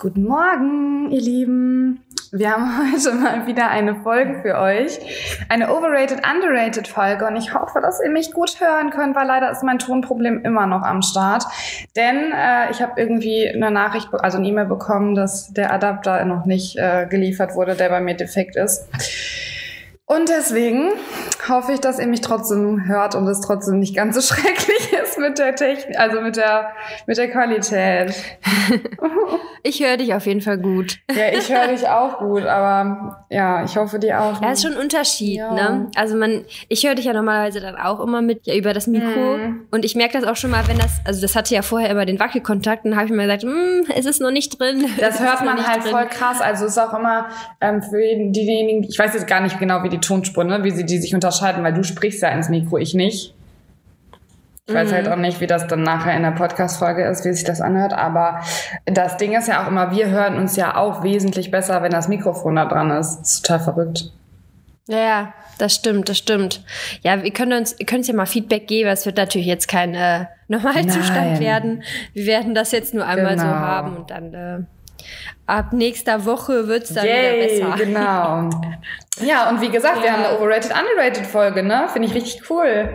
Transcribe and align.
Guten 0.00 0.24
Morgen, 0.24 1.10
ihr 1.10 1.20
Lieben. 1.20 2.02
Wir 2.32 2.52
haben 2.52 2.72
heute 2.94 3.12
mal 3.16 3.46
wieder 3.46 3.68
eine 3.68 3.96
Folge 3.96 4.40
für 4.40 4.58
euch. 4.58 4.98
Eine 5.50 5.70
Overrated, 5.70 6.22
Underrated 6.26 6.88
Folge. 6.88 7.26
Und 7.26 7.36
ich 7.36 7.52
hoffe, 7.52 7.82
dass 7.82 8.00
ihr 8.02 8.08
mich 8.08 8.32
gut 8.32 8.58
hören 8.60 8.88
könnt, 8.88 9.14
weil 9.14 9.26
leider 9.26 9.50
ist 9.50 9.62
mein 9.62 9.78
Tonproblem 9.78 10.42
immer 10.42 10.66
noch 10.66 10.80
am 10.80 11.02
Start. 11.02 11.44
Denn 11.96 12.32
äh, 12.32 12.70
ich 12.70 12.80
habe 12.80 12.98
irgendwie 12.98 13.46
eine 13.46 13.70
Nachricht, 13.70 14.08
also 14.14 14.38
eine 14.38 14.48
E-Mail 14.48 14.64
bekommen, 14.64 15.14
dass 15.14 15.52
der 15.52 15.70
Adapter 15.70 16.24
noch 16.24 16.46
nicht 16.46 16.78
äh, 16.78 17.06
geliefert 17.06 17.54
wurde, 17.54 17.74
der 17.74 17.90
bei 17.90 18.00
mir 18.00 18.14
defekt 18.14 18.56
ist. 18.56 18.88
Und 20.06 20.30
deswegen 20.30 20.92
hoffe 21.48 21.72
ich, 21.72 21.80
dass 21.80 21.98
ihr 21.98 22.06
mich 22.06 22.20
trotzdem 22.20 22.86
hört 22.86 23.14
und 23.14 23.26
es 23.26 23.40
trotzdem 23.40 23.78
nicht 23.78 23.94
ganz 23.94 24.14
so 24.14 24.20
schrecklich 24.34 24.92
ist 25.02 25.18
mit 25.18 25.38
der 25.38 25.54
Technik, 25.54 25.98
also 25.98 26.20
mit 26.20 26.36
der, 26.36 26.70
mit 27.06 27.16
der 27.16 27.30
Qualität. 27.30 28.14
ich 29.62 29.82
höre 29.82 29.96
dich 29.96 30.14
auf 30.14 30.26
jeden 30.26 30.40
Fall 30.40 30.58
gut. 30.58 30.98
Ja, 31.10 31.28
ich 31.32 31.52
höre 31.52 31.68
dich 31.68 31.88
auch 31.88 32.18
gut, 32.18 32.44
aber 32.44 33.24
ja, 33.30 33.64
ich 33.64 33.76
hoffe 33.76 33.98
die 33.98 34.12
auch. 34.12 34.40
Ja, 34.42 34.52
ist 34.52 34.62
schon 34.62 34.72
ein 34.72 34.80
Unterschied, 34.80 35.36
ja. 35.36 35.52
ne? 35.52 35.90
Also 35.94 36.16
man, 36.16 36.44
ich 36.68 36.86
höre 36.86 36.94
dich 36.94 37.04
ja 37.04 37.12
normalerweise 37.12 37.60
dann 37.60 37.76
auch 37.76 38.00
immer 38.00 38.22
mit 38.22 38.46
ja, 38.46 38.54
über 38.54 38.72
das 38.72 38.86
Mikro 38.86 39.36
mhm. 39.36 39.66
und 39.70 39.84
ich 39.84 39.94
merke 39.94 40.18
das 40.18 40.28
auch 40.28 40.36
schon 40.36 40.50
mal, 40.50 40.66
wenn 40.68 40.78
das, 40.78 41.00
also 41.04 41.20
das 41.20 41.36
hatte 41.36 41.54
ja 41.54 41.62
vorher 41.62 41.90
immer 41.90 42.06
den 42.06 42.18
Wackelkontakt, 42.18 42.84
dann 42.84 42.96
habe 42.96 43.06
ich 43.06 43.12
mir 43.12 43.22
gesagt, 43.22 43.42
hm, 43.42 43.86
es 43.96 44.06
ist 44.06 44.20
noch 44.20 44.30
nicht 44.30 44.58
drin. 44.58 44.84
Das 44.98 45.20
hört 45.20 45.44
man 45.44 45.66
halt 45.66 45.84
drin. 45.84 45.92
voll 45.92 46.06
krass. 46.06 46.40
Also 46.40 46.66
es 46.66 46.72
ist 46.72 46.78
auch 46.78 46.92
immer 46.94 47.26
ähm, 47.60 47.82
für 47.82 47.98
diejenigen, 47.98 48.84
ich 48.84 48.98
weiß 48.98 49.14
jetzt 49.14 49.26
gar 49.26 49.40
nicht 49.40 49.58
genau, 49.58 49.82
wie 49.82 49.88
die 49.88 50.00
Tonspur, 50.00 50.44
ne, 50.44 50.62
wie 50.64 50.70
sie 50.70 50.84
die 50.84 50.98
sich 50.98 51.12
unterscheiden, 51.30 51.62
weil 51.62 51.72
du 51.72 51.84
sprichst 51.84 52.22
ja 52.22 52.30
ins 52.30 52.48
Mikro, 52.48 52.78
ich 52.78 52.94
nicht. 52.94 53.34
Ich 54.66 54.74
weiß 54.74 54.92
halt 54.92 55.06
mhm. 55.06 55.12
auch 55.12 55.16
nicht, 55.16 55.40
wie 55.40 55.46
das 55.46 55.66
dann 55.66 55.82
nachher 55.82 56.16
in 56.16 56.22
der 56.22 56.30
Podcast-Folge 56.30 57.04
ist, 57.04 57.24
wie 57.24 57.32
sich 57.32 57.44
das 57.44 57.60
anhört. 57.60 57.92
Aber 57.92 58.40
das 58.86 59.16
Ding 59.16 59.36
ist 59.36 59.48
ja 59.48 59.64
auch 59.64 59.68
immer, 59.68 59.90
wir 59.90 60.08
hören 60.08 60.36
uns 60.36 60.54
ja 60.54 60.76
auch 60.76 61.02
wesentlich 61.02 61.50
besser, 61.50 61.82
wenn 61.82 61.90
das 61.90 62.06
Mikrofon 62.08 62.56
da 62.56 62.66
dran 62.66 62.90
ist. 62.90 63.18
Das 63.18 63.32
ist 63.32 63.46
total 63.46 63.60
verrückt. 63.60 64.12
Ja, 64.86 64.98
ja, 64.98 65.34
das 65.58 65.74
stimmt, 65.74 66.08
das 66.08 66.18
stimmt. 66.18 66.64
Ja, 67.02 67.22
wir 67.22 67.32
können 67.32 67.52
uns, 67.52 67.76
können 67.78 68.00
uns 68.00 68.08
ja 68.08 68.14
mal 68.14 68.26
Feedback 68.26 68.66
geben. 68.68 68.88
Es 68.88 69.06
wird 69.06 69.16
natürlich 69.16 69.46
jetzt 69.46 69.66
kein 69.66 69.94
äh, 69.94 70.26
Normalzustand 70.48 71.32
Nein. 71.32 71.40
werden. 71.40 71.82
Wir 72.12 72.26
werden 72.26 72.54
das 72.54 72.72
jetzt 72.72 72.94
nur 72.94 73.06
einmal 73.06 73.36
genau. 73.36 73.42
so 73.42 73.48
haben 73.48 73.96
und 73.96 74.10
dann 74.10 74.34
äh, 74.34 74.58
ab 75.46 75.72
nächster 75.72 76.24
Woche 76.24 76.68
wird 76.68 76.84
es 76.84 76.94
dann 76.94 77.06
Yay, 77.06 77.60
wieder 77.60 77.72
besser. 77.72 77.84
Genau. 77.84 78.50
ja, 79.26 79.50
und 79.50 79.60
wie 79.60 79.70
gesagt, 79.70 79.98
ja. 79.98 80.02
wir 80.02 80.12
haben 80.12 80.24
eine 80.24 80.38
Overrated, 80.38 80.72
Underrated 80.72 81.26
Folge, 81.26 81.62
ne? 81.62 81.88
Finde 81.92 82.08
ich 82.08 82.14
richtig 82.14 82.48
cool. 82.50 82.88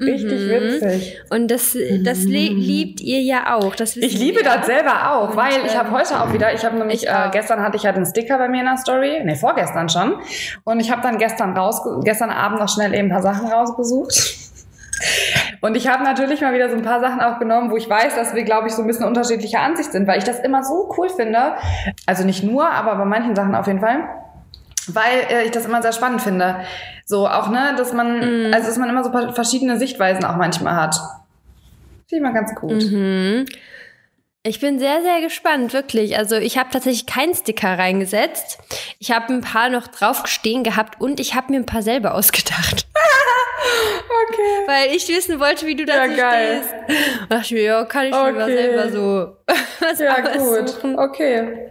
Richtig 0.00 0.40
mhm. 0.40 0.48
witzig. 0.48 1.20
Und 1.28 1.50
das, 1.50 1.76
das 2.02 2.20
mhm. 2.20 2.30
liebt 2.30 3.00
ihr 3.02 3.20
ja 3.20 3.54
auch. 3.54 3.74
Das 3.74 3.96
ich 3.96 4.18
liebe 4.18 4.42
das 4.42 4.64
selber 4.64 5.12
auch, 5.12 5.36
weil 5.36 5.66
ich 5.66 5.76
habe 5.76 5.88
ähm, 5.88 5.94
heute 5.94 6.22
auch 6.22 6.32
wieder, 6.32 6.54
ich 6.54 6.64
habe 6.64 6.78
nämlich, 6.78 7.06
äh, 7.06 7.28
gestern 7.30 7.62
hatte 7.62 7.76
ich 7.76 7.82
ja 7.82 7.92
den 7.92 8.06
Sticker 8.06 8.38
bei 8.38 8.48
mir 8.48 8.60
in 8.60 8.66
der 8.66 8.78
Story, 8.78 9.20
nee, 9.22 9.34
vorgestern 9.34 9.90
schon. 9.90 10.14
Und 10.64 10.80
ich 10.80 10.90
habe 10.90 11.02
dann 11.02 11.18
gestern 11.18 11.54
raus, 11.54 11.82
gestern 12.02 12.30
Abend 12.30 12.60
noch 12.60 12.68
schnell 12.70 12.94
eben 12.94 13.08
ein 13.08 13.10
paar 13.10 13.22
Sachen 13.22 13.46
rausgesucht. 13.46 14.14
Und 15.60 15.76
ich 15.76 15.88
habe 15.88 16.04
natürlich 16.04 16.40
mal 16.40 16.54
wieder 16.54 16.70
so 16.70 16.76
ein 16.76 16.82
paar 16.82 17.00
Sachen 17.00 17.20
auch 17.20 17.38
genommen, 17.38 17.70
wo 17.70 17.76
ich 17.76 17.88
weiß, 17.88 18.14
dass 18.14 18.34
wir, 18.34 18.44
glaube 18.44 18.68
ich, 18.68 18.74
so 18.74 18.82
ein 18.82 18.86
bisschen 18.86 19.04
unterschiedlicher 19.04 19.60
Ansicht 19.60 19.92
sind, 19.92 20.06
weil 20.06 20.18
ich 20.18 20.24
das 20.24 20.40
immer 20.40 20.62
so 20.62 20.92
cool 20.96 21.08
finde. 21.10 21.54
Also 22.06 22.24
nicht 22.24 22.42
nur, 22.42 22.70
aber 22.70 22.96
bei 22.96 23.04
manchen 23.04 23.36
Sachen 23.36 23.54
auf 23.54 23.66
jeden 23.66 23.80
Fall. 23.80 24.08
Weil 24.88 25.20
äh, 25.30 25.44
ich 25.44 25.50
das 25.50 25.66
immer 25.66 25.82
sehr 25.82 25.92
spannend 25.92 26.22
finde. 26.22 26.56
So 27.04 27.28
auch, 27.28 27.50
ne, 27.50 27.74
dass 27.76 27.92
man, 27.92 28.48
mm. 28.50 28.54
also 28.54 28.68
dass 28.68 28.78
man 28.78 28.88
immer 28.88 29.04
so 29.04 29.10
verschiedene 29.32 29.76
Sichtweisen 29.78 30.24
auch 30.24 30.36
manchmal 30.36 30.76
hat. 30.76 30.94
Finde 32.08 32.16
ich 32.16 32.22
mal 32.22 32.32
ganz 32.32 32.54
gut. 32.54 32.82
Mhm. 32.90 33.46
Ich 34.42 34.58
bin 34.58 34.78
sehr, 34.78 35.02
sehr 35.02 35.20
gespannt, 35.20 35.74
wirklich. 35.74 36.16
Also 36.16 36.36
ich 36.36 36.56
habe 36.56 36.70
tatsächlich 36.72 37.04
keinen 37.04 37.34
Sticker 37.34 37.78
reingesetzt. 37.78 38.58
Ich 38.98 39.10
habe 39.12 39.34
ein 39.34 39.42
paar 39.42 39.68
noch 39.68 39.86
drauf 39.86 40.26
stehen 40.28 40.64
gehabt 40.64 40.98
und 40.98 41.20
ich 41.20 41.34
habe 41.34 41.52
mir 41.52 41.58
ein 41.58 41.66
paar 41.66 41.82
selber 41.82 42.14
ausgedacht. 42.14 42.86
okay. 44.28 44.66
Weil 44.66 44.96
ich 44.96 45.06
wissen 45.08 45.40
wollte, 45.40 45.66
wie 45.66 45.76
du 45.76 45.84
dazu 45.84 46.12
ja, 46.12 46.16
geil. 46.16 46.62
stehst. 46.62 46.74
Da 47.28 47.36
dachte 47.36 47.44
ich 47.44 47.50
mir, 47.52 47.62
ja, 47.62 47.84
kann 47.84 48.06
ich 48.06 48.14
okay. 48.14 48.32
mir 48.32 48.38
mal 48.38 48.46
selber 48.46 48.90
so 48.90 49.36
was 49.80 49.98
Ja, 49.98 50.20
gut. 50.20 50.98
Okay. 50.98 51.70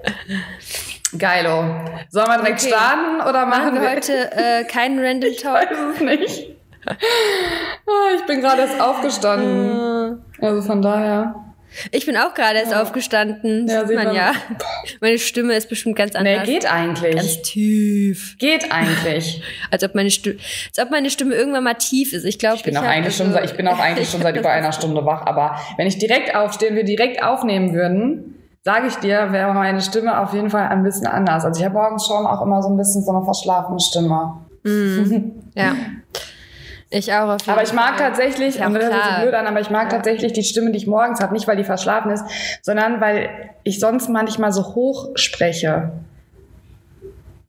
Geilo. 1.17 1.63
Sollen 2.09 2.27
wir 2.27 2.37
direkt 2.37 2.61
okay. 2.61 2.67
starten 2.69 3.27
oder 3.27 3.47
machen, 3.47 3.63
machen 3.63 3.81
wir 3.81 3.89
heute 3.89 4.31
äh, 4.31 4.63
keinen 4.65 4.99
Random 5.03 5.35
Talk? 5.37 5.69
Ich 5.71 5.77
weiß 5.77 5.95
es 5.95 6.01
nicht. 6.01 6.55
Oh, 7.87 8.15
ich 8.15 8.25
bin 8.27 8.41
gerade 8.41 8.61
erst 8.61 8.79
aufgestanden. 8.79 10.23
Also 10.39 10.61
von 10.61 10.83
daher. 10.83 11.48
Ich 11.91 12.05
bin 12.05 12.17
auch 12.17 12.33
gerade 12.33 12.59
erst 12.59 12.71
ja. 12.71 12.81
aufgestanden. 12.81 13.67
Ja, 13.67 13.85
sieht 13.85 13.95
man 13.95 14.13
ja. 14.13 14.33
Meine 15.01 15.17
Stimme 15.19 15.53
ist 15.53 15.69
bestimmt 15.69 15.95
ganz 15.95 16.15
anders. 16.15 16.47
Nee, 16.47 16.53
geht 16.53 16.71
eigentlich. 16.71 17.15
Ganz 17.15 17.41
tief. 17.41 18.37
Geht 18.39 18.71
eigentlich. 18.71 19.41
als 19.71 19.83
ob 19.83 19.95
meine 19.95 20.09
Stimme, 20.09 20.37
als 20.67 20.79
ob 20.85 20.91
meine 20.91 21.09
Stimme 21.09 21.35
irgendwann 21.35 21.63
mal 21.63 21.75
tief 21.75 22.13
ist. 22.13 22.25
Ich 22.25 22.39
glaube, 22.39 22.55
ich 22.55 22.63
bin 22.63 22.73
ich 22.73 22.79
auch 22.79 22.83
eigentlich 22.83 23.19
also, 23.19 23.33
schon, 23.33 23.43
ich 23.43 23.53
bin 23.53 23.67
auch 23.67 23.79
eigentlich 23.79 24.09
schon 24.09 24.21
seit 24.21 24.35
über 24.35 24.49
einer 24.49 24.71
Stunde 24.71 25.05
wach. 25.05 25.25
Aber 25.25 25.59
wenn 25.77 25.87
ich 25.87 25.97
direkt 25.97 26.35
aufstehen, 26.35 26.75
wir 26.75 26.83
direkt 26.83 27.23
aufnehmen 27.23 27.73
würden, 27.73 28.35
sage 28.63 28.87
ich 28.87 28.95
dir, 28.95 29.31
wäre 29.31 29.53
meine 29.53 29.81
Stimme 29.81 30.19
auf 30.19 30.33
jeden 30.33 30.49
Fall 30.49 30.67
ein 30.67 30.83
bisschen 30.83 31.07
anders. 31.07 31.45
Also 31.45 31.59
ich 31.59 31.65
habe 31.65 31.75
morgens 31.75 32.05
schon 32.05 32.25
auch 32.25 32.41
immer 32.41 32.61
so 32.61 32.69
ein 32.69 32.77
bisschen 32.77 33.03
so 33.03 33.11
eine 33.11 33.23
verschlafene 33.23 33.79
Stimme. 33.79 34.45
Mm, 34.63 35.31
ja. 35.55 35.75
Ich 36.91 37.13
auch 37.13 37.29
auf 37.29 37.41
jeden 37.41 37.51
Aber 37.51 37.63
ich 37.63 37.73
mag 37.73 37.97
Fall. 37.97 38.09
tatsächlich, 38.09 38.55
ja, 38.55 38.67
und 38.67 38.73
das 38.73 38.83
hört 38.85 39.03
sich 39.03 39.21
blöd 39.21 39.33
an, 39.35 39.45
aber 39.45 39.59
ich 39.59 39.69
mag 39.69 39.91
ja. 39.91 39.97
tatsächlich 39.97 40.33
die 40.33 40.43
Stimme, 40.43 40.71
die 40.71 40.77
ich 40.77 40.87
morgens 40.87 41.19
habe, 41.21 41.33
nicht 41.33 41.47
weil 41.47 41.55
die 41.55 41.63
verschlafen 41.63 42.11
ist, 42.11 42.23
sondern 42.63 42.99
weil 42.99 43.51
ich 43.63 43.79
sonst 43.79 44.09
manchmal 44.09 44.51
so 44.51 44.75
hoch 44.75 45.09
spreche. 45.15 45.91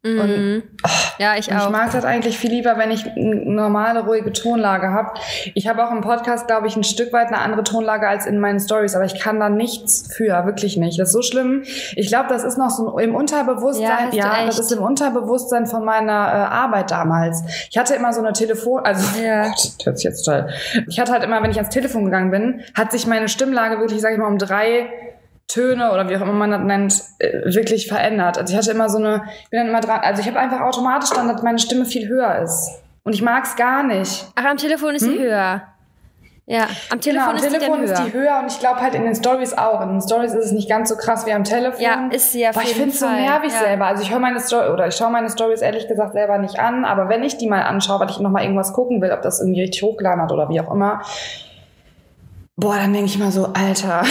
Mhm. 0.02 0.20
Und, 0.20 0.62
oh, 0.82 0.88
ja, 1.18 1.36
ich 1.36 1.52
auch. 1.52 1.66
Ich 1.66 1.70
mag 1.70 1.92
das 1.92 2.06
eigentlich 2.06 2.38
viel 2.38 2.50
lieber, 2.50 2.78
wenn 2.78 2.90
ich 2.90 3.06
eine 3.06 3.36
normale, 3.44 4.00
ruhige 4.04 4.32
Tonlage 4.32 4.88
habe. 4.88 5.12
Ich 5.54 5.68
habe 5.68 5.86
auch 5.86 5.90
im 5.90 6.00
Podcast, 6.00 6.46
glaube 6.46 6.68
ich, 6.68 6.76
ein 6.76 6.84
Stück 6.84 7.12
weit 7.12 7.26
eine 7.26 7.38
andere 7.38 7.64
Tonlage 7.64 8.08
als 8.08 8.24
in 8.24 8.40
meinen 8.40 8.60
Stories, 8.60 8.94
aber 8.94 9.04
ich 9.04 9.20
kann 9.20 9.38
da 9.38 9.50
nichts 9.50 10.08
für, 10.14 10.46
wirklich 10.46 10.78
nicht. 10.78 10.98
Das 10.98 11.08
ist 11.08 11.12
so 11.12 11.20
schlimm. 11.20 11.64
Ich 11.96 12.08
glaube, 12.08 12.30
das 12.30 12.44
ist 12.44 12.56
noch 12.56 12.70
so 12.70 12.98
im 12.98 13.14
Unterbewusstsein. 13.14 14.12
Ja, 14.12 14.38
ja 14.38 14.46
das 14.46 14.58
ist 14.58 14.72
im 14.72 14.82
Unterbewusstsein 14.82 15.66
von 15.66 15.84
meiner 15.84 16.12
äh, 16.12 16.50
Arbeit 16.50 16.90
damals. 16.90 17.42
Ich 17.70 17.76
hatte 17.76 17.94
immer 17.94 18.14
so 18.14 18.20
eine 18.20 18.32
Telefon, 18.32 18.82
also 18.82 19.20
ja. 19.20 19.42
Gott, 19.48 19.74
hört 19.84 19.98
sich 19.98 20.04
jetzt 20.04 20.22
toll. 20.24 20.48
Ich 20.88 20.98
hatte 20.98 21.12
halt 21.12 21.24
immer, 21.24 21.42
wenn 21.42 21.50
ich 21.50 21.58
ans 21.58 21.74
Telefon 21.74 22.06
gegangen 22.06 22.30
bin, 22.30 22.62
hat 22.74 22.90
sich 22.90 23.06
meine 23.06 23.28
Stimmlage 23.28 23.78
wirklich, 23.78 24.00
sage 24.00 24.14
ich 24.14 24.20
mal, 24.20 24.28
um 24.28 24.38
drei 24.38 24.88
Töne 25.50 25.92
oder 25.92 26.08
wie 26.08 26.16
auch 26.16 26.22
immer 26.22 26.32
man 26.32 26.50
das 26.50 26.60
nennt, 26.60 27.02
äh, 27.18 27.54
wirklich 27.54 27.88
verändert. 27.88 28.38
Also 28.38 28.52
ich 28.52 28.58
hatte 28.58 28.70
immer 28.70 28.88
so 28.88 28.98
eine, 28.98 29.22
ich 29.42 29.50
bin 29.50 29.60
dann 29.60 29.68
immer 29.68 29.80
dran, 29.80 30.00
also 30.00 30.20
ich 30.20 30.28
habe 30.28 30.38
einfach 30.38 30.60
automatisch 30.60 31.10
dann, 31.10 31.28
dass 31.28 31.42
meine 31.42 31.58
Stimme 31.58 31.84
viel 31.84 32.08
höher 32.08 32.38
ist. 32.38 32.82
Und 33.02 33.14
ich 33.14 33.22
mag 33.22 33.44
es 33.44 33.56
gar 33.56 33.82
nicht. 33.82 34.26
Ach, 34.34 34.44
am 34.44 34.56
Telefon 34.56 34.94
ist 34.94 35.06
hm? 35.06 35.12
sie 35.12 35.18
höher. 35.18 35.62
Ja, 36.46 36.66
am 36.90 37.00
Telefon, 37.00 37.28
genau, 37.28 37.30
am 37.30 37.36
ist, 37.36 37.42
Telefon 37.48 37.78
die 37.78 37.84
ist 37.84 38.02
die 38.06 38.12
höher 38.12 38.40
und 38.40 38.50
ich 38.50 38.58
glaube 38.58 38.80
halt 38.80 38.96
in 38.96 39.04
den 39.04 39.14
Stories 39.14 39.56
auch. 39.56 39.80
In 39.82 39.90
den 39.90 40.00
Stories 40.00 40.34
ist 40.34 40.46
es 40.46 40.52
nicht 40.52 40.68
ganz 40.68 40.88
so 40.88 40.96
krass 40.96 41.24
wie 41.24 41.32
am 41.32 41.44
Telefon. 41.44 41.80
Ja, 41.80 42.08
ist 42.10 42.32
sie 42.32 42.40
ja. 42.40 42.50
Aber 42.50 42.62
ich 42.62 42.74
finde 42.74 42.88
es 42.88 42.98
so 42.98 43.08
nervig 43.08 43.52
ja. 43.52 43.58
selber. 43.60 43.86
Also 43.86 44.02
ich 44.02 44.10
höre 44.10 44.18
meine 44.18 44.40
Story 44.40 44.68
oder 44.68 44.88
ich 44.88 44.96
schaue 44.96 45.10
meine 45.10 45.30
Stories 45.30 45.60
ehrlich 45.60 45.86
gesagt 45.86 46.12
selber 46.12 46.38
nicht 46.38 46.58
an, 46.58 46.84
aber 46.84 47.08
wenn 47.08 47.22
ich 47.22 47.38
die 47.38 47.46
mal 47.46 47.62
anschaue, 47.62 48.00
weil 48.00 48.10
ich 48.10 48.18
noch 48.18 48.30
mal 48.30 48.42
irgendwas 48.42 48.72
gucken 48.72 49.00
will, 49.00 49.12
ob 49.12 49.22
das 49.22 49.40
irgendwie 49.40 49.60
richtig 49.60 49.84
hochgeladen 49.84 50.22
hat 50.22 50.32
oder 50.32 50.48
wie 50.48 50.60
auch 50.60 50.72
immer, 50.72 51.02
boah, 52.56 52.74
dann 52.74 52.92
denke 52.92 53.06
ich 53.06 53.18
mal 53.18 53.30
so, 53.30 53.50
Alter, 53.54 54.02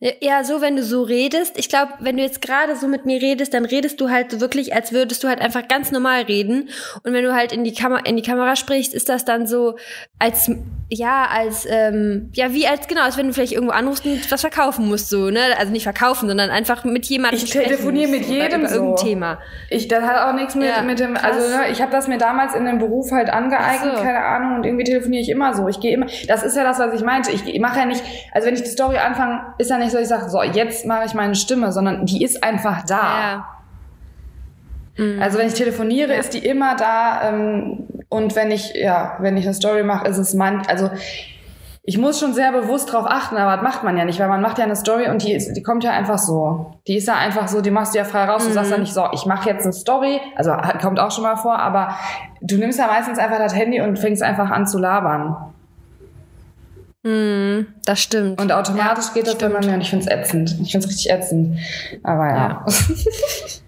ja, 0.00 0.44
so 0.44 0.62
wenn 0.62 0.76
du 0.76 0.82
so 0.82 1.02
redest. 1.02 1.58
Ich 1.58 1.68
glaube, 1.68 1.92
wenn 2.00 2.16
du 2.16 2.22
jetzt 2.22 2.40
gerade 2.40 2.74
so 2.74 2.88
mit 2.88 3.04
mir 3.04 3.20
redest, 3.20 3.52
dann 3.52 3.66
redest 3.66 4.00
du 4.00 4.08
halt 4.08 4.30
so 4.30 4.40
wirklich, 4.40 4.74
als 4.74 4.92
würdest 4.92 5.22
du 5.22 5.28
halt 5.28 5.42
einfach 5.42 5.68
ganz 5.68 5.90
normal 5.90 6.22
reden. 6.22 6.70
Und 7.04 7.12
wenn 7.12 7.22
du 7.22 7.34
halt 7.34 7.52
in 7.52 7.64
die 7.64 7.74
Kamera 7.74 8.00
in 8.06 8.16
die 8.16 8.22
Kamera 8.22 8.56
sprichst, 8.56 8.94
ist 8.94 9.10
das 9.10 9.26
dann 9.26 9.46
so 9.46 9.76
als 10.18 10.50
ja 10.90 11.28
als 11.30 11.66
ähm, 11.70 12.30
ja 12.34 12.52
wie 12.52 12.66
als 12.66 12.88
genau 12.88 13.02
als 13.02 13.16
wenn 13.16 13.28
du 13.28 13.32
vielleicht 13.32 13.52
irgendwo 13.52 13.72
anrufst 13.72 14.04
und 14.04 14.30
was 14.30 14.40
verkaufen 14.40 14.88
musst 14.88 15.08
so 15.08 15.30
ne 15.30 15.40
also 15.56 15.70
nicht 15.70 15.84
verkaufen 15.84 16.28
sondern 16.28 16.50
einfach 16.50 16.84
mit 16.84 17.06
jemandem 17.06 17.40
ich 17.42 17.50
telefoniere 17.50 18.10
mit 18.10 18.24
jedem 18.26 18.62
über, 18.62 18.68
so 18.68 18.74
irgendein 18.74 19.04
Thema 19.04 19.38
ich 19.68 19.86
das 19.86 20.02
hat 20.02 20.18
auch 20.18 20.34
nichts 20.34 20.56
mit 20.56 20.66
ja, 20.66 20.82
mit 20.82 20.98
dem 20.98 21.14
krass. 21.14 21.36
also 21.36 21.56
ne, 21.56 21.70
ich 21.70 21.80
habe 21.80 21.92
das 21.92 22.08
mir 22.08 22.18
damals 22.18 22.54
in 22.56 22.64
dem 22.64 22.78
Beruf 22.78 23.12
halt 23.12 23.30
angeeignet 23.30 23.98
so. 23.98 24.02
keine 24.02 24.24
Ahnung 24.24 24.56
und 24.56 24.64
irgendwie 24.64 24.84
telefoniere 24.84 25.22
ich 25.22 25.28
immer 25.28 25.54
so 25.54 25.68
ich 25.68 25.78
gehe 25.78 25.94
immer 25.94 26.06
das 26.26 26.42
ist 26.42 26.56
ja 26.56 26.64
das 26.64 26.80
was 26.80 26.92
ich 26.92 27.02
meinte 27.02 27.30
ich 27.30 27.60
mache 27.60 27.78
ja 27.78 27.84
nicht 27.86 28.02
also 28.32 28.48
wenn 28.48 28.54
ich 28.54 28.62
die 28.62 28.70
Story 28.70 28.98
anfange 28.98 29.54
ist 29.58 29.70
ja 29.70 29.78
nicht 29.78 29.89
so 29.90 29.98
ich 29.98 30.08
sage 30.08 30.28
so 30.30 30.42
jetzt 30.42 30.86
mache 30.86 31.04
ich 31.06 31.14
meine 31.14 31.34
Stimme 31.34 31.72
sondern 31.72 32.06
die 32.06 32.24
ist 32.24 32.42
einfach 32.42 32.84
da 32.84 32.96
ja. 32.96 33.46
Mhm. 35.00 35.20
Also 35.20 35.38
wenn 35.38 35.46
ich 35.46 35.54
telefoniere, 35.54 36.14
ist 36.14 36.34
die 36.34 36.38
immer 36.38 36.76
da. 36.76 37.28
Ähm, 37.28 37.86
und 38.08 38.36
wenn 38.36 38.50
ich, 38.50 38.74
ja, 38.74 39.16
wenn 39.20 39.36
ich 39.36 39.46
eine 39.46 39.54
Story 39.54 39.82
mache, 39.82 40.06
ist 40.08 40.18
es 40.18 40.34
man, 40.34 40.62
also 40.66 40.90
ich 41.82 41.96
muss 41.96 42.20
schon 42.20 42.34
sehr 42.34 42.52
bewusst 42.52 42.92
drauf 42.92 43.06
achten, 43.08 43.36
aber 43.36 43.56
das 43.56 43.62
macht 43.62 43.82
man 43.82 43.96
ja 43.96 44.04
nicht, 44.04 44.20
weil 44.20 44.28
man 44.28 44.42
macht 44.42 44.58
ja 44.58 44.64
eine 44.64 44.76
Story 44.76 45.08
und 45.08 45.22
die, 45.22 45.38
die 45.38 45.62
kommt 45.62 45.82
ja 45.82 45.92
einfach 45.92 46.18
so. 46.18 46.74
Die 46.86 46.96
ist 46.96 47.08
ja 47.08 47.14
einfach 47.14 47.48
so, 47.48 47.62
die 47.62 47.70
machst 47.70 47.94
du 47.94 47.98
ja 47.98 48.04
frei 48.04 48.24
raus. 48.26 48.46
Du 48.46 48.52
sagst 48.52 48.70
ja 48.70 48.76
mhm. 48.76 48.82
nicht 48.82 48.92
so, 48.92 49.06
ich 49.12 49.24
mache 49.24 49.48
jetzt 49.48 49.64
eine 49.64 49.72
Story, 49.72 50.20
also 50.36 50.52
kommt 50.80 51.00
auch 51.00 51.10
schon 51.10 51.24
mal 51.24 51.36
vor, 51.36 51.58
aber 51.58 51.96
du 52.42 52.58
nimmst 52.58 52.78
ja 52.78 52.86
meistens 52.86 53.18
einfach 53.18 53.38
das 53.38 53.54
Handy 53.54 53.80
und 53.80 53.98
fängst 53.98 54.22
einfach 54.22 54.50
an 54.50 54.66
zu 54.66 54.78
labern. 54.78 55.36
Mm, 57.02 57.66
das 57.86 58.02
stimmt. 58.02 58.40
Und 58.40 58.52
automatisch 58.52 59.06
Ja, 59.06 59.14
geht 59.14 59.26
das 59.26 59.34
stimmt. 59.34 59.54
bei 59.54 59.66
mir 59.66 59.74
und 59.74 59.80
ich 59.80 59.88
finde 59.90 60.04
es 60.04 60.10
ätzend. 60.10 60.50
Ich 60.60 60.72
finde 60.72 60.86
es 60.86 60.92
richtig 60.92 61.10
ätzend. 61.10 61.58
Aber 62.02 62.28
ja. 62.28 62.66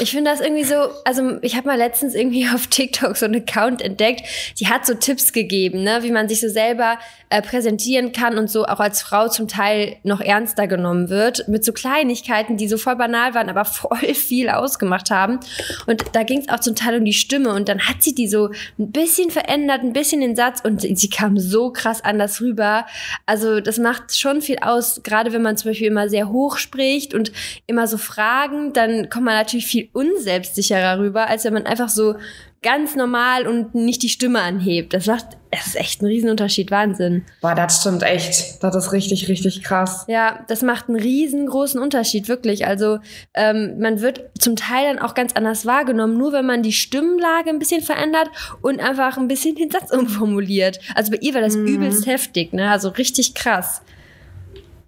Ich 0.00 0.10
finde 0.10 0.30
das 0.30 0.40
irgendwie 0.40 0.64
so, 0.64 0.74
also 1.04 1.38
ich 1.40 1.56
habe 1.56 1.66
mal 1.66 1.78
letztens 1.78 2.14
irgendwie 2.14 2.46
auf 2.54 2.66
TikTok 2.66 3.16
so 3.16 3.26
einen 3.26 3.42
Account 3.42 3.80
entdeckt, 3.82 4.22
die 4.58 4.68
hat 4.68 4.86
so 4.86 4.94
Tipps 4.94 5.32
gegeben, 5.32 5.82
ne, 5.82 6.00
wie 6.02 6.12
man 6.12 6.28
sich 6.28 6.40
so 6.40 6.48
selber 6.48 6.98
äh, 7.30 7.42
präsentieren 7.42 8.12
kann 8.12 8.38
und 8.38 8.50
so 8.50 8.64
auch 8.64 8.80
als 8.80 9.02
Frau 9.02 9.28
zum 9.28 9.48
Teil 9.48 9.96
noch 10.02 10.20
ernster 10.20 10.66
genommen 10.66 11.08
wird, 11.08 11.48
mit 11.48 11.64
so 11.64 11.72
Kleinigkeiten, 11.72 12.56
die 12.56 12.68
so 12.68 12.78
voll 12.78 12.96
banal 12.96 13.34
waren, 13.34 13.48
aber 13.48 13.64
voll 13.66 14.14
viel 14.14 14.48
ausgemacht 14.48 15.10
haben. 15.10 15.40
Und 15.86 16.04
da 16.12 16.22
ging 16.22 16.40
es 16.40 16.48
auch 16.48 16.60
zum 16.60 16.74
Teil 16.74 16.98
um 16.98 17.04
die 17.04 17.12
Stimme 17.12 17.52
und 17.52 17.68
dann 17.68 17.80
hat 17.80 18.02
sie 18.02 18.14
die 18.14 18.28
so 18.28 18.50
ein 18.78 18.92
bisschen 18.92 19.30
verändert, 19.30 19.82
ein 19.82 19.92
bisschen 19.92 20.20
den 20.20 20.36
Satz 20.36 20.60
und 20.62 20.82
sie 20.82 21.10
kam 21.10 21.38
so 21.38 21.70
krass 21.70 22.02
anders 22.02 22.40
rüber. 22.40 22.86
Also 23.26 23.60
das 23.60 23.78
macht 23.78 24.16
schon 24.16 24.42
viel 24.42 24.58
aus, 24.60 25.02
gerade 25.02 25.32
wenn 25.32 25.42
man 25.42 25.56
zum 25.56 25.70
Beispiel 25.70 25.88
immer 25.88 26.08
sehr 26.08 26.30
hoch 26.30 26.58
spricht 26.58 27.14
und 27.14 27.32
immer 27.66 27.86
so 27.86 27.98
Fragen, 27.98 28.72
dann 28.72 29.08
kommt 29.08 29.24
man 29.24 29.34
natürlich 29.34 29.66
viel 29.66 29.77
unselbstsicherer 29.92 30.98
rüber, 30.98 31.28
als 31.28 31.44
wenn 31.44 31.54
man 31.54 31.66
einfach 31.66 31.88
so 31.88 32.16
ganz 32.60 32.96
normal 32.96 33.46
und 33.46 33.74
nicht 33.76 34.02
die 34.02 34.08
Stimme 34.08 34.40
anhebt. 34.40 34.92
Das 34.92 35.06
macht, 35.06 35.26
das 35.52 35.68
ist 35.68 35.76
echt 35.76 36.02
ein 36.02 36.06
Riesenunterschied, 36.06 36.72
Wahnsinn. 36.72 37.24
Boah, 37.40 37.54
das 37.54 37.80
stimmt 37.80 38.02
echt. 38.02 38.62
Das 38.62 38.74
ist 38.74 38.90
richtig, 38.92 39.28
richtig 39.28 39.62
krass. 39.62 40.04
Ja, 40.08 40.40
das 40.48 40.62
macht 40.62 40.88
einen 40.88 40.98
riesengroßen 40.98 41.80
Unterschied, 41.80 42.28
wirklich. 42.28 42.66
Also 42.66 42.98
ähm, 43.34 43.78
man 43.78 44.00
wird 44.00 44.24
zum 44.40 44.56
Teil 44.56 44.92
dann 44.92 44.98
auch 44.98 45.14
ganz 45.14 45.34
anders 45.34 45.66
wahrgenommen, 45.66 46.18
nur 46.18 46.32
wenn 46.32 46.46
man 46.46 46.64
die 46.64 46.72
Stimmlage 46.72 47.48
ein 47.50 47.60
bisschen 47.60 47.80
verändert 47.82 48.28
und 48.60 48.80
einfach 48.80 49.16
ein 49.18 49.28
bisschen 49.28 49.54
den 49.54 49.70
Satz 49.70 49.92
umformuliert. 49.92 50.80
Also 50.96 51.12
bei 51.12 51.18
ihr 51.20 51.34
war 51.34 51.40
das 51.42 51.54
übelst 51.54 52.06
heftig, 52.06 52.52
ne? 52.52 52.70
Also 52.72 52.88
richtig 52.88 53.34
krass. 53.34 53.82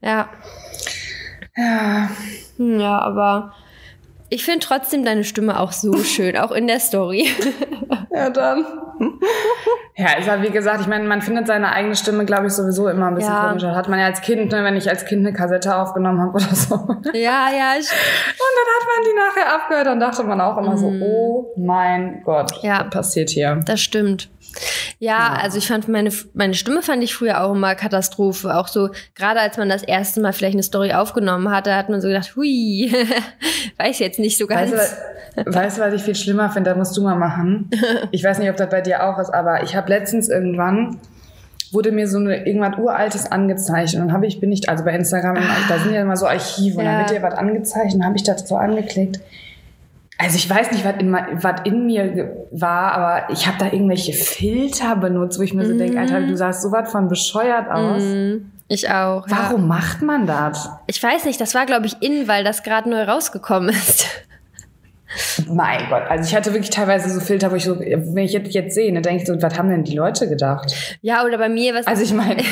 Ja. 0.02 0.28
Ja. 1.56 2.10
Hm, 2.56 2.80
Ja, 2.80 2.98
aber 2.98 3.54
ich 4.30 4.44
finde 4.44 4.60
trotzdem 4.60 5.04
deine 5.04 5.24
Stimme 5.24 5.60
auch 5.60 5.72
so 5.72 5.92
schön, 6.04 6.36
auch 6.38 6.52
in 6.52 6.66
der 6.66 6.80
Story. 6.80 7.28
Ja, 8.12 8.30
dann. 8.30 8.64
Ja, 9.96 10.18
ist 10.18 10.28
halt 10.30 10.42
wie 10.42 10.50
gesagt, 10.50 10.80
ich 10.82 10.86
meine, 10.86 11.04
man 11.06 11.22
findet 11.22 11.46
seine 11.46 11.72
eigene 11.72 11.94
Stimme, 11.96 12.24
glaube 12.24 12.46
ich, 12.46 12.52
sowieso 12.52 12.88
immer 12.88 13.08
ein 13.08 13.14
bisschen 13.14 13.32
Ja. 13.32 13.48
komisch. 13.48 13.62
Das 13.62 13.76
hat 13.76 13.88
man 13.88 13.98
ja 13.98 14.06
als 14.06 14.20
Kind, 14.20 14.50
ne, 14.52 14.64
wenn 14.64 14.76
ich 14.76 14.88
als 14.88 15.04
Kind 15.04 15.26
eine 15.26 15.36
Kassette 15.36 15.74
aufgenommen 15.76 16.20
habe 16.20 16.32
oder 16.32 16.54
so. 16.54 16.74
Und 16.74 17.06
dann 17.06 17.14
ja, 17.14 17.48
ja, 17.50 17.74
ich, 17.78 17.90
hat 17.90 18.86
man 18.86 19.04
die 19.04 19.14
nachher 19.16 19.54
abgehört, 19.54 19.86
dann 19.86 20.00
dachte 20.00 20.22
man 20.24 20.40
auch 20.40 20.56
immer 20.58 20.76
so, 20.76 20.86
oh 20.86 21.52
mein 21.56 22.22
Gott, 22.24 22.52
Mhm. 22.62 22.68
Ja. 22.68 22.80
was 22.84 22.90
passiert 22.90 23.30
hier? 23.30 23.60
das 23.66 23.80
stimmt. 23.80 24.28
Ja, 24.98 25.38
also 25.40 25.56
ich 25.58 25.66
fand 25.68 25.88
meine, 25.88 26.10
meine 26.34 26.54
Stimme 26.54 26.82
fand 26.82 27.02
ich 27.02 27.14
früher 27.14 27.42
auch 27.42 27.52
immer 27.54 27.74
Katastrophe. 27.74 28.54
Auch 28.54 28.68
so, 28.68 28.90
gerade 29.14 29.40
als 29.40 29.56
man 29.56 29.68
das 29.68 29.82
erste 29.82 30.20
Mal 30.20 30.32
vielleicht 30.32 30.54
eine 30.54 30.62
Story 30.62 30.92
aufgenommen 30.92 31.50
hatte, 31.50 31.74
hat 31.74 31.88
man 31.88 32.00
so 32.00 32.08
gedacht, 32.08 32.36
hui, 32.36 32.92
weiß 33.78 33.98
jetzt 34.00 34.18
nicht 34.18 34.36
so 34.36 34.46
ganz. 34.46 34.72
Weißt 34.72 34.72
du, 34.72 34.76
was- 34.76 35.54
weißt 35.54 35.78
was 35.78 35.94
ich 35.94 36.02
viel 36.02 36.16
schlimmer 36.16 36.50
finde? 36.50 36.70
Das 36.70 36.78
musst 36.78 36.96
du 36.96 37.02
mal 37.02 37.14
machen. 37.16 37.70
Ich 38.10 38.22
weiß 38.24 38.38
nicht, 38.40 38.50
ob 38.50 38.56
das 38.56 38.68
bei 38.68 38.80
dir 38.80 39.04
auch 39.08 39.18
ist, 39.18 39.30
aber 39.32 39.62
ich 39.62 39.74
habe 39.76 39.88
letztens 39.88 40.28
irgendwann 40.28 40.98
wurde 41.72 41.92
mir 41.92 42.08
so 42.08 42.18
eine, 42.18 42.44
irgendwas 42.46 42.76
Uraltes 42.78 43.30
angezeigt 43.30 43.94
und 43.94 44.00
dann 44.00 44.12
habe 44.12 44.26
ich, 44.26 44.40
bin 44.40 44.50
ich, 44.50 44.68
also 44.68 44.84
bei 44.84 44.90
Instagram, 44.92 45.36
da 45.68 45.78
sind 45.78 45.94
ja 45.94 46.02
immer 46.02 46.16
so 46.16 46.26
Archive 46.26 46.76
und 46.78 46.84
Ja. 46.84 46.90
dann 46.90 47.00
wird 47.08 47.10
dir 47.16 47.22
was 47.22 47.34
angezeigt 47.34 47.92
und 47.94 48.00
dann 48.00 48.08
habe 48.08 48.16
ich 48.16 48.24
das 48.24 48.46
so 48.48 48.56
angeklickt. 48.56 49.20
Also 50.22 50.36
ich 50.36 50.50
weiß 50.50 50.70
nicht, 50.72 50.84
was 50.84 50.96
in, 50.98 51.12
was 51.12 51.60
in 51.64 51.86
mir 51.86 52.46
war, 52.50 52.92
aber 52.92 53.32
ich 53.32 53.46
habe 53.46 53.56
da 53.58 53.66
irgendwelche 53.66 54.12
Filter 54.12 54.96
benutzt, 54.96 55.38
wo 55.38 55.42
ich 55.42 55.54
mir 55.54 55.66
so 55.66 55.76
denke, 55.76 55.98
Alter, 55.98 56.20
du 56.20 56.36
sahst 56.36 56.62
so 56.62 56.70
was 56.70 56.92
von 56.92 57.08
bescheuert 57.08 57.70
aus. 57.70 58.02
Mhm, 58.02 58.50
ich 58.68 58.90
auch. 58.90 59.26
Ja. 59.28 59.44
Warum 59.44 59.66
macht 59.66 60.02
man 60.02 60.26
das? 60.26 60.68
Ich 60.86 61.02
weiß 61.02 61.24
nicht, 61.24 61.40
das 61.40 61.54
war, 61.54 61.64
glaube 61.64 61.86
ich, 61.86 62.02
in, 62.02 62.28
weil 62.28 62.44
das 62.44 62.62
gerade 62.62 62.90
neu 62.90 63.02
rausgekommen 63.02 63.70
ist. 63.70 64.06
Mein 65.48 65.88
Gott, 65.88 66.02
also 66.08 66.28
ich 66.28 66.36
hatte 66.36 66.52
wirklich 66.52 66.70
teilweise 66.70 67.10
so 67.10 67.18
Filter, 67.18 67.50
wo 67.50 67.56
ich 67.56 67.64
so, 67.64 67.80
wenn 67.80 68.18
ich 68.18 68.32
jetzt, 68.32 68.54
jetzt 68.54 68.74
sehe, 68.74 68.92
dann 68.92 69.02
denke 69.02 69.22
ich 69.22 69.26
so, 69.26 69.42
was 69.42 69.58
haben 69.58 69.68
denn 69.68 69.82
die 69.82 69.96
Leute 69.96 70.28
gedacht? 70.28 70.98
Ja, 71.00 71.24
oder 71.24 71.36
bei 71.36 71.48
mir, 71.48 71.74
was. 71.74 71.86
Also 71.86 72.02
ich 72.02 72.12
meine, 72.12 72.42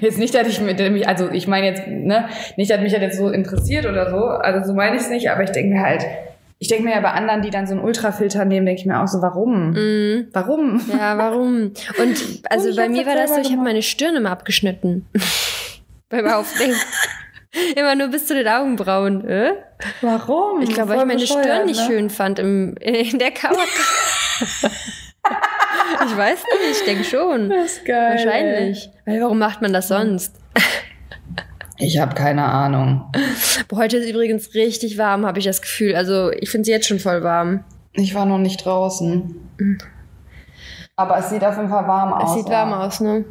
jetzt 0.00 0.18
nicht, 0.18 0.32
dass 0.34 0.46
ich 0.46 0.60
mich, 0.60 1.08
also 1.08 1.30
ich 1.30 1.48
meine 1.48 1.66
jetzt, 1.66 1.88
ne, 1.88 2.28
nicht, 2.56 2.70
dass 2.70 2.80
mich 2.80 2.92
das 2.92 3.00
jetzt 3.00 3.18
so 3.18 3.30
interessiert 3.30 3.86
oder 3.86 4.10
so, 4.10 4.26
also 4.26 4.64
so 4.64 4.74
meine 4.74 4.94
ich 4.94 5.02
es 5.02 5.10
nicht, 5.10 5.28
aber 5.28 5.42
ich 5.42 5.50
denke 5.50 5.74
mir 5.74 5.82
halt, 5.82 6.04
ich 6.58 6.68
denke 6.68 6.84
mir 6.84 6.94
ja 6.94 7.00
bei 7.00 7.10
anderen, 7.12 7.42
die 7.42 7.50
dann 7.50 7.66
so 7.66 7.74
einen 7.74 7.82
Ultrafilter 7.82 8.44
nehmen, 8.44 8.66
denke 8.66 8.80
ich 8.80 8.86
mir 8.86 9.00
auch 9.00 9.08
so, 9.08 9.20
warum? 9.20 9.70
Mhm. 9.72 10.28
Warum? 10.32 10.80
Ja, 10.90 11.18
warum? 11.18 11.72
Und 11.98 12.24
also 12.50 12.68
ich 12.68 12.76
bei 12.76 12.88
mir 12.88 13.04
war 13.06 13.16
das 13.16 13.34
so, 13.34 13.40
ich 13.40 13.52
habe 13.52 13.62
meine 13.62 13.82
Stirn 13.82 14.16
immer 14.16 14.30
abgeschnitten. 14.30 15.06
Beim 16.08 16.26
Aufnehmen. 16.26 16.76
immer 17.76 17.94
nur 17.94 18.08
bis 18.08 18.26
zu 18.26 18.34
den 18.34 18.46
Augenbrauen. 18.48 19.26
Äh? 19.28 19.52
Warum? 20.00 20.62
Ich 20.62 20.70
glaube, 20.70 20.90
weil 20.90 21.00
ich 21.00 21.06
meine 21.06 21.20
bescheuert, 21.20 21.44
Stirn 21.44 21.66
nicht 21.66 21.80
ne? 21.80 21.86
schön 21.86 22.10
fand 22.10 22.38
im, 22.38 22.76
in 22.76 23.18
der 23.18 23.30
Kamera. 23.32 23.62
ich 26.06 26.16
weiß 26.16 26.38
nicht, 26.38 26.78
ich 26.78 26.84
denke 26.84 27.04
schon. 27.04 27.50
Das 27.50 27.72
ist 27.72 27.84
geil. 27.84 28.12
Wahrscheinlich. 28.12 28.90
Weil 29.06 29.20
warum 29.20 29.38
macht 29.38 29.60
man 29.60 29.72
das 29.72 29.88
sonst? 29.88 30.36
Ich 31.78 31.98
habe 31.98 32.14
keine 32.14 32.44
Ahnung. 32.44 33.10
Heute 33.74 33.96
ist 33.96 34.08
übrigens 34.08 34.54
richtig 34.54 34.96
warm, 34.98 35.26
habe 35.26 35.38
ich 35.38 35.44
das 35.44 35.60
Gefühl. 35.60 35.96
Also 35.96 36.30
ich 36.30 36.50
finde 36.50 36.62
es 36.62 36.68
jetzt 36.68 36.86
schon 36.86 37.00
voll 37.00 37.22
warm. 37.22 37.64
Ich 37.92 38.14
war 38.14 38.26
noch 38.26 38.38
nicht 38.38 38.64
draußen. 38.64 39.34
Aber 40.96 41.18
es 41.18 41.30
sieht 41.30 41.44
auf 41.44 41.56
jeden 41.56 41.68
Fall 41.68 41.86
warm 41.86 42.14
Es 42.22 42.30
aus. 42.30 42.34
sieht 42.36 42.48
warm 42.48 42.70
ja. 42.70 42.86
aus, 42.86 43.00
ne? 43.00 43.24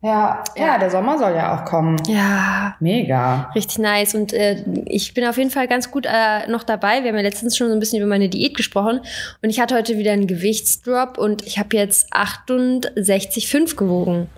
Ja, 0.00 0.44
ja, 0.56 0.78
der 0.78 0.90
Sommer 0.90 1.18
soll 1.18 1.32
ja 1.34 1.56
auch 1.56 1.64
kommen. 1.64 1.96
Ja, 2.06 2.76
Mega. 2.78 3.50
Richtig 3.56 3.78
nice. 3.78 4.14
Und 4.14 4.32
äh, 4.32 4.62
ich 4.86 5.12
bin 5.12 5.24
auf 5.26 5.36
jeden 5.38 5.50
Fall 5.50 5.66
ganz 5.66 5.90
gut 5.90 6.06
äh, 6.06 6.48
noch 6.48 6.62
dabei. 6.62 7.02
Wir 7.02 7.08
haben 7.10 7.16
ja 7.16 7.22
letztens 7.22 7.56
schon 7.56 7.66
so 7.66 7.72
ein 7.72 7.80
bisschen 7.80 7.98
über 7.98 8.08
meine 8.08 8.28
Diät 8.28 8.56
gesprochen. 8.56 9.00
Und 9.42 9.50
ich 9.50 9.58
hatte 9.58 9.74
heute 9.74 9.98
wieder 9.98 10.12
einen 10.12 10.28
Gewichtsdrop 10.28 11.18
und 11.18 11.44
ich 11.44 11.58
habe 11.58 11.76
jetzt 11.76 12.12
68,5 12.14 13.74
gewogen. 13.74 14.28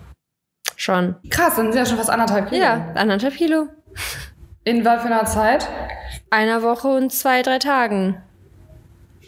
Schon. 0.81 1.15
Krass, 1.29 1.57
dann 1.57 1.71
sind 1.71 1.75
ja 1.75 1.85
schon 1.85 1.97
fast 1.97 2.09
anderthalb 2.09 2.49
Kilo. 2.49 2.59
Ja, 2.59 2.87
anderthalb 2.95 3.35
Kilo. 3.35 3.67
In 4.63 4.83
was 4.83 5.03
für 5.03 5.09
einer 5.09 5.25
Zeit? 5.25 5.67
Einer 6.31 6.63
Woche 6.63 6.87
und 6.87 7.13
zwei, 7.13 7.43
drei 7.43 7.59
Tagen. 7.59 8.19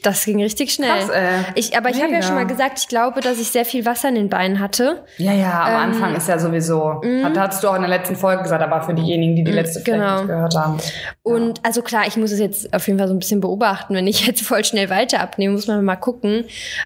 Das 0.04 0.26
ging 0.26 0.42
richtig 0.42 0.72
schnell. 0.74 1.00
Krass, 1.00 1.10
ey. 1.10 1.46
Ich, 1.56 1.78
aber 1.78 1.90
ich 1.90 2.02
habe 2.04 2.12
ja 2.12 2.22
schon 2.22 2.36
mal 2.36 2.46
gesagt, 2.46 2.78
ich 2.80 2.88
glaube, 2.90 3.22
dass 3.22 3.40
ich 3.40 3.50
sehr 3.50 3.64
viel 3.64 3.86
Wasser 3.86 4.10
in 4.10 4.16
den 4.16 4.30
Beinen 4.30 4.60
hatte. 4.60 5.04
Ja, 5.18 5.32
ja, 5.32 5.64
am 5.64 5.70
Ähm, 5.70 5.78
Anfang 5.78 6.16
ist 6.16 6.28
ja 6.28 6.38
sowieso. 6.38 7.02
Hat, 7.24 7.38
hast 7.38 7.64
du 7.64 7.70
auch 7.70 7.76
in 7.76 7.82
der 7.82 7.90
letzten 7.90 8.18
Folge 8.18 8.44
gesagt, 8.44 8.62
aber 8.62 8.82
für 8.82 8.94
diejenigen, 8.94 9.36
die 9.36 9.44
die 9.46 9.52
letzte 9.52 9.82
genau. 9.82 9.98
vielleicht 9.98 10.18
nicht 10.20 10.28
gehört 10.28 10.56
haben. 10.56 10.78
Und 11.24 11.66
also 11.66 11.82
klar, 11.82 12.04
ich 12.06 12.18
muss 12.18 12.32
es 12.32 12.40
jetzt 12.40 12.74
auf 12.74 12.86
jeden 12.86 13.00
Fall 13.00 13.08
so 13.08 13.14
ein 13.14 13.20
bisschen 13.20 13.40
beobachten. 13.40 13.96
Wenn 13.96 14.08
ich 14.08 14.27
jetzt 14.27 14.42
voll 14.42 14.66
schnell 14.66 14.89
weiter 14.89 15.22
abnehme, 15.22 15.54
muss 15.54 15.68
man 15.68 15.84
mal 15.86 15.96
gucken. 15.96 16.44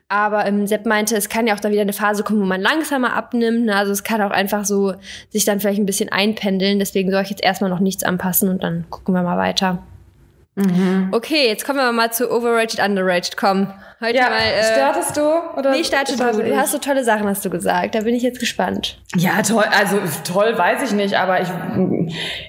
Aber 0.10 0.46
ähm, 0.46 0.68
Sepp 0.68 0.86
meinte, 0.86 1.16
es 1.16 1.28
kann 1.28 1.48
ja 1.48 1.56
auch 1.56 1.60
dann 1.60 1.72
wieder 1.72 1.82
eine 1.82 1.94
Phase 1.94 2.24
kommen, 2.24 2.42
wo 2.42 2.46
man 2.46 2.62
langsamer 2.62 3.16
abnimmt. 3.16 3.66
Ne? 3.66 3.76
Also 3.76 3.92
es 3.92 4.04
kann 4.04 4.22
auch 4.22 4.32
einfach 4.32 4.64
so 4.64 4.94
sich 5.30 5.44
dann 5.44 5.60
vielleicht 5.60 5.80
ein 5.80 5.88
bisschen 5.88 6.10
einpendeln. 6.10 6.78
Deswegen 6.78 7.10
soll 7.10 7.24
ich 7.24 7.32
jetzt 7.32 7.44
erstmal 7.44 7.72
noch 7.72 7.80
nichts 7.80 8.04
anpassen 8.04 8.50
und 8.50 8.62
dann 8.62 8.86
gucken 8.92 9.16
wir 9.16 9.24
mal 9.24 9.38
weiter. 9.38 9.80
Okay, 11.12 11.48
jetzt 11.48 11.66
kommen 11.66 11.78
wir 11.80 11.92
mal 11.92 12.12
zu 12.12 12.32
Overrated, 12.32 12.80
Underrated. 12.84 13.38
Komm, 13.38 13.72
heute 14.02 14.18
Ja, 14.18 14.30
mal. 14.30 14.40
Äh, 14.40 14.64
startest 14.64 15.16
du? 15.16 15.22
Oder 15.56 15.72
nee, 15.72 15.84
starte 15.84 16.14
du. 16.14 16.18
starte 16.18 16.38
Du 16.40 16.44
ich? 16.50 16.56
hast 16.56 16.72
so 16.72 16.80
tolle 16.80 17.04
Sachen, 17.04 17.28
hast 17.28 17.46
du 17.46 17.50
gesagt. 17.52 17.94
Da 17.94 18.02
bin 18.02 18.16
ich 18.16 18.24
jetzt 18.24 18.40
gespannt. 18.40 18.98
Ja, 19.16 19.42
toll. 19.44 19.66
Also 19.78 20.00
toll 20.24 20.58
weiß 20.58 20.82
ich 20.84 20.94
nicht, 20.94 21.14
aber 21.16 21.42
ich, 21.42 21.48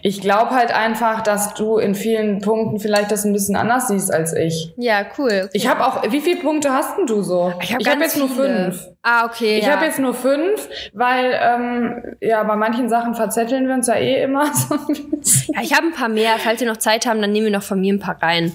ich 0.02 0.20
glaube 0.22 0.52
halt 0.52 0.72
einfach, 0.74 1.22
dass 1.22 1.52
du 1.54 1.76
in 1.76 1.94
vielen 1.94 2.40
Punkten 2.40 2.78
vielleicht 2.80 3.10
das 3.12 3.24
ein 3.24 3.32
bisschen 3.34 3.56
anders 3.56 3.88
siehst 3.88 4.12
als 4.12 4.32
ich. 4.32 4.72
Ja, 4.78 5.02
cool. 5.18 5.50
Ich 5.52 5.68
habe 5.68 5.86
auch, 5.86 6.02
wie 6.10 6.20
viele 6.20 6.40
Punkte 6.40 6.72
hast 6.72 6.96
denn 6.96 7.06
du 7.06 7.22
so? 7.22 7.52
Ich 7.62 7.74
habe 7.74 7.84
hab 7.84 8.00
jetzt 8.00 8.16
nur 8.16 8.28
fünf. 8.28 8.86
Ah, 9.02 9.24
okay. 9.26 9.58
Ich 9.58 9.66
ja. 9.66 9.76
habe 9.76 9.86
jetzt 9.86 9.98
nur 9.98 10.12
fünf, 10.12 10.68
weil 10.92 11.38
ähm, 11.40 12.16
ja 12.20 12.42
bei 12.42 12.56
manchen 12.56 12.88
Sachen 12.88 13.14
verzetteln 13.14 13.68
wir 13.68 13.74
uns 13.74 13.86
ja 13.86 13.94
eh 13.94 14.22
immer 14.22 14.46
so 14.54 14.74
ein 14.74 14.86
bisschen. 15.20 15.54
ja, 15.54 15.62
ich 15.62 15.74
habe 15.74 15.86
ein 15.86 15.92
paar 15.92 16.08
mehr. 16.08 16.38
Falls 16.38 16.60
ihr 16.60 16.68
noch 16.68 16.78
Zeit 16.78 17.06
haben, 17.06 17.20
dann 17.20 17.32
nehmen 17.32 17.46
wir 17.46 17.52
noch 17.52 17.62
von 17.62 17.80
mir 17.80 17.94
ein 17.94 18.00
paar 18.00 18.20
rein. 18.22 18.52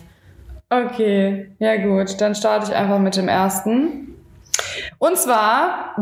Okay, 0.70 1.52
ja 1.60 1.76
gut, 1.78 2.20
dann 2.20 2.34
starte 2.34 2.72
ich 2.72 2.76
einfach 2.76 3.00
mit 3.00 3.16
dem 3.16 3.28
ersten. 3.28 4.16
Und 4.98 5.18
zwar 5.18 5.96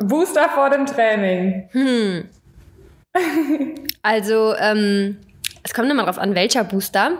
Booster 0.00 0.48
vor 0.48 0.70
dem 0.70 0.86
Training. 0.86 1.68
Hm. 1.72 2.28
Also, 4.04 4.54
ähm, 4.56 5.18
es 5.62 5.72
kommt 5.74 5.88
immer 5.88 6.04
drauf 6.04 6.18
an, 6.18 6.34
welcher 6.34 6.64
Booster. 6.64 7.12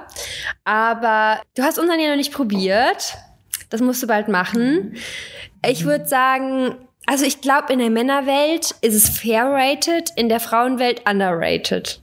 Aber 0.65 1.41
du 1.57 1.63
hast 1.63 1.79
unseren 1.79 2.01
ja 2.01 2.09
noch 2.09 2.17
nicht 2.17 2.33
probiert. 2.33 3.15
Das 3.73 3.81
musst 3.81 4.03
du 4.03 4.07
bald 4.07 4.29
machen. 4.29 4.95
Ich 5.67 5.85
würde 5.85 6.07
sagen, 6.07 6.75
also 7.07 7.25
ich 7.25 7.41
glaube, 7.41 7.73
in 7.73 7.79
der 7.79 7.91
Männerwelt 7.91 8.75
ist 8.81 8.95
es 8.95 9.09
fair 9.09 9.47
rated, 9.47 10.11
in 10.17 10.29
der 10.29 10.41
Frauenwelt 10.41 11.09
underrated. 11.09 12.01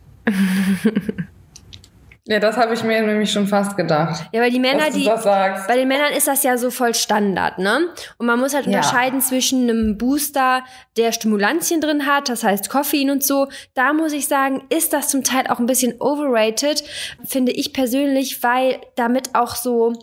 Ja, 2.25 2.39
das 2.39 2.57
habe 2.57 2.75
ich 2.75 2.83
mir 2.83 3.01
nämlich 3.01 3.31
schon 3.31 3.47
fast 3.47 3.75
gedacht. 3.75 4.23
Ja, 4.31 4.41
weil 4.41 4.51
die 4.51 4.59
Männer, 4.59 4.91
die. 4.91 5.05
Bei 5.05 5.75
den 5.75 5.88
Männern 5.88 6.13
ist 6.15 6.27
das 6.27 6.43
ja 6.43 6.59
so 6.59 6.69
voll 6.69 6.93
Standard, 6.93 7.57
ne? 7.57 7.88
Und 8.19 8.27
man 8.27 8.39
muss 8.39 8.53
halt 8.53 8.67
Ja. 8.67 8.77
unterscheiden 8.77 9.19
zwischen 9.19 9.63
einem 9.63 9.97
Booster, 9.97 10.63
der 10.95 11.11
Stimulantien 11.11 11.81
drin 11.81 12.05
hat, 12.05 12.29
das 12.29 12.43
heißt 12.43 12.69
Koffein 12.69 13.09
und 13.09 13.23
so. 13.23 13.47
Da 13.73 13.93
muss 13.93 14.13
ich 14.13 14.27
sagen, 14.27 14.61
ist 14.69 14.93
das 14.93 15.07
zum 15.09 15.23
Teil 15.23 15.47
auch 15.47 15.57
ein 15.57 15.65
bisschen 15.65 15.99
overrated, 15.99 16.83
finde 17.25 17.51
ich 17.51 17.73
persönlich, 17.73 18.43
weil 18.43 18.79
damit 18.95 19.33
auch 19.33 19.55
so. 19.55 19.93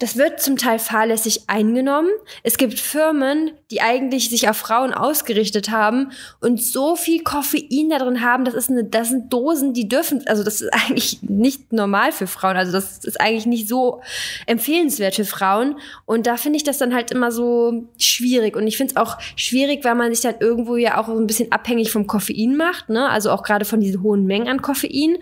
Das 0.00 0.16
wird 0.16 0.40
zum 0.40 0.56
Teil 0.56 0.78
fahrlässig 0.78 1.42
eingenommen. 1.46 2.10
Es 2.42 2.56
gibt 2.56 2.80
Firmen, 2.80 3.52
die 3.70 3.80
eigentlich 3.80 4.30
sich 4.30 4.48
auf 4.48 4.56
Frauen 4.56 4.92
ausgerichtet 4.92 5.70
haben 5.70 6.10
und 6.40 6.62
so 6.62 6.96
viel 6.96 7.22
Koffein 7.22 7.88
da 7.90 7.98
drin 7.98 8.20
haben. 8.20 8.44
Das 8.44 8.54
ist 8.54 8.68
eine, 8.68 8.84
das 8.84 9.10
sind 9.10 9.32
Dosen, 9.32 9.74
die 9.74 9.88
dürfen, 9.88 10.22
also 10.26 10.42
das 10.42 10.60
ist 10.60 10.70
eigentlich 10.72 11.22
nicht 11.22 11.72
normal 11.72 12.12
für 12.12 12.26
Frauen. 12.26 12.56
Also 12.56 12.72
das 12.72 13.04
ist 13.04 13.20
eigentlich 13.20 13.46
nicht 13.46 13.68
so 13.68 14.00
empfehlenswert 14.46 15.14
für 15.14 15.24
Frauen. 15.24 15.76
Und 16.04 16.26
da 16.26 16.36
finde 16.36 16.56
ich 16.56 16.64
das 16.64 16.78
dann 16.78 16.94
halt 16.94 17.12
immer 17.12 17.30
so 17.30 17.88
schwierig. 17.98 18.56
Und 18.56 18.66
ich 18.66 18.76
finde 18.76 18.94
es 18.94 18.96
auch 18.96 19.18
schwierig, 19.36 19.84
weil 19.84 19.94
man 19.94 20.12
sich 20.12 20.22
dann 20.22 20.34
irgendwo 20.40 20.76
ja 20.76 21.00
auch 21.00 21.06
so 21.06 21.18
ein 21.18 21.26
bisschen 21.26 21.52
abhängig 21.52 21.92
vom 21.92 22.06
Koffein 22.06 22.56
macht, 22.56 22.88
ne? 22.88 23.08
Also 23.08 23.30
auch 23.30 23.42
gerade 23.42 23.64
von 23.64 23.80
diesen 23.80 24.02
hohen 24.02 24.26
Mengen 24.26 24.48
an 24.48 24.62
Koffein. 24.62 25.18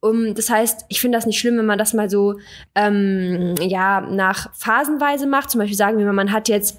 Um, 0.00 0.34
das 0.34 0.48
heißt, 0.48 0.86
ich 0.88 1.00
finde 1.00 1.18
das 1.18 1.26
nicht 1.26 1.38
schlimm, 1.38 1.58
wenn 1.58 1.66
man 1.66 1.78
das 1.78 1.92
mal 1.92 2.08
so 2.08 2.38
ähm, 2.74 3.54
ja 3.60 4.00
nach 4.00 4.54
phasenweise 4.54 5.26
macht. 5.26 5.50
Zum 5.50 5.58
Beispiel 5.58 5.76
sagen 5.76 5.98
wir 5.98 6.06
mal, 6.06 6.12
man 6.12 6.32
hat 6.32 6.48
jetzt 6.48 6.78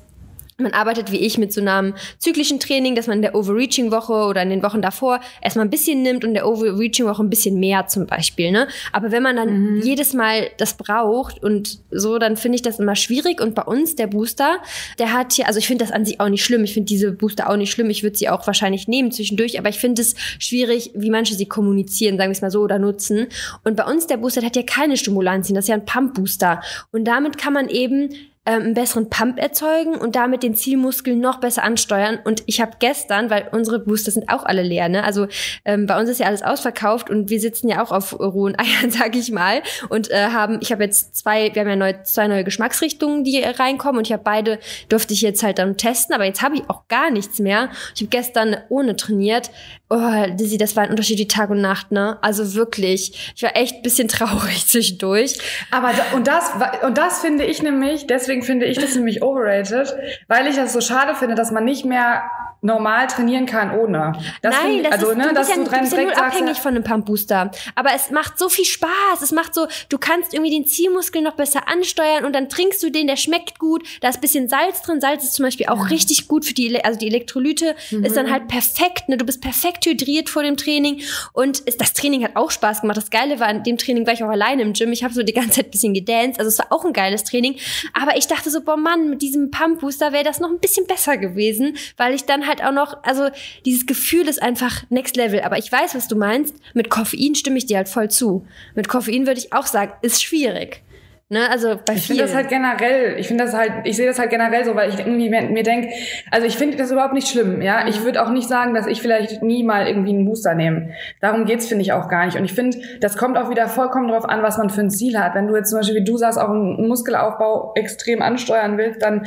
man 0.61 0.73
arbeitet 0.73 1.11
wie 1.11 1.17
ich 1.17 1.37
mit 1.37 1.53
so 1.53 1.61
einem 1.61 1.93
zyklischen 2.17 2.59
Training, 2.59 2.95
dass 2.95 3.07
man 3.07 3.17
in 3.17 3.21
der 3.21 3.35
Overreaching-Woche 3.35 4.13
oder 4.13 4.41
in 4.41 4.49
den 4.49 4.63
Wochen 4.63 4.81
davor 4.81 5.19
erstmal 5.41 5.65
ein 5.65 5.69
bisschen 5.69 6.01
nimmt 6.01 6.23
und 6.23 6.29
in 6.29 6.35
der 6.35 6.47
Overreaching-Woche 6.47 7.23
ein 7.23 7.29
bisschen 7.29 7.59
mehr 7.59 7.87
zum 7.87 8.07
Beispiel. 8.07 8.51
Ne? 8.51 8.67
Aber 8.91 9.11
wenn 9.11 9.23
man 9.23 9.35
dann 9.35 9.81
jedes 9.81 10.13
Mal 10.13 10.49
das 10.57 10.75
braucht 10.75 11.43
und 11.43 11.79
so, 11.91 12.19
dann 12.19 12.37
finde 12.37 12.55
ich 12.55 12.61
das 12.61 12.79
immer 12.79 12.95
schwierig. 12.95 13.41
Und 13.41 13.55
bei 13.55 13.63
uns, 13.63 13.95
der 13.95 14.07
Booster, 14.07 14.57
der 14.99 15.13
hat 15.13 15.33
hier, 15.33 15.47
also 15.47 15.59
ich 15.59 15.67
finde 15.67 15.83
das 15.85 15.93
an 15.93 16.05
sich 16.05 16.19
auch 16.19 16.29
nicht 16.29 16.43
schlimm. 16.43 16.63
Ich 16.63 16.73
finde 16.73 16.87
diese 16.87 17.11
Booster 17.11 17.49
auch 17.49 17.57
nicht 17.57 17.71
schlimm. 17.71 17.89
Ich 17.89 18.03
würde 18.03 18.17
sie 18.17 18.29
auch 18.29 18.45
wahrscheinlich 18.47 18.87
nehmen 18.87 19.11
zwischendurch, 19.11 19.59
aber 19.59 19.69
ich 19.69 19.79
finde 19.79 20.01
es 20.01 20.15
schwierig, 20.39 20.91
wie 20.93 21.09
manche 21.09 21.35
sie 21.35 21.45
kommunizieren, 21.45 22.17
sagen 22.17 22.29
wir 22.29 22.35
es 22.35 22.41
mal 22.41 22.51
so, 22.51 22.61
oder 22.61 22.79
nutzen. 22.79 23.27
Und 23.63 23.75
bei 23.75 23.85
uns, 23.85 24.07
der 24.07 24.17
Booster, 24.17 24.41
der 24.41 24.49
hat 24.49 24.55
ja 24.55 24.63
keine 24.63 24.97
Stimulantien, 24.97 25.55
das 25.55 25.65
ist 25.65 25.69
ja 25.69 25.75
ein 25.75 25.85
Pump-Booster. 25.85 26.61
Und 26.91 27.05
damit 27.05 27.37
kann 27.37 27.53
man 27.53 27.69
eben 27.69 28.09
einen 28.43 28.73
besseren 28.73 29.07
Pump 29.09 29.39
erzeugen 29.39 29.95
und 29.95 30.15
damit 30.15 30.41
den 30.41 30.55
Zielmuskel 30.55 31.15
noch 31.15 31.39
besser 31.39 31.63
ansteuern. 31.63 32.17
Und 32.23 32.41
ich 32.47 32.59
habe 32.59 32.71
gestern, 32.79 33.29
weil 33.29 33.47
unsere 33.51 33.77
Booster 33.77 34.09
sind 34.09 34.29
auch 34.29 34.43
alle 34.43 34.63
leer, 34.63 34.89
ne? 34.89 35.03
Also 35.03 35.27
ähm, 35.63 35.85
bei 35.85 35.99
uns 35.99 36.09
ist 36.09 36.19
ja 36.19 36.25
alles 36.25 36.41
ausverkauft 36.41 37.11
und 37.11 37.29
wir 37.29 37.39
sitzen 37.39 37.69
ja 37.69 37.83
auch 37.83 37.91
auf 37.91 38.19
rohen 38.19 38.55
Eiern, 38.59 38.89
sag 38.89 39.15
ich 39.15 39.31
mal. 39.31 39.61
Und 39.89 40.09
äh, 40.09 40.29
haben, 40.29 40.57
ich 40.61 40.71
habe 40.71 40.83
jetzt 40.83 41.15
zwei, 41.15 41.53
wir 41.53 41.61
haben 41.61 41.69
ja 41.69 41.75
neu, 41.75 41.93
zwei 42.03 42.27
neue 42.27 42.43
Geschmacksrichtungen, 42.43 43.23
die 43.23 43.41
reinkommen 43.43 43.99
und 43.99 44.07
ich 44.07 44.13
habe 44.13 44.23
beide, 44.23 44.59
durfte 44.89 45.13
ich 45.13 45.21
jetzt 45.21 45.43
halt 45.43 45.59
dann 45.59 45.77
testen, 45.77 46.15
aber 46.15 46.25
jetzt 46.25 46.41
habe 46.41 46.55
ich 46.55 46.63
auch 46.67 46.87
gar 46.87 47.11
nichts 47.11 47.37
mehr. 47.37 47.69
Ich 47.95 48.01
habe 48.01 48.09
gestern 48.09 48.57
ohne 48.69 48.95
trainiert. 48.95 49.51
Oh, 49.93 50.25
Dizzy, 50.35 50.57
das 50.57 50.77
war 50.77 50.83
ein 50.83 50.89
Unterschied 50.89 51.19
wie 51.19 51.27
Tag 51.27 51.49
und 51.49 51.59
Nacht, 51.59 51.91
ne? 51.91 52.17
Also 52.21 52.53
wirklich, 52.53 53.33
ich 53.35 53.43
war 53.43 53.57
echt 53.57 53.75
ein 53.75 53.81
bisschen 53.81 54.07
traurig 54.07 54.65
zwischendurch. 54.67 55.37
Aber 55.69 55.91
da, 55.91 56.15
und 56.15 56.27
das 56.27 56.51
und 56.83 56.97
das 56.97 57.19
finde 57.19 57.43
ich 57.43 57.61
nämlich, 57.61 58.07
deswegen 58.07 58.41
finde 58.41 58.67
ich 58.67 58.77
das 58.77 58.95
nämlich 58.95 59.21
overrated, 59.21 59.93
weil 60.29 60.47
ich 60.47 60.55
das 60.55 60.71
so 60.71 60.79
schade 60.79 61.13
finde, 61.15 61.35
dass 61.35 61.51
man 61.51 61.65
nicht 61.65 61.83
mehr 61.83 62.23
normal 62.63 63.07
trainieren 63.07 63.47
kann 63.47 63.71
ohne. 63.77 64.13
Das 64.41 64.55
Nein, 64.55 64.71
finde- 64.75 64.83
das 64.83 64.91
also, 64.93 65.09
ist, 65.11 65.17
ne, 65.17 65.27
du 65.29 65.33
bist 65.33 65.49
ja, 65.49 65.55
du 65.55 65.63
du 65.63 65.79
bist 65.79 65.93
ja 65.93 66.03
null 66.03 66.13
abhängig 66.13 66.57
von 66.59 66.75
einem 66.75 66.83
Pump 66.83 67.07
Booster. 67.07 67.49
Aber 67.73 67.89
es 67.95 68.11
macht 68.11 68.37
so 68.37 68.49
viel 68.49 68.65
Spaß. 68.65 69.21
Es 69.21 69.31
macht 69.31 69.55
so, 69.55 69.67
du 69.89 69.97
kannst 69.97 70.33
irgendwie 70.33 70.51
den 70.51 70.67
Zielmuskel 70.67 71.23
noch 71.23 71.33
besser 71.33 71.67
ansteuern 71.67 72.23
und 72.23 72.33
dann 72.33 72.49
trinkst 72.49 72.83
du 72.83 72.91
den, 72.91 73.07
der 73.07 73.15
schmeckt 73.15 73.57
gut. 73.57 73.83
Da 74.01 74.09
ist 74.09 74.17
ein 74.17 74.21
bisschen 74.21 74.47
Salz 74.47 74.83
drin. 74.83 75.01
Salz 75.01 75.23
ist 75.23 75.33
zum 75.33 75.45
Beispiel 75.45 75.65
auch 75.67 75.89
richtig 75.89 76.27
gut 76.27 76.45
für 76.45 76.53
die, 76.53 76.83
also 76.85 76.99
die 76.99 77.07
Elektrolyte 77.07 77.75
ist 78.03 78.15
dann 78.15 78.31
halt 78.31 78.47
perfekt. 78.47 79.09
Ne? 79.09 79.17
Du 79.17 79.25
bist 79.25 79.41
perfekt 79.41 79.80
hydriert 79.85 80.29
vor 80.29 80.43
dem 80.43 80.57
Training 80.57 81.01
und 81.33 81.63
das 81.79 81.93
Training 81.93 82.23
hat 82.23 82.35
auch 82.35 82.51
Spaß 82.51 82.81
gemacht. 82.81 82.97
Das 82.97 83.09
Geile 83.09 83.39
war, 83.39 83.49
in 83.49 83.63
dem 83.63 83.77
Training 83.77 84.05
war 84.05 84.13
ich 84.13 84.23
auch 84.23 84.29
alleine 84.29 84.61
im 84.61 84.73
Gym. 84.73 84.91
Ich 84.91 85.03
habe 85.03 85.13
so 85.13 85.23
die 85.23 85.33
ganze 85.33 85.51
Zeit 85.51 85.67
ein 85.67 85.71
bisschen 85.71 85.93
gedanced. 85.93 86.39
Also 86.39 86.49
es 86.49 86.59
war 86.59 86.67
auch 86.71 86.85
ein 86.85 86.93
geiles 86.93 87.23
Training. 87.23 87.55
Aber 87.93 88.17
ich 88.17 88.27
dachte 88.27 88.49
so, 88.49 88.61
boah 88.61 88.77
Mann, 88.77 89.09
mit 89.09 89.21
diesem 89.21 89.51
Pump 89.51 89.81
Booster 89.81 90.11
wäre 90.11 90.23
das 90.23 90.39
noch 90.39 90.49
ein 90.49 90.59
bisschen 90.59 90.87
besser 90.87 91.17
gewesen, 91.17 91.77
weil 91.97 92.13
ich 92.13 92.25
dann 92.25 92.47
halt 92.47 92.63
auch 92.63 92.71
noch, 92.71 93.03
also 93.03 93.29
dieses 93.65 93.85
Gefühl 93.85 94.27
ist 94.27 94.41
einfach 94.41 94.83
next 94.89 95.15
level. 95.15 95.41
Aber 95.41 95.57
ich 95.57 95.71
weiß, 95.71 95.95
was 95.95 96.07
du 96.07 96.15
meinst. 96.15 96.55
Mit 96.73 96.89
Koffein 96.89 97.35
stimme 97.35 97.57
ich 97.57 97.65
dir 97.65 97.77
halt 97.77 97.89
voll 97.89 98.09
zu. 98.09 98.45
Mit 98.75 98.87
Koffein 98.87 99.27
würde 99.27 99.39
ich 99.39 99.53
auch 99.53 99.65
sagen, 99.65 99.93
ist 100.01 100.23
schwierig. 100.23 100.83
Ne? 101.31 101.49
Also 101.49 101.79
bei 101.85 101.93
Ich 101.93 102.07
finde 102.07 102.23
das 102.23 102.35
halt 102.35 102.49
generell, 102.49 103.17
ich 103.17 103.29
finde 103.29 103.45
das 103.45 103.53
halt, 103.53 103.71
ich 103.85 103.95
sehe 103.95 104.05
das 104.05 104.19
halt 104.19 104.31
generell 104.31 104.65
so, 104.65 104.75
weil 104.75 104.89
ich 104.89 104.99
irgendwie 104.99 105.29
mir, 105.29 105.43
mir 105.43 105.63
denke, 105.63 105.87
also 106.29 106.45
ich 106.45 106.57
finde 106.57 106.75
das 106.75 106.91
überhaupt 106.91 107.13
nicht 107.13 107.29
schlimm, 107.29 107.61
ja. 107.61 107.83
Mhm. 107.83 107.87
Ich 107.87 108.03
würde 108.03 108.21
auch 108.21 108.29
nicht 108.31 108.49
sagen, 108.49 108.73
dass 108.73 108.85
ich 108.85 109.01
vielleicht 109.01 109.41
nie 109.41 109.63
mal 109.63 109.87
irgendwie 109.87 110.09
einen 110.09 110.25
Booster 110.25 110.55
nehme. 110.55 110.89
Darum 111.21 111.45
geht's 111.45 111.69
finde 111.69 111.83
ich 111.83 111.93
auch 111.93 112.09
gar 112.09 112.25
nicht. 112.25 112.37
Und 112.37 112.43
ich 112.43 112.51
finde, 112.51 112.79
das 112.99 113.15
kommt 113.15 113.37
auch 113.37 113.49
wieder 113.49 113.69
vollkommen 113.69 114.09
drauf 114.09 114.25
an, 114.25 114.43
was 114.43 114.57
man 114.57 114.69
für 114.69 114.81
ein 114.81 114.91
Ziel 114.91 115.17
hat. 115.17 115.33
Wenn 115.33 115.47
du 115.47 115.55
jetzt 115.55 115.69
zum 115.69 115.79
Beispiel, 115.79 116.01
wie 116.01 116.03
du 116.03 116.17
sagst, 116.17 116.37
auch 116.37 116.49
einen 116.49 116.85
Muskelaufbau 116.89 117.75
extrem 117.75 118.21
ansteuern 118.21 118.77
willst, 118.77 119.01
dann 119.01 119.25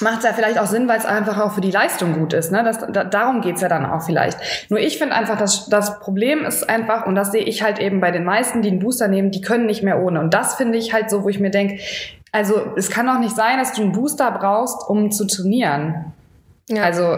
macht 0.00 0.18
es 0.18 0.24
ja 0.24 0.32
vielleicht 0.32 0.58
auch 0.58 0.66
Sinn, 0.66 0.88
weil 0.88 0.98
es 0.98 1.06
einfach 1.06 1.38
auch 1.38 1.52
für 1.52 1.60
die 1.60 1.70
Leistung 1.70 2.14
gut 2.14 2.32
ist. 2.32 2.52
Ne? 2.52 2.62
Das, 2.62 2.78
da, 2.92 3.04
darum 3.04 3.40
geht's 3.40 3.60
ja 3.60 3.68
dann 3.68 3.86
auch 3.86 4.02
vielleicht. 4.02 4.38
Nur 4.68 4.78
ich 4.78 4.98
finde 4.98 5.14
einfach, 5.14 5.38
dass 5.38 5.68
das 5.68 6.00
Problem 6.00 6.44
ist 6.44 6.68
einfach, 6.68 7.06
und 7.06 7.14
das 7.14 7.32
sehe 7.32 7.42
ich 7.42 7.62
halt 7.62 7.78
eben 7.78 8.00
bei 8.00 8.10
den 8.10 8.24
meisten, 8.24 8.62
die 8.62 8.70
einen 8.70 8.78
Booster 8.78 9.08
nehmen, 9.08 9.30
die 9.30 9.40
können 9.40 9.66
nicht 9.66 9.82
mehr 9.82 10.02
ohne. 10.02 10.20
Und 10.20 10.34
das 10.34 10.54
finde 10.54 10.78
ich 10.78 10.92
halt 10.92 11.10
so, 11.10 11.24
wo 11.24 11.28
ich 11.28 11.40
mir 11.40 11.50
denke, 11.50 11.78
also 12.32 12.72
es 12.76 12.90
kann 12.90 13.06
doch 13.06 13.18
nicht 13.18 13.34
sein, 13.34 13.58
dass 13.58 13.72
du 13.72 13.82
einen 13.82 13.92
Booster 13.92 14.30
brauchst, 14.30 14.88
um 14.88 15.10
zu 15.10 15.26
trainieren. 15.26 16.12
Ja. 16.68 16.82
Also 16.82 17.16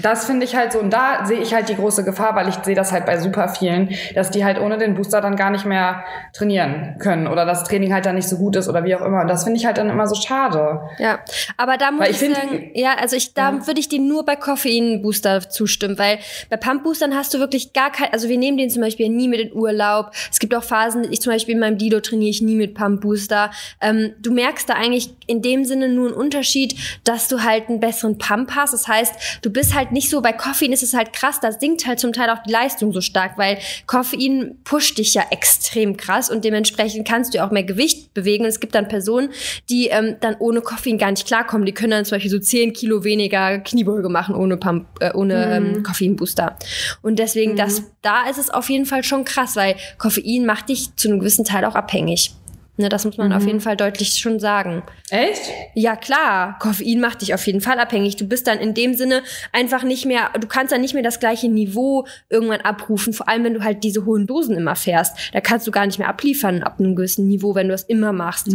das 0.00 0.26
finde 0.26 0.44
ich 0.44 0.56
halt 0.56 0.72
so, 0.72 0.78
und 0.80 0.90
da 0.90 1.24
sehe 1.24 1.40
ich 1.40 1.54
halt 1.54 1.68
die 1.68 1.76
große 1.76 2.04
Gefahr, 2.04 2.34
weil 2.34 2.48
ich 2.48 2.56
sehe 2.56 2.74
das 2.74 2.92
halt 2.92 3.06
bei 3.06 3.18
super 3.18 3.48
vielen, 3.48 3.90
dass 4.14 4.30
die 4.30 4.44
halt 4.44 4.60
ohne 4.60 4.78
den 4.78 4.94
Booster 4.94 5.20
dann 5.20 5.36
gar 5.36 5.50
nicht 5.50 5.64
mehr 5.64 6.04
trainieren 6.32 6.96
können 6.98 7.26
oder 7.26 7.44
das 7.44 7.64
Training 7.64 7.92
halt 7.92 8.06
dann 8.06 8.16
nicht 8.16 8.28
so 8.28 8.36
gut 8.36 8.56
ist 8.56 8.68
oder 8.68 8.84
wie 8.84 8.94
auch 8.94 9.02
immer. 9.02 9.20
Und 9.22 9.28
das 9.28 9.44
finde 9.44 9.58
ich 9.58 9.66
halt 9.66 9.78
dann 9.78 9.90
immer 9.90 10.06
so 10.06 10.14
schade. 10.14 10.80
Ja, 10.98 11.20
aber 11.56 11.76
da 11.76 11.90
muss 11.90 12.00
Weil 12.00 12.10
ich, 12.10 12.22
ich 12.22 12.34
sagen, 12.34 12.70
ja, 12.74 12.94
also 13.00 13.16
ich, 13.16 13.34
da 13.34 13.66
würde 13.66 13.80
ich 13.80 13.88
dir 13.88 14.00
nur 14.00 14.24
bei 14.24 14.36
Koffein-Booster 14.36 15.48
zustimmen, 15.48 15.98
weil 15.98 16.18
bei 16.50 16.56
Pump-Boostern 16.56 17.14
hast 17.14 17.34
du 17.34 17.38
wirklich 17.38 17.72
gar 17.72 17.90
kein, 17.92 18.12
also 18.12 18.28
wir 18.28 18.38
nehmen 18.38 18.58
den 18.58 18.70
zum 18.70 18.82
Beispiel 18.82 19.08
nie 19.08 19.28
mit 19.28 19.40
in 19.40 19.52
Urlaub. 19.52 20.10
Es 20.30 20.38
gibt 20.38 20.54
auch 20.54 20.64
Phasen, 20.64 21.10
ich 21.10 21.20
zum 21.20 21.32
Beispiel 21.32 21.54
in 21.54 21.60
meinem 21.60 21.78
Dido 21.78 22.00
trainiere 22.00 22.30
ich 22.30 22.42
nie 22.42 22.56
mit 22.56 22.74
Pump-Booster. 22.74 23.50
Ähm, 23.80 24.14
du 24.20 24.32
merkst 24.32 24.68
da 24.68 24.74
eigentlich 24.74 25.10
in 25.26 25.42
dem 25.42 25.64
Sinne 25.64 25.88
nur 25.88 26.08
einen 26.08 26.16
Unterschied, 26.16 26.74
dass 27.04 27.28
du 27.28 27.42
halt 27.42 27.68
einen 27.68 27.80
besseren 27.80 28.18
Pump 28.18 28.52
hast. 28.54 28.72
Das 28.72 28.88
heißt, 28.88 29.40
du 29.42 29.50
bist 29.50 29.74
halt 29.74 29.83
nicht 29.92 30.10
so, 30.10 30.20
bei 30.20 30.32
Koffein 30.32 30.72
ist 30.72 30.82
es 30.82 30.94
halt 30.94 31.12
krass, 31.12 31.40
da 31.40 31.52
sinkt 31.52 31.86
halt 31.86 32.00
zum 32.00 32.12
Teil 32.12 32.30
auch 32.30 32.42
die 32.42 32.52
Leistung 32.52 32.92
so 32.92 33.00
stark, 33.00 33.38
weil 33.38 33.58
Koffein 33.86 34.58
pusht 34.64 34.98
dich 34.98 35.14
ja 35.14 35.24
extrem 35.30 35.96
krass 35.96 36.30
und 36.30 36.44
dementsprechend 36.44 37.06
kannst 37.06 37.34
du 37.34 37.44
auch 37.44 37.50
mehr 37.50 37.64
Gewicht 37.64 38.14
bewegen. 38.14 38.44
Und 38.44 38.50
es 38.50 38.60
gibt 38.60 38.74
dann 38.74 38.88
Personen, 38.88 39.30
die 39.68 39.88
ähm, 39.88 40.16
dann 40.20 40.36
ohne 40.38 40.60
Koffein 40.60 40.98
gar 40.98 41.10
nicht 41.10 41.26
klarkommen. 41.26 41.66
Die 41.66 41.72
können 41.72 41.90
dann 41.90 42.04
zum 42.04 42.16
Beispiel 42.16 42.30
so 42.30 42.38
10 42.38 42.72
Kilo 42.72 43.04
weniger 43.04 43.58
Kniebeuge 43.58 44.08
machen 44.08 44.34
ohne, 44.34 44.56
Pump, 44.56 44.86
äh, 45.00 45.12
ohne 45.12 45.56
ähm, 45.56 45.82
Koffeinbooster. 45.82 46.56
Und 47.02 47.18
deswegen, 47.18 47.56
das, 47.56 47.82
da 48.02 48.28
ist 48.28 48.38
es 48.38 48.50
auf 48.50 48.68
jeden 48.70 48.86
Fall 48.86 49.04
schon 49.04 49.24
krass, 49.24 49.56
weil 49.56 49.76
Koffein 49.98 50.46
macht 50.46 50.68
dich 50.68 50.94
zu 50.96 51.08
einem 51.08 51.20
gewissen 51.20 51.44
Teil 51.44 51.64
auch 51.64 51.74
abhängig. 51.74 52.32
Ne, 52.76 52.88
das 52.88 53.04
muss 53.04 53.16
man 53.16 53.32
auf 53.32 53.46
jeden 53.46 53.60
Fall 53.60 53.76
deutlich 53.76 54.16
schon 54.16 54.40
sagen. 54.40 54.82
Echt? 55.08 55.42
Ja, 55.74 55.94
klar. 55.94 56.58
Koffein 56.58 56.98
macht 57.00 57.22
dich 57.22 57.32
auf 57.32 57.46
jeden 57.46 57.60
Fall 57.60 57.78
abhängig. 57.78 58.16
Du 58.16 58.26
bist 58.26 58.48
dann 58.48 58.58
in 58.58 58.74
dem 58.74 58.94
Sinne 58.94 59.22
einfach 59.52 59.84
nicht 59.84 60.06
mehr, 60.06 60.30
du 60.40 60.48
kannst 60.48 60.72
dann 60.72 60.80
nicht 60.80 60.92
mehr 60.92 61.04
das 61.04 61.20
gleiche 61.20 61.48
Niveau 61.48 62.04
irgendwann 62.30 62.62
abrufen. 62.62 63.12
Vor 63.12 63.28
allem, 63.28 63.44
wenn 63.44 63.54
du 63.54 63.62
halt 63.62 63.84
diese 63.84 64.04
hohen 64.06 64.26
Dosen 64.26 64.56
immer 64.56 64.74
fährst. 64.74 65.16
Da 65.32 65.40
kannst 65.40 65.68
du 65.68 65.70
gar 65.70 65.86
nicht 65.86 66.00
mehr 66.00 66.08
abliefern 66.08 66.64
ab 66.64 66.80
einem 66.80 66.96
gewissen 66.96 67.28
Niveau, 67.28 67.54
wenn 67.54 67.68
du 67.68 67.72
das 67.72 67.84
immer 67.84 68.12
machst. 68.12 68.48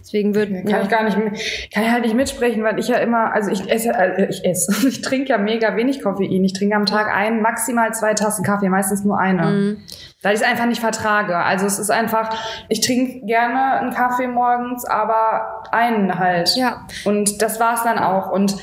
Deswegen 0.00 0.34
wird, 0.34 0.50
Kann 0.50 0.68
ja. 0.68 0.82
ich 0.82 0.88
gar 0.88 1.04
nicht, 1.04 1.70
kann 1.72 1.84
ich 1.84 1.90
halt 1.90 2.02
nicht 2.02 2.16
mitsprechen, 2.16 2.64
weil 2.64 2.76
ich 2.80 2.88
ja 2.88 2.96
immer, 2.96 3.32
also 3.32 3.52
ich 3.52 3.70
esse, 3.70 3.94
also 3.94 4.22
ich 4.22 4.44
esse, 4.44 4.88
ich 4.88 5.00
trinke 5.00 5.28
ja 5.28 5.38
mega 5.38 5.76
wenig 5.76 6.02
Koffein. 6.02 6.42
Ich 6.44 6.54
trinke 6.54 6.74
am 6.74 6.86
Tag 6.86 7.06
ein, 7.14 7.40
maximal 7.40 7.94
zwei 7.94 8.14
Tassen 8.14 8.44
Kaffee, 8.44 8.68
meistens 8.68 9.04
nur 9.04 9.16
eine. 9.16 9.46
Mhm. 9.46 9.82
Weil 10.22 10.34
ich 10.34 10.40
es 10.40 10.46
einfach 10.46 10.66
nicht 10.66 10.80
vertrage. 10.80 11.36
Also 11.36 11.66
es 11.66 11.78
ist 11.78 11.90
einfach, 11.90 12.36
ich 12.68 12.80
trinke 12.80 13.24
gerne 13.24 13.80
einen 13.80 13.92
Kaffee 13.92 14.26
morgens, 14.26 14.84
aber 14.84 15.64
einen 15.72 16.18
halt. 16.18 16.54
Ja. 16.56 16.86
Und 17.04 17.40
das 17.40 17.58
war's 17.58 17.84
dann 17.84 17.98
auch. 17.98 18.30
Und 18.30 18.56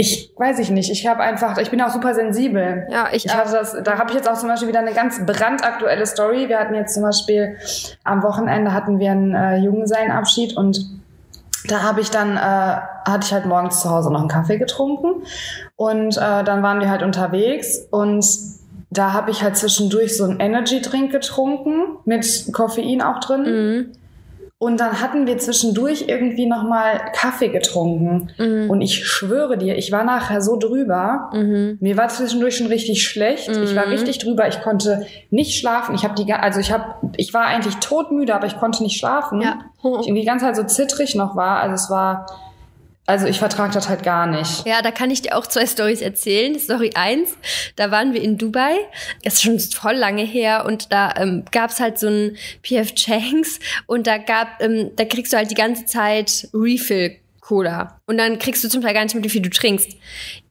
ich 0.00 0.32
weiß 0.36 0.60
ich 0.60 0.70
nicht, 0.70 0.90
ich 0.90 1.06
habe 1.06 1.22
einfach, 1.22 1.58
ich 1.58 1.70
bin 1.70 1.80
auch 1.82 1.90
super 1.90 2.14
sensibel. 2.14 2.86
Ja, 2.88 3.08
ich 3.12 3.26
Ich 3.26 3.36
hatte 3.36 3.52
das, 3.52 3.76
da 3.82 3.98
habe 3.98 4.10
ich 4.10 4.16
jetzt 4.16 4.28
auch 4.28 4.38
zum 4.38 4.48
Beispiel 4.48 4.68
wieder 4.68 4.78
eine 4.78 4.92
ganz 4.92 5.24
brandaktuelle 5.24 6.06
Story. 6.06 6.48
Wir 6.48 6.58
hatten 6.60 6.74
jetzt 6.74 6.94
zum 6.94 7.02
Beispiel 7.02 7.56
am 8.04 8.22
Wochenende 8.22 8.72
hatten 8.72 9.00
wir 9.00 9.10
einen 9.10 9.34
äh, 9.34 9.56
Junggesellenabschied 9.56 10.56
und 10.56 10.78
da 11.66 11.82
habe 11.82 12.00
ich 12.00 12.10
dann, 12.10 12.36
äh, 12.36 12.40
hatte 12.40 13.20
ich 13.24 13.32
halt 13.32 13.46
morgens 13.46 13.80
zu 13.80 13.90
Hause 13.90 14.12
noch 14.12 14.20
einen 14.20 14.28
Kaffee 14.28 14.58
getrunken 14.58 15.24
und 15.74 16.16
äh, 16.16 16.44
dann 16.44 16.62
waren 16.62 16.80
wir 16.80 16.90
halt 16.90 17.02
unterwegs 17.02 17.78
und 17.90 18.24
da 18.90 19.12
habe 19.12 19.30
ich 19.30 19.42
halt 19.42 19.56
zwischendurch 19.56 20.16
so 20.16 20.24
einen 20.24 20.40
Energy-Drink 20.40 21.12
getrunken, 21.12 21.98
mit 22.04 22.48
Koffein 22.52 23.02
auch 23.02 23.20
drin. 23.20 23.42
Mhm. 23.42 23.92
Und 24.60 24.80
dann 24.80 25.00
hatten 25.00 25.28
wir 25.28 25.38
zwischendurch 25.38 26.06
irgendwie 26.08 26.46
nochmal 26.46 27.00
Kaffee 27.12 27.48
getrunken. 27.48 28.30
Mhm. 28.38 28.68
Und 28.68 28.80
ich 28.80 29.06
schwöre 29.06 29.56
dir, 29.56 29.78
ich 29.78 29.92
war 29.92 30.02
nachher 30.02 30.40
so 30.40 30.56
drüber. 30.56 31.30
Mhm. 31.32 31.78
Mir 31.80 31.96
war 31.96 32.08
zwischendurch 32.08 32.56
schon 32.56 32.66
richtig 32.66 33.06
schlecht. 33.06 33.48
Ich 33.48 33.76
war 33.76 33.86
Mhm. 33.86 33.92
richtig 33.92 34.18
drüber. 34.18 34.48
Ich 34.48 34.60
konnte 34.60 35.06
nicht 35.30 35.56
schlafen. 35.60 35.94
Ich 35.94 36.02
habe 36.02 36.16
die, 36.16 36.32
also 36.32 36.58
ich 36.58 36.72
habe, 36.72 36.86
ich 37.16 37.32
war 37.32 37.44
eigentlich 37.46 37.76
todmüde, 37.76 38.34
aber 38.34 38.46
ich 38.48 38.56
konnte 38.58 38.82
nicht 38.82 38.98
schlafen. 38.98 39.40
Ja. 39.40 39.60
Ich 39.78 39.84
irgendwie 40.08 40.20
die 40.22 40.26
ganze 40.26 40.46
Zeit 40.46 40.56
so 40.56 40.64
zittrig 40.64 41.14
noch 41.14 41.36
war. 41.36 41.60
Also 41.60 41.74
es 41.76 41.88
war, 41.88 42.26
also 43.08 43.26
ich 43.26 43.38
vertrag 43.38 43.72
das 43.72 43.88
halt 43.88 44.02
gar 44.02 44.26
nicht. 44.26 44.66
Ja, 44.66 44.82
da 44.82 44.90
kann 44.90 45.10
ich 45.10 45.22
dir 45.22 45.34
auch 45.34 45.46
zwei 45.46 45.66
Stories 45.66 46.02
erzählen. 46.02 46.58
Story 46.58 46.90
1, 46.94 47.30
da 47.76 47.90
waren 47.90 48.12
wir 48.12 48.20
in 48.20 48.36
Dubai. 48.36 48.76
Das 49.24 49.34
ist 49.34 49.42
schon 49.42 49.58
voll 49.58 49.94
lange 49.94 50.24
her 50.24 50.66
und 50.66 50.92
da 50.92 51.14
ähm, 51.16 51.44
gab's 51.50 51.80
halt 51.80 51.98
so 51.98 52.08
ein 52.08 52.36
PF 52.62 52.94
Chang's 52.94 53.60
und 53.86 54.06
da 54.06 54.18
gab, 54.18 54.62
ähm, 54.62 54.90
da 54.94 55.06
kriegst 55.06 55.32
du 55.32 55.38
halt 55.38 55.50
die 55.50 55.54
ganze 55.54 55.86
Zeit 55.86 56.48
Refill 56.52 57.16
Cola. 57.40 57.98
Und 58.06 58.18
dann 58.18 58.38
kriegst 58.38 58.62
du 58.62 58.68
zum 58.68 58.82
Teil 58.82 58.92
gar 58.92 59.04
nicht 59.04 59.14
mit, 59.14 59.24
wie 59.24 59.30
viel 59.30 59.40
du 59.40 59.48
trinkst. 59.48 59.96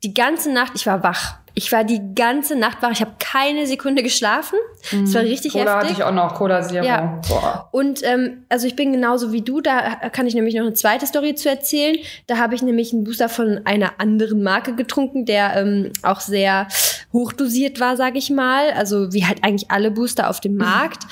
Die 0.03 0.15
ganze 0.15 0.51
Nacht, 0.51 0.71
ich 0.73 0.87
war 0.87 1.03
wach. 1.03 1.37
Ich 1.57 1.71
war 1.71 1.83
die 1.83 1.99
ganze 2.13 2.55
Nacht 2.55 2.83
wach. 2.83 2.91
Ich 2.91 3.01
habe 3.01 3.13
keine 3.17 3.65
Sekunde 3.65 4.03
geschlafen. 4.03 4.59
Es 4.91 5.15
war 5.15 5.23
richtig 5.23 5.53
Cola 5.53 5.71
hatte 5.77 5.87
heftig. 5.87 5.97
ich 5.97 6.03
auch 6.03 6.13
noch, 6.13 6.35
Cola 6.35 6.61
Zero. 6.61 6.85
Ja. 6.85 7.19
Boah. 7.27 7.67
Und 7.71 8.03
ähm, 8.03 8.45
also 8.47 8.67
ich 8.67 8.75
bin 8.75 8.93
genauso 8.93 9.31
wie 9.31 9.41
du, 9.41 9.59
da 9.59 9.95
kann 10.11 10.27
ich 10.27 10.35
nämlich 10.35 10.53
noch 10.53 10.61
eine 10.61 10.73
zweite 10.75 11.07
Story 11.07 11.33
zu 11.33 11.49
erzählen. 11.49 11.97
Da 12.27 12.37
habe 12.37 12.53
ich 12.53 12.61
nämlich 12.61 12.93
einen 12.93 13.05
Booster 13.05 13.27
von 13.27 13.61
einer 13.65 13.93
anderen 13.99 14.43
Marke 14.43 14.75
getrunken, 14.75 15.25
der 15.25 15.55
ähm, 15.55 15.91
auch 16.03 16.19
sehr 16.19 16.67
hochdosiert 17.11 17.79
war, 17.79 17.97
sage 17.97 18.19
ich 18.19 18.29
mal. 18.29 18.69
Also 18.75 19.11
wie 19.11 19.25
halt 19.25 19.43
eigentlich 19.43 19.71
alle 19.71 19.89
Booster 19.89 20.29
auf 20.29 20.39
dem 20.39 20.57
Markt. 20.57 21.03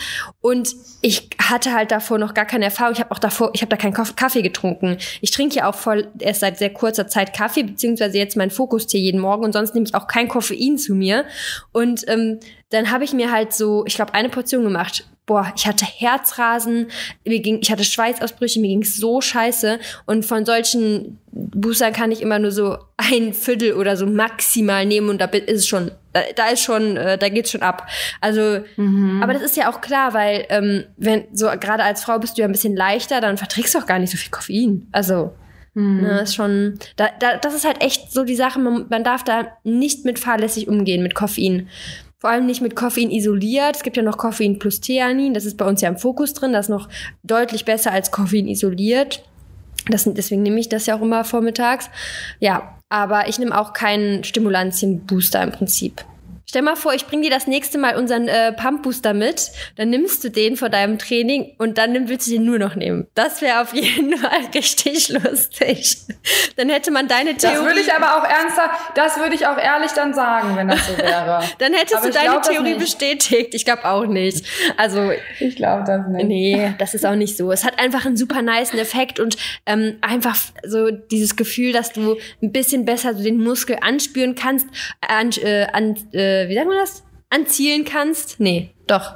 Und 0.42 0.76
ich 1.02 1.28
hatte 1.42 1.74
halt 1.74 1.90
davor 1.92 2.20
noch 2.20 2.36
gar 2.36 2.46
keine 2.46 2.66
Erfahrung. 2.66 2.94
Ich 2.94 3.00
habe 3.00 3.10
auch 3.12 3.20
davor, 3.20 3.50
ich 3.56 3.62
habe 3.62 3.70
da 3.72 3.78
keinen 3.78 3.94
Kaff- 3.94 4.16
Kaffee 4.16 4.44
getrunken. 4.44 4.98
Ich 5.22 5.32
trinke 5.32 5.56
ja 5.56 5.68
auch 5.70 5.76
voll 5.76 6.08
erst 6.20 6.42
seit 6.42 6.60
sehr 6.60 6.72
kurzer 6.72 7.08
Zeit 7.08 7.36
Kaffee, 7.36 7.64
beziehungsweise 7.64 8.20
jetzt 8.20 8.38
mein 8.38 8.52
Fokustee 8.52 9.00
jeden 9.00 9.20
Morgen 9.20 9.44
und 9.44 9.54
sonst 9.54 9.74
nehme 9.74 9.88
ich 9.88 9.96
auch 9.96 10.06
kein 10.08 10.28
Koffein 10.36 10.78
zu 10.78 10.94
mir. 10.94 11.24
Und 11.72 12.04
ähm, 12.10 12.40
dann 12.70 12.92
habe 12.92 13.06
ich 13.06 13.14
mir 13.14 13.32
halt 13.32 13.54
so, 13.54 13.86
ich 13.86 13.96
glaube, 13.96 14.14
eine 14.14 14.28
Portion 14.28 14.66
gemacht. 14.66 15.08
Boah, 15.26 15.52
ich 15.56 15.66
hatte 15.66 15.86
Herzrasen, 15.86 16.88
mir 17.24 17.40
ging, 17.40 17.60
ich 17.62 17.72
hatte 17.72 17.86
Schweißausbrüche, 17.86 18.60
mir 18.60 18.68
ging's 18.68 18.98
so 18.98 19.22
scheiße. 19.22 19.80
Und 20.06 20.26
von 20.26 20.46
solchen 20.46 21.20
Boostern 21.32 21.94
kann 21.94 22.12
ich 22.12 22.22
immer 22.22 22.38
nur 22.38 22.52
so 22.52 22.78
ein 22.98 23.34
Viertel 23.34 23.74
oder 23.74 23.96
so 23.96 24.06
maximal 24.06 24.86
nehmen 24.86 25.10
und 25.10 25.22
da 25.22 25.26
ist 25.26 25.62
es 25.62 25.68
schon, 25.68 25.92
da, 26.12 26.20
da 26.36 26.50
ist 26.50 26.62
schon, 26.62 26.98
äh, 26.98 27.18
da 27.18 27.30
geht's 27.30 27.52
schon 27.52 27.62
ab. 27.62 27.88
Also, 28.20 28.62
aber 29.22 29.34
das 29.34 29.42
ist 29.42 29.58
ja 29.58 29.72
auch 29.72 29.80
klar, 29.82 30.14
weil 30.14 30.46
ähm, 30.50 30.84
wenn 30.98 31.24
so 31.34 31.48
gerade 31.60 31.84
als 31.84 32.04
Frau 32.04 32.20
bist 32.20 32.38
du 32.38 32.42
ja 32.42 32.48
ein 32.48 32.52
bisschen 32.52 32.76
leichter, 32.76 33.22
dann 33.22 33.38
verträgst 33.38 33.74
du 33.74 33.80
auch 33.80 33.88
gar 33.88 34.00
nicht 34.00 34.12
so 34.12 34.18
viel 34.18 34.32
Koffein. 34.32 34.88
Also 34.92 35.34
Ne, 36.02 36.22
ist 36.22 36.36
schon, 36.36 36.80
da, 36.96 37.10
da, 37.20 37.38
das 37.38 37.54
ist 37.54 37.66
halt 37.66 37.84
echt 37.84 38.12
so 38.12 38.24
die 38.24 38.36
Sache, 38.36 38.60
man, 38.60 38.86
man 38.90 39.04
darf 39.04 39.26
da 39.26 39.48
nicht 39.66 40.06
mit 40.06 40.20
fahrlässig 40.20 40.70
umgehen 40.70 41.04
mit 41.04 41.16
Koffein. 41.16 41.68
Vor 42.18 42.30
allem 42.30 42.46
nicht 42.46 42.62
mit 42.62 42.78
Koffein 42.78 43.12
isoliert. 43.12 43.76
Es 43.76 43.84
gibt 43.84 43.98
ja 43.98 44.04
noch 44.04 44.18
Koffein 44.18 44.58
plus 44.58 44.80
Theanin, 44.80 45.34
das 45.34 45.44
ist 45.44 45.58
bei 45.58 45.66
uns 45.66 45.82
ja 45.82 45.90
im 45.90 45.98
Fokus 45.98 46.34
drin, 46.34 46.54
das 46.54 46.68
ist 46.68 46.70
noch 46.70 46.88
deutlich 47.24 47.66
besser 47.66 47.92
als 47.92 48.12
Koffein 48.12 48.48
isoliert. 48.48 49.24
Das, 49.90 50.06
deswegen 50.06 50.44
nehme 50.44 50.60
ich 50.60 50.70
das 50.70 50.86
ja 50.86 50.96
auch 50.96 51.02
immer 51.02 51.26
vormittags. 51.26 51.90
Ja, 52.40 52.78
aber 52.90 53.28
ich 53.28 53.38
nehme 53.38 53.60
auch 53.60 53.74
keinen 53.74 54.24
Stimulantien-Booster 54.24 55.44
im 55.44 55.52
Prinzip. 55.52 56.06
Stell 56.48 56.62
mal 56.62 56.76
vor, 56.76 56.94
ich 56.94 57.08
bringe 57.08 57.24
dir 57.24 57.32
das 57.32 57.48
nächste 57.48 57.78
Mal 57.78 57.98
unseren 57.98 58.28
äh, 58.28 58.54
Pump-Booster 58.54 59.14
mit, 59.14 59.52
dann 59.78 59.90
nimmst 59.90 60.24
du 60.24 60.30
den 60.30 60.58
vor 60.58 60.70
deinem 60.70 61.00
Training 61.00 61.56
und 61.58 61.78
dann 61.78 62.08
willst 62.08 62.28
du 62.28 62.32
den 62.32 62.46
nur 62.46 62.60
noch 62.60 62.76
nehmen. 62.76 63.08
Das 63.16 63.42
wäre 63.42 63.62
auf 63.62 63.74
jeden 63.74 64.16
Fall 64.18 64.40
richtig 64.54 65.10
lustig. 65.10 65.98
Dann 66.56 66.70
hätte 66.70 66.92
man 66.92 67.08
deine 67.08 67.36
Theorie. 67.36 67.56
Das 67.56 67.66
würde 67.66 67.80
ich 67.80 67.94
aber 67.94 68.18
auch 68.18 68.24
ernsthaft, 68.24 68.92
das 68.96 69.18
würde 69.18 69.36
ich 69.36 69.48
auch 69.48 69.58
ehrlich 69.58 69.92
dann 69.92 70.14
sagen, 70.14 70.56
wenn 70.56 70.68
das 70.68 70.86
so 70.88 70.98
wäre. 70.98 71.44
dann 71.58 71.74
hättest 71.74 71.96
Aber 71.98 72.08
du 72.08 72.14
deine 72.14 72.30
glaub 72.30 72.44
Theorie 72.44 72.76
bestätigt. 72.76 73.54
Ich 73.54 73.66
glaube 73.66 73.86
auch 73.86 74.06
nicht. 74.06 74.46
Also 74.78 75.12
Ich 75.40 75.56
glaube 75.56 75.84
das 75.86 76.08
nicht. 76.08 76.28
Nee, 76.28 76.74
das 76.78 76.94
ist 76.94 77.06
auch 77.06 77.16
nicht 77.16 77.38
so. 77.38 77.52
Es 77.52 77.64
hat 77.64 77.80
einfach 77.80 78.06
einen 78.06 78.18
super 78.18 78.42
niceen 78.42 78.80
Effekt 78.80 79.20
und 79.20 79.38
ähm, 79.66 79.98
einfach 80.02 80.36
so 80.64 80.92
dieses 80.92 81.36
Gefühl, 81.36 81.74
dass 81.74 81.92
du 81.92 82.18
ein 82.42 82.52
bisschen 82.52 82.86
besser 82.86 83.14
so 83.16 83.24
den 83.24 83.44
Muskel 83.44 83.78
anspüren 83.82 84.36
kannst, 84.36 84.68
an, 85.02 85.32
äh, 85.42 85.68
an 85.72 85.96
äh, 86.14 86.35
wie 86.48 86.56
sagt 86.56 86.68
man 86.68 86.78
das? 86.78 87.04
Anzielen 87.30 87.86
kannst. 87.86 88.40
Nee, 88.40 88.72
doch. 88.88 89.16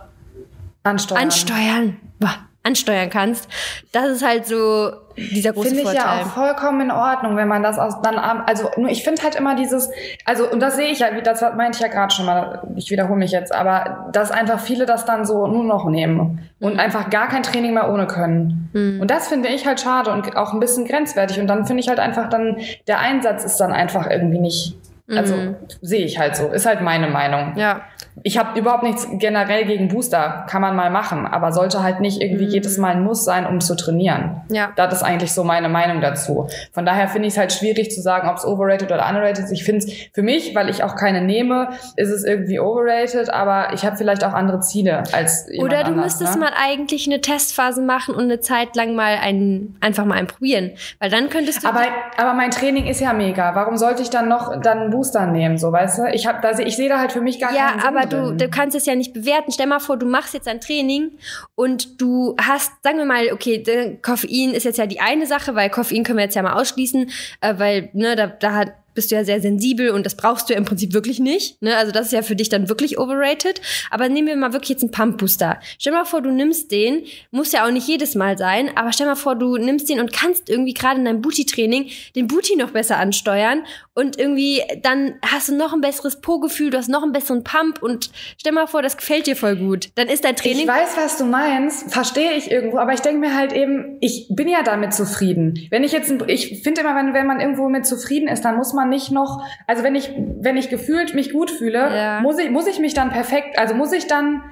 Ansteuern. 0.83 1.21
Ansteuern. 1.23 1.97
Boah, 2.19 2.35
ansteuern 2.63 3.09
kannst. 3.09 3.47
Das 3.91 4.07
ist 4.07 4.25
halt 4.25 4.45
so 4.45 4.91
dieser 5.17 5.51
große 5.51 5.67
Finde 5.69 5.81
ich 5.81 5.87
Vorteil. 5.89 6.01
ja 6.19 6.21
auch 6.23 6.27
vollkommen 6.27 6.81
in 6.81 6.91
Ordnung, 6.91 7.35
wenn 7.35 7.47
man 7.49 7.61
das 7.61 7.77
aus 7.77 8.01
dann 8.01 8.17
also 8.17 8.69
nur 8.77 8.89
ich 8.89 9.03
finde 9.03 9.21
halt 9.21 9.35
immer 9.35 9.55
dieses 9.55 9.89
also 10.23 10.49
und 10.49 10.61
das 10.61 10.77
sehe 10.77 10.87
ich 10.87 10.99
ja 10.99 11.07
wie 11.13 11.21
das 11.21 11.41
meinte 11.57 11.75
ich 11.75 11.81
ja 11.81 11.89
gerade 11.89 12.13
schon 12.13 12.25
mal 12.25 12.61
ich 12.77 12.89
wiederhole 12.89 13.19
mich 13.19 13.31
jetzt 13.31 13.53
aber 13.53 14.07
dass 14.13 14.31
einfach 14.31 14.61
viele 14.61 14.85
das 14.85 15.03
dann 15.03 15.25
so 15.25 15.45
nur 15.47 15.65
noch 15.65 15.89
nehmen 15.89 16.39
und 16.61 16.73
Mhm. 16.75 16.79
einfach 16.79 17.09
gar 17.09 17.27
kein 17.27 17.43
Training 17.43 17.73
mehr 17.73 17.91
ohne 17.91 18.07
können 18.07 18.69
und 19.01 19.11
das 19.11 19.27
finde 19.27 19.49
ich 19.49 19.67
halt 19.67 19.81
schade 19.81 20.11
und 20.11 20.37
auch 20.37 20.53
ein 20.53 20.61
bisschen 20.61 20.85
grenzwertig 20.85 21.37
und 21.41 21.47
dann 21.47 21.65
finde 21.65 21.81
ich 21.81 21.89
halt 21.89 21.99
einfach 21.99 22.29
dann 22.29 22.57
der 22.87 22.99
Einsatz 22.99 23.43
ist 23.43 23.57
dann 23.57 23.73
einfach 23.73 24.09
irgendwie 24.09 24.39
nicht 24.39 24.77
also 25.09 25.35
Mhm. 25.35 25.55
sehe 25.81 26.05
ich 26.05 26.17
halt 26.19 26.35
so 26.35 26.47
ist 26.51 26.65
halt 26.65 26.81
meine 26.81 27.07
Meinung 27.07 27.53
ja. 27.57 27.81
Ich 28.23 28.37
habe 28.37 28.59
überhaupt 28.59 28.83
nichts 28.83 29.07
generell 29.11 29.65
gegen 29.65 29.87
Booster, 29.87 30.45
kann 30.49 30.61
man 30.61 30.75
mal 30.75 30.89
machen, 30.89 31.25
aber 31.25 31.51
sollte 31.51 31.83
halt 31.83 31.99
nicht 31.99 32.21
irgendwie 32.21 32.45
jedes 32.45 32.77
Mal 32.77 32.95
ein 32.95 33.03
Muss 33.03 33.25
sein, 33.25 33.45
um 33.45 33.61
zu 33.61 33.75
trainieren. 33.75 34.41
Mhm. 34.49 34.55
Ja. 34.55 34.71
Das 34.75 34.93
ist 34.93 35.03
eigentlich 35.03 35.33
so 35.33 35.43
meine 35.43 35.69
Meinung 35.69 36.01
dazu. 36.01 36.47
Von 36.73 36.85
daher 36.85 37.07
finde 37.07 37.27
ich 37.27 37.33
es 37.33 37.39
halt 37.39 37.53
schwierig 37.53 37.91
zu 37.91 38.01
sagen, 38.01 38.29
ob 38.29 38.37
es 38.37 38.45
overrated 38.45 38.91
oder 38.91 39.07
underrated 39.07 39.45
ist. 39.45 39.51
Ich 39.51 39.63
finde 39.63 39.85
es 39.85 39.93
für 40.13 40.21
mich, 40.21 40.55
weil 40.55 40.69
ich 40.69 40.83
auch 40.83 40.95
keine 40.95 41.21
nehme, 41.21 41.69
ist 41.95 42.09
es 42.09 42.23
irgendwie 42.23 42.59
overrated, 42.59 43.29
aber 43.29 43.73
ich 43.73 43.85
habe 43.85 43.97
vielleicht 43.97 44.23
auch 44.23 44.33
andere 44.33 44.59
Ziele 44.61 45.03
als 45.11 45.47
jemand 45.49 45.71
Oder 45.73 45.83
du 45.83 45.89
anders, 45.91 46.05
müsstest 46.05 46.35
ne? 46.35 46.41
mal 46.41 46.51
eigentlich 46.59 47.07
eine 47.07 47.21
Testphase 47.21 47.81
machen 47.81 48.15
und 48.15 48.23
eine 48.23 48.39
Zeit 48.39 48.75
lang 48.75 48.95
mal 48.95 49.15
einen, 49.21 49.77
einfach 49.81 50.05
mal 50.05 50.15
einen 50.17 50.27
probieren. 50.27 50.71
Weil 50.99 51.09
dann 51.09 51.29
könntest 51.29 51.63
du. 51.63 51.67
Aber, 51.67 51.83
aber 52.17 52.33
mein 52.33 52.51
Training 52.51 52.85
ist 52.87 52.99
ja 53.01 53.13
mega. 53.13 53.55
Warum 53.55 53.77
sollte 53.77 54.01
ich 54.01 54.09
dann 54.09 54.27
noch 54.27 54.59
dann 54.61 54.79
einen 54.79 54.89
Booster 54.91 55.27
nehmen, 55.27 55.57
so 55.57 55.71
weißt 55.71 55.99
du? 55.99 56.05
Ich 56.11 56.27
habe 56.27 56.39
da 56.41 56.57
ich 56.59 56.75
sehe 56.75 56.89
da 56.89 56.99
halt 56.99 57.11
für 57.11 57.21
mich 57.21 57.39
gar 57.39 57.53
Ja, 57.53 57.69
keinen 57.69 57.79
Sinn 57.79 57.87
aber 57.87 58.05
du, 58.09 58.35
du 58.35 58.49
kannst 58.49 58.75
es 58.75 58.85
ja 58.85 58.95
nicht 58.95 59.13
bewerten. 59.13 59.51
Stell 59.51 59.67
mal 59.67 59.79
vor, 59.79 59.97
du 59.97 60.05
machst 60.05 60.33
jetzt 60.33 60.47
ein 60.47 60.61
Training 60.61 61.11
und 61.55 62.01
du 62.01 62.35
hast, 62.41 62.71
sagen 62.83 62.97
wir 62.97 63.05
mal, 63.05 63.31
okay, 63.31 63.97
Koffein 64.01 64.51
ist 64.53 64.63
jetzt 64.63 64.77
ja 64.77 64.85
die 64.85 64.99
eine 64.99 65.25
Sache, 65.25 65.55
weil 65.55 65.69
Koffein 65.69 66.03
können 66.03 66.17
wir 66.17 66.25
jetzt 66.25 66.35
ja 66.35 66.41
mal 66.41 66.53
ausschließen, 66.53 67.09
äh, 67.41 67.53
weil, 67.57 67.89
ne, 67.93 68.15
da, 68.15 68.27
da 68.27 68.53
hat, 68.53 68.73
bist 68.99 69.11
du 69.11 69.15
ja 69.15 69.23
sehr 69.23 69.39
sensibel 69.39 69.91
und 69.91 70.05
das 70.05 70.17
brauchst 70.17 70.49
du 70.49 70.53
ja 70.53 70.59
im 70.59 70.65
Prinzip 70.65 70.93
wirklich 70.93 71.19
nicht. 71.19 71.61
Ne? 71.61 71.77
Also 71.77 71.93
das 71.93 72.07
ist 72.07 72.11
ja 72.11 72.21
für 72.21 72.35
dich 72.35 72.49
dann 72.49 72.67
wirklich 72.67 72.99
overrated. 72.99 73.61
Aber 73.91 74.09
nehmen 74.09 74.27
wir 74.27 74.35
mal 74.35 74.51
wirklich 74.51 74.71
jetzt 74.71 74.81
einen 74.81 74.91
Pump-Booster. 74.91 75.57
Stell 75.77 75.93
mal 75.93 76.03
vor, 76.03 76.21
du 76.21 76.31
nimmst 76.31 76.69
den, 76.69 77.05
muss 77.31 77.53
ja 77.53 77.65
auch 77.65 77.71
nicht 77.71 77.87
jedes 77.87 78.13
Mal 78.15 78.37
sein, 78.37 78.71
aber 78.75 78.91
stell 78.91 79.07
mal 79.07 79.15
vor, 79.15 79.35
du 79.35 79.55
nimmst 79.55 79.87
den 79.87 80.01
und 80.01 80.11
kannst 80.11 80.49
irgendwie 80.49 80.73
gerade 80.73 80.99
in 80.99 81.05
deinem 81.05 81.21
Booty-Training 81.21 81.89
den 82.17 82.27
Booty 82.27 82.57
noch 82.57 82.71
besser 82.71 82.97
ansteuern 82.97 83.63
und 83.93 84.19
irgendwie 84.19 84.63
dann 84.81 85.15
hast 85.25 85.47
du 85.47 85.55
noch 85.55 85.71
ein 85.73 85.81
besseres 85.81 86.19
Po-Gefühl, 86.19 86.71
du 86.71 86.77
hast 86.77 86.89
noch 86.89 87.03
einen 87.03 87.13
besseren 87.13 87.45
Pump 87.45 87.81
und 87.81 88.11
stell 88.37 88.51
mal 88.51 88.67
vor, 88.67 88.81
das 88.81 88.97
gefällt 88.97 89.27
dir 89.27 89.37
voll 89.37 89.55
gut. 89.55 89.91
Dann 89.95 90.09
ist 90.09 90.25
dein 90.25 90.35
Training 90.35 90.61
Ich 90.61 90.67
weiß, 90.67 90.97
was 90.97 91.17
du 91.17 91.23
meinst, 91.23 91.91
verstehe 91.91 92.33
ich 92.33 92.51
irgendwo, 92.51 92.79
aber 92.79 92.93
ich 92.93 92.99
denke 92.99 93.19
mir 93.19 93.33
halt 93.33 93.53
eben, 93.53 93.97
ich 94.01 94.27
bin 94.29 94.49
ja 94.49 94.61
damit 94.63 94.93
zufrieden. 94.93 95.67
Wenn 95.69 95.85
ich 95.85 95.93
jetzt, 95.93 96.13
ich 96.27 96.63
finde 96.63 96.81
immer, 96.81 96.95
wenn, 96.95 97.13
wenn 97.13 97.27
man 97.27 97.39
irgendwo 97.39 97.69
mit 97.69 97.85
zufrieden 97.85 98.27
ist, 98.27 98.43
dann 98.43 98.57
muss 98.57 98.73
man 98.73 98.88
nicht 98.89 99.11
noch, 99.11 99.43
also 99.67 99.83
wenn 99.83 99.95
ich, 99.95 100.11
wenn 100.39 100.57
ich 100.57 100.69
gefühlt 100.69 101.13
mich 101.15 101.31
gut 101.31 101.49
fühle, 101.51 101.79
Ja. 101.95 102.19
muss 102.21 102.37
ich, 102.39 102.49
muss 102.49 102.67
ich 102.67 102.79
mich 102.79 102.93
dann 102.93 103.09
perfekt, 103.11 103.57
also 103.57 103.73
muss 103.75 103.93
ich 103.93 104.07
dann, 104.07 104.43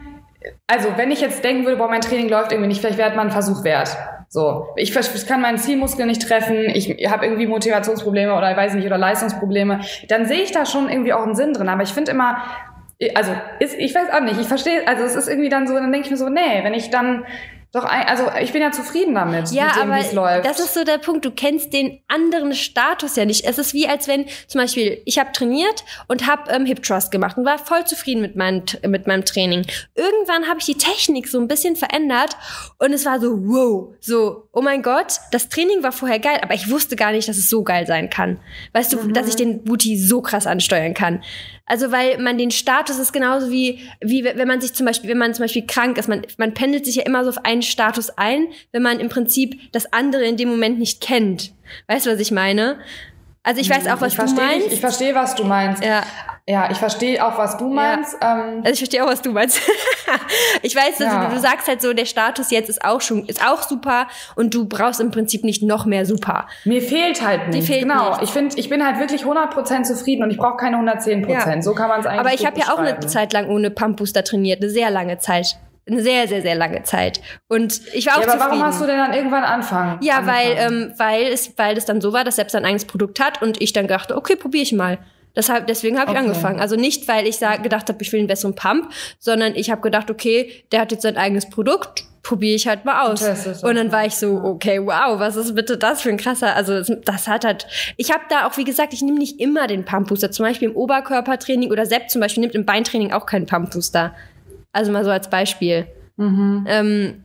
also 0.67 0.89
wenn 0.95 1.11
ich 1.11 1.21
jetzt 1.21 1.43
denken 1.43 1.65
würde, 1.65 1.77
boah, 1.77 1.89
mein 1.89 2.01
Training 2.01 2.29
läuft 2.29 2.51
irgendwie 2.51 2.67
nicht, 2.69 2.79
vielleicht 2.81 2.97
wäre 2.97 3.15
mal 3.15 3.23
ein 3.23 3.31
Versuch 3.31 3.63
wert. 3.63 3.97
So, 4.29 4.67
ich, 4.75 4.93
ich 4.95 5.25
kann 5.27 5.41
meinen 5.41 5.57
Zielmuskel 5.57 6.05
nicht 6.05 6.27
treffen, 6.27 6.55
ich 6.73 6.89
habe 7.09 7.25
irgendwie 7.25 7.47
Motivationsprobleme 7.47 8.35
oder 8.35 8.51
ich 8.51 8.57
weiß 8.57 8.73
nicht, 8.73 8.85
oder 8.85 8.97
Leistungsprobleme, 8.97 9.79
dann 10.09 10.25
sehe 10.25 10.41
ich 10.41 10.51
da 10.51 10.65
schon 10.65 10.89
irgendwie 10.89 11.13
auch 11.13 11.23
einen 11.23 11.35
Sinn 11.35 11.53
drin. 11.53 11.69
Aber 11.69 11.83
ich 11.83 11.93
finde 11.93 12.11
immer, 12.11 12.37
also 13.15 13.31
ist, 13.59 13.75
ich 13.77 13.95
weiß 13.95 14.11
auch 14.11 14.21
nicht, 14.21 14.39
ich 14.39 14.47
verstehe, 14.47 14.85
also 14.87 15.03
es 15.03 15.15
ist 15.15 15.29
irgendwie 15.29 15.49
dann 15.49 15.65
so, 15.67 15.75
dann 15.75 15.91
denke 15.91 16.05
ich 16.07 16.11
mir 16.11 16.17
so, 16.17 16.27
nee, 16.29 16.61
wenn 16.63 16.73
ich 16.73 16.89
dann, 16.89 17.25
Doch, 17.73 17.83
also 17.83 18.23
ich 18.41 18.53
bin 18.53 18.61
ja 18.61 18.71
zufrieden 18.71 19.13
damit, 19.13 19.51
ja, 19.51 19.65
mit 19.65 19.75
dem, 19.75 19.91
wie 19.91 19.99
es 19.99 20.13
läuft. 20.13 20.45
das 20.45 20.59
ist 20.59 20.73
so 20.73 20.85
der 20.85 20.97
Punkt. 20.97 21.25
Du 21.25 21.31
kennst 21.31 21.73
den 21.73 21.99
anderen 22.07 22.53
Status 22.53 23.17
ja 23.17 23.25
nicht. 23.25 23.45
Es 23.45 23.57
ist 23.57 23.73
wie, 23.73 23.87
als 23.87 24.07
wenn 24.07 24.25
zum 24.47 24.61
Beispiel 24.61 25.01
ich 25.05 25.19
habe 25.19 25.31
trainiert 25.33 25.83
und 26.07 26.27
habe 26.27 26.49
ähm, 26.49 26.65
Hip 26.65 26.81
Thrust 26.81 27.11
gemacht 27.11 27.37
und 27.37 27.45
war 27.45 27.57
voll 27.57 27.85
zufrieden 27.85 28.21
mit, 28.21 28.35
mein, 28.37 28.63
mit 28.87 29.05
meinem 29.05 29.25
Training. 29.25 29.65
Irgendwann 29.95 30.47
habe 30.47 30.59
ich 30.59 30.65
die 30.65 30.77
Technik 30.77 31.27
so 31.27 31.39
ein 31.39 31.47
bisschen 31.49 31.75
verändert 31.75 32.37
und 32.79 32.93
es 32.93 33.05
war 33.05 33.19
so 33.19 33.37
wow, 33.37 33.93
so 33.99 34.47
oh 34.53 34.61
mein 34.61 34.81
Gott, 34.81 35.19
das 35.31 35.49
Training 35.49 35.83
war 35.83 35.91
vorher 35.91 36.19
geil, 36.19 36.39
aber 36.41 36.53
ich 36.53 36.71
wusste 36.71 36.95
gar 36.95 37.11
nicht, 37.11 37.27
dass 37.27 37.37
es 37.37 37.49
so 37.49 37.63
geil 37.63 37.85
sein 37.85 38.09
kann. 38.09 38.39
Weißt 38.73 38.93
du, 38.93 39.11
dass 39.11 39.27
ich 39.27 39.35
den 39.35 39.63
Booty 39.63 39.97
so 39.97 40.21
krass 40.21 40.47
ansteuern 40.47 40.93
kann. 40.93 41.21
Also 41.67 41.91
weil 41.91 42.17
man 42.17 42.37
den 42.37 42.49
Status 42.49 42.97
ist 42.97 43.11
genauso 43.11 43.51
wie, 43.51 43.81
wie 43.99 44.23
wenn 44.23 44.47
man 44.47 44.61
sich 44.61 44.73
zum 44.73 44.85
Beispiel, 44.85 45.09
wenn 45.09 45.17
man 45.17 45.33
zum 45.33 45.43
Beispiel 45.43 45.67
krank 45.67 45.97
ist, 45.97 46.07
man, 46.07 46.25
man 46.37 46.53
pendelt 46.53 46.85
sich 46.85 46.95
ja 46.95 47.03
immer 47.03 47.23
so 47.25 47.29
auf 47.29 47.45
einen 47.45 47.56
Status 47.61 48.09
ein, 48.17 48.47
wenn 48.71 48.81
man 48.81 48.99
im 48.99 49.09
Prinzip 49.09 49.71
das 49.71 49.91
andere 49.93 50.25
in 50.25 50.37
dem 50.37 50.49
Moment 50.49 50.79
nicht 50.79 51.01
kennt. 51.01 51.53
Weißt 51.87 52.05
du, 52.05 52.11
was 52.11 52.19
ich 52.19 52.31
meine? 52.31 52.77
Also 53.43 53.61
ich 53.61 53.69
weiß 53.69 53.87
auch, 53.87 54.01
was 54.01 54.09
ich 54.11 54.15
du 54.19 54.23
verstehe 54.27 54.45
meinst. 54.45 54.65
Dich, 54.67 54.73
ich 54.73 54.79
verstehe, 54.81 55.15
was 55.15 55.35
du 55.35 55.45
meinst. 55.45 55.81
Ja. 55.83 56.03
Ja, 56.49 56.69
ich 56.71 56.77
verstehe 56.77 57.25
auch, 57.25 57.37
was 57.37 57.57
du 57.57 57.67
meinst. 57.69 58.15
Ähm, 58.21 58.59
Also 58.63 58.71
ich 58.73 58.79
verstehe 58.79 59.03
auch, 59.03 59.07
was 59.09 59.21
du 59.21 59.31
meinst. 59.31 59.59
ich 60.61 60.75
weiß, 60.75 61.01
also 61.01 61.03
Ja. 61.03 61.25
du, 61.27 61.35
du 61.35 61.39
sagst 61.41 61.67
halt 61.67 61.81
so, 61.81 61.93
der 61.93 62.05
Status 62.05 62.51
jetzt 62.51 62.69
ist 62.69 62.83
auch 62.83 63.01
schon, 63.01 63.25
ist 63.25 63.45
auch 63.45 63.61
super 63.63 64.07
und 64.35 64.53
du 64.53 64.65
brauchst 64.65 64.99
im 64.99 65.11
Prinzip 65.11 65.43
nicht 65.43 65.61
noch 65.63 65.85
mehr 65.85 66.05
super. 66.05 66.47
mir 66.65 66.81
fehlt 66.81 67.21
halt 67.25 67.49
nicht. 67.49 67.67
fehlt 67.67 67.81
genau. 67.83 68.09
nichts. 68.09 68.23
Ich 68.23 68.29
finde, 68.31 68.57
ich 68.57 68.69
bin 68.69 68.85
halt 68.85 68.99
wirklich 68.99 69.23
100% 69.23 69.83
zufrieden 69.83 70.23
und 70.23 70.31
ich 70.31 70.37
brauche 70.37 70.57
keine 70.57 70.77
110%. 70.77 71.29
Ja. 71.29 71.61
So 71.61 71.73
kann 71.73 71.89
man 71.89 71.99
es 72.01 72.05
eigentlich 72.05 72.19
Aber 72.19 72.33
ich 72.33 72.45
habe 72.45 72.59
ja 72.59 72.73
auch 72.73 72.79
eine. 72.79 72.99
Zeit 73.07 73.33
lang 73.33 73.47
ohne 73.49 73.69
Pumpbooster 73.69 74.23
trainiert, 74.23 74.61
eine 74.61 74.69
sehr 74.69 74.89
lange 74.89 75.17
Zeit. 75.19 75.57
Eine 75.89 76.01
sehr, 76.01 76.27
sehr, 76.27 76.41
sehr 76.41 76.55
lange 76.55 76.83
Zeit. 76.83 77.21
Und 77.47 77.81
ich 77.93 78.07
war 78.07 78.15
auch 78.17 78.21
Ja, 78.21 78.23
aber 78.23 78.33
zufrieden. 78.33 78.51
warum 78.51 78.63
hast 78.65 78.81
du 78.81 78.85
denn 78.85 78.97
dann 78.97 79.13
irgendwann 79.13 79.43
anfangen? 79.43 79.99
Ja, 80.01 80.25
weil, 80.27 80.51
angefangen? 80.51 80.83
ähm, 80.89 80.93
weil, 80.97 81.23
es, 81.27 81.53
weil 81.57 81.77
es 81.77 81.85
dann 81.85 82.01
so 82.01 82.11
war, 82.13 82.23
dass 82.23 82.35
selbst 82.35 82.51
sein 82.51 82.65
eigenes 82.65 82.85
Produkt 82.85 83.19
hat 83.19 83.41
und 83.41 83.61
ich 83.61 83.71
dann 83.73 83.87
dachte, 83.87 84.15
okay, 84.17 84.35
probiere 84.35 84.63
ich 84.63 84.73
mal. 84.73 84.97
Deshalb, 85.35 85.67
deswegen 85.67 85.99
habe 85.99 86.11
ich 86.11 86.17
Okay. 86.17 86.25
angefangen. 86.27 86.59
Also 86.59 86.75
nicht, 86.75 87.07
weil 87.07 87.27
ich 87.27 87.37
sag, 87.37 87.61
gedacht 87.61 87.87
habe, 87.89 88.01
ich 88.01 88.11
will 88.11 88.19
einen 88.19 88.27
besseren 88.27 88.55
Pump, 88.55 88.91
sondern 89.19 89.55
ich 89.55 89.69
habe 89.69 89.81
gedacht, 89.81 90.09
okay, 90.09 90.51
der 90.71 90.81
hat 90.81 90.91
jetzt 90.91 91.03
sein 91.03 91.15
eigenes 91.15 91.47
Produkt, 91.49 92.05
probiere 92.23 92.55
ich 92.55 92.67
halt 92.67 92.85
mal 92.85 93.07
aus. 93.07 93.21
Und 93.61 93.75
dann 93.75 93.91
war 93.91 94.05
ich 94.05 94.15
so, 94.15 94.41
okay, 94.43 94.81
wow, 94.83 95.19
was 95.19 95.35
ist 95.35 95.53
bitte 95.55 95.77
das 95.77 96.01
für 96.01 96.09
ein 96.09 96.17
krasser, 96.17 96.55
also 96.55 96.81
das, 96.81 97.27
hat 97.27 97.45
halt, 97.45 97.67
ich 97.97 98.11
habe 98.11 98.23
da 98.29 98.47
auch, 98.47 98.57
wie 98.57 98.63
gesagt, 98.63 98.93
ich 98.93 99.01
nehme 99.03 99.19
nicht 99.19 99.39
immer 99.39 99.67
den 99.67 99.85
Pump-Booster. 99.85 100.31
Zum 100.31 100.43
Beispiel 100.45 100.69
im 100.69 100.75
Oberkörpertraining 100.75 101.71
oder 101.71 101.85
Sepp 101.85 102.09
zum 102.09 102.19
Beispiel 102.19 102.41
nimmt 102.41 102.55
im 102.55 102.65
Beintraining 102.65 103.13
auch 103.13 103.25
keinen 103.27 103.45
Pump-Booster. 103.45 104.13
Also 104.77 104.91
mal 104.91 105.03
so 105.03 105.09
als 105.09 105.27
Beispiel. 105.27 105.87
Ähm, 106.67 107.23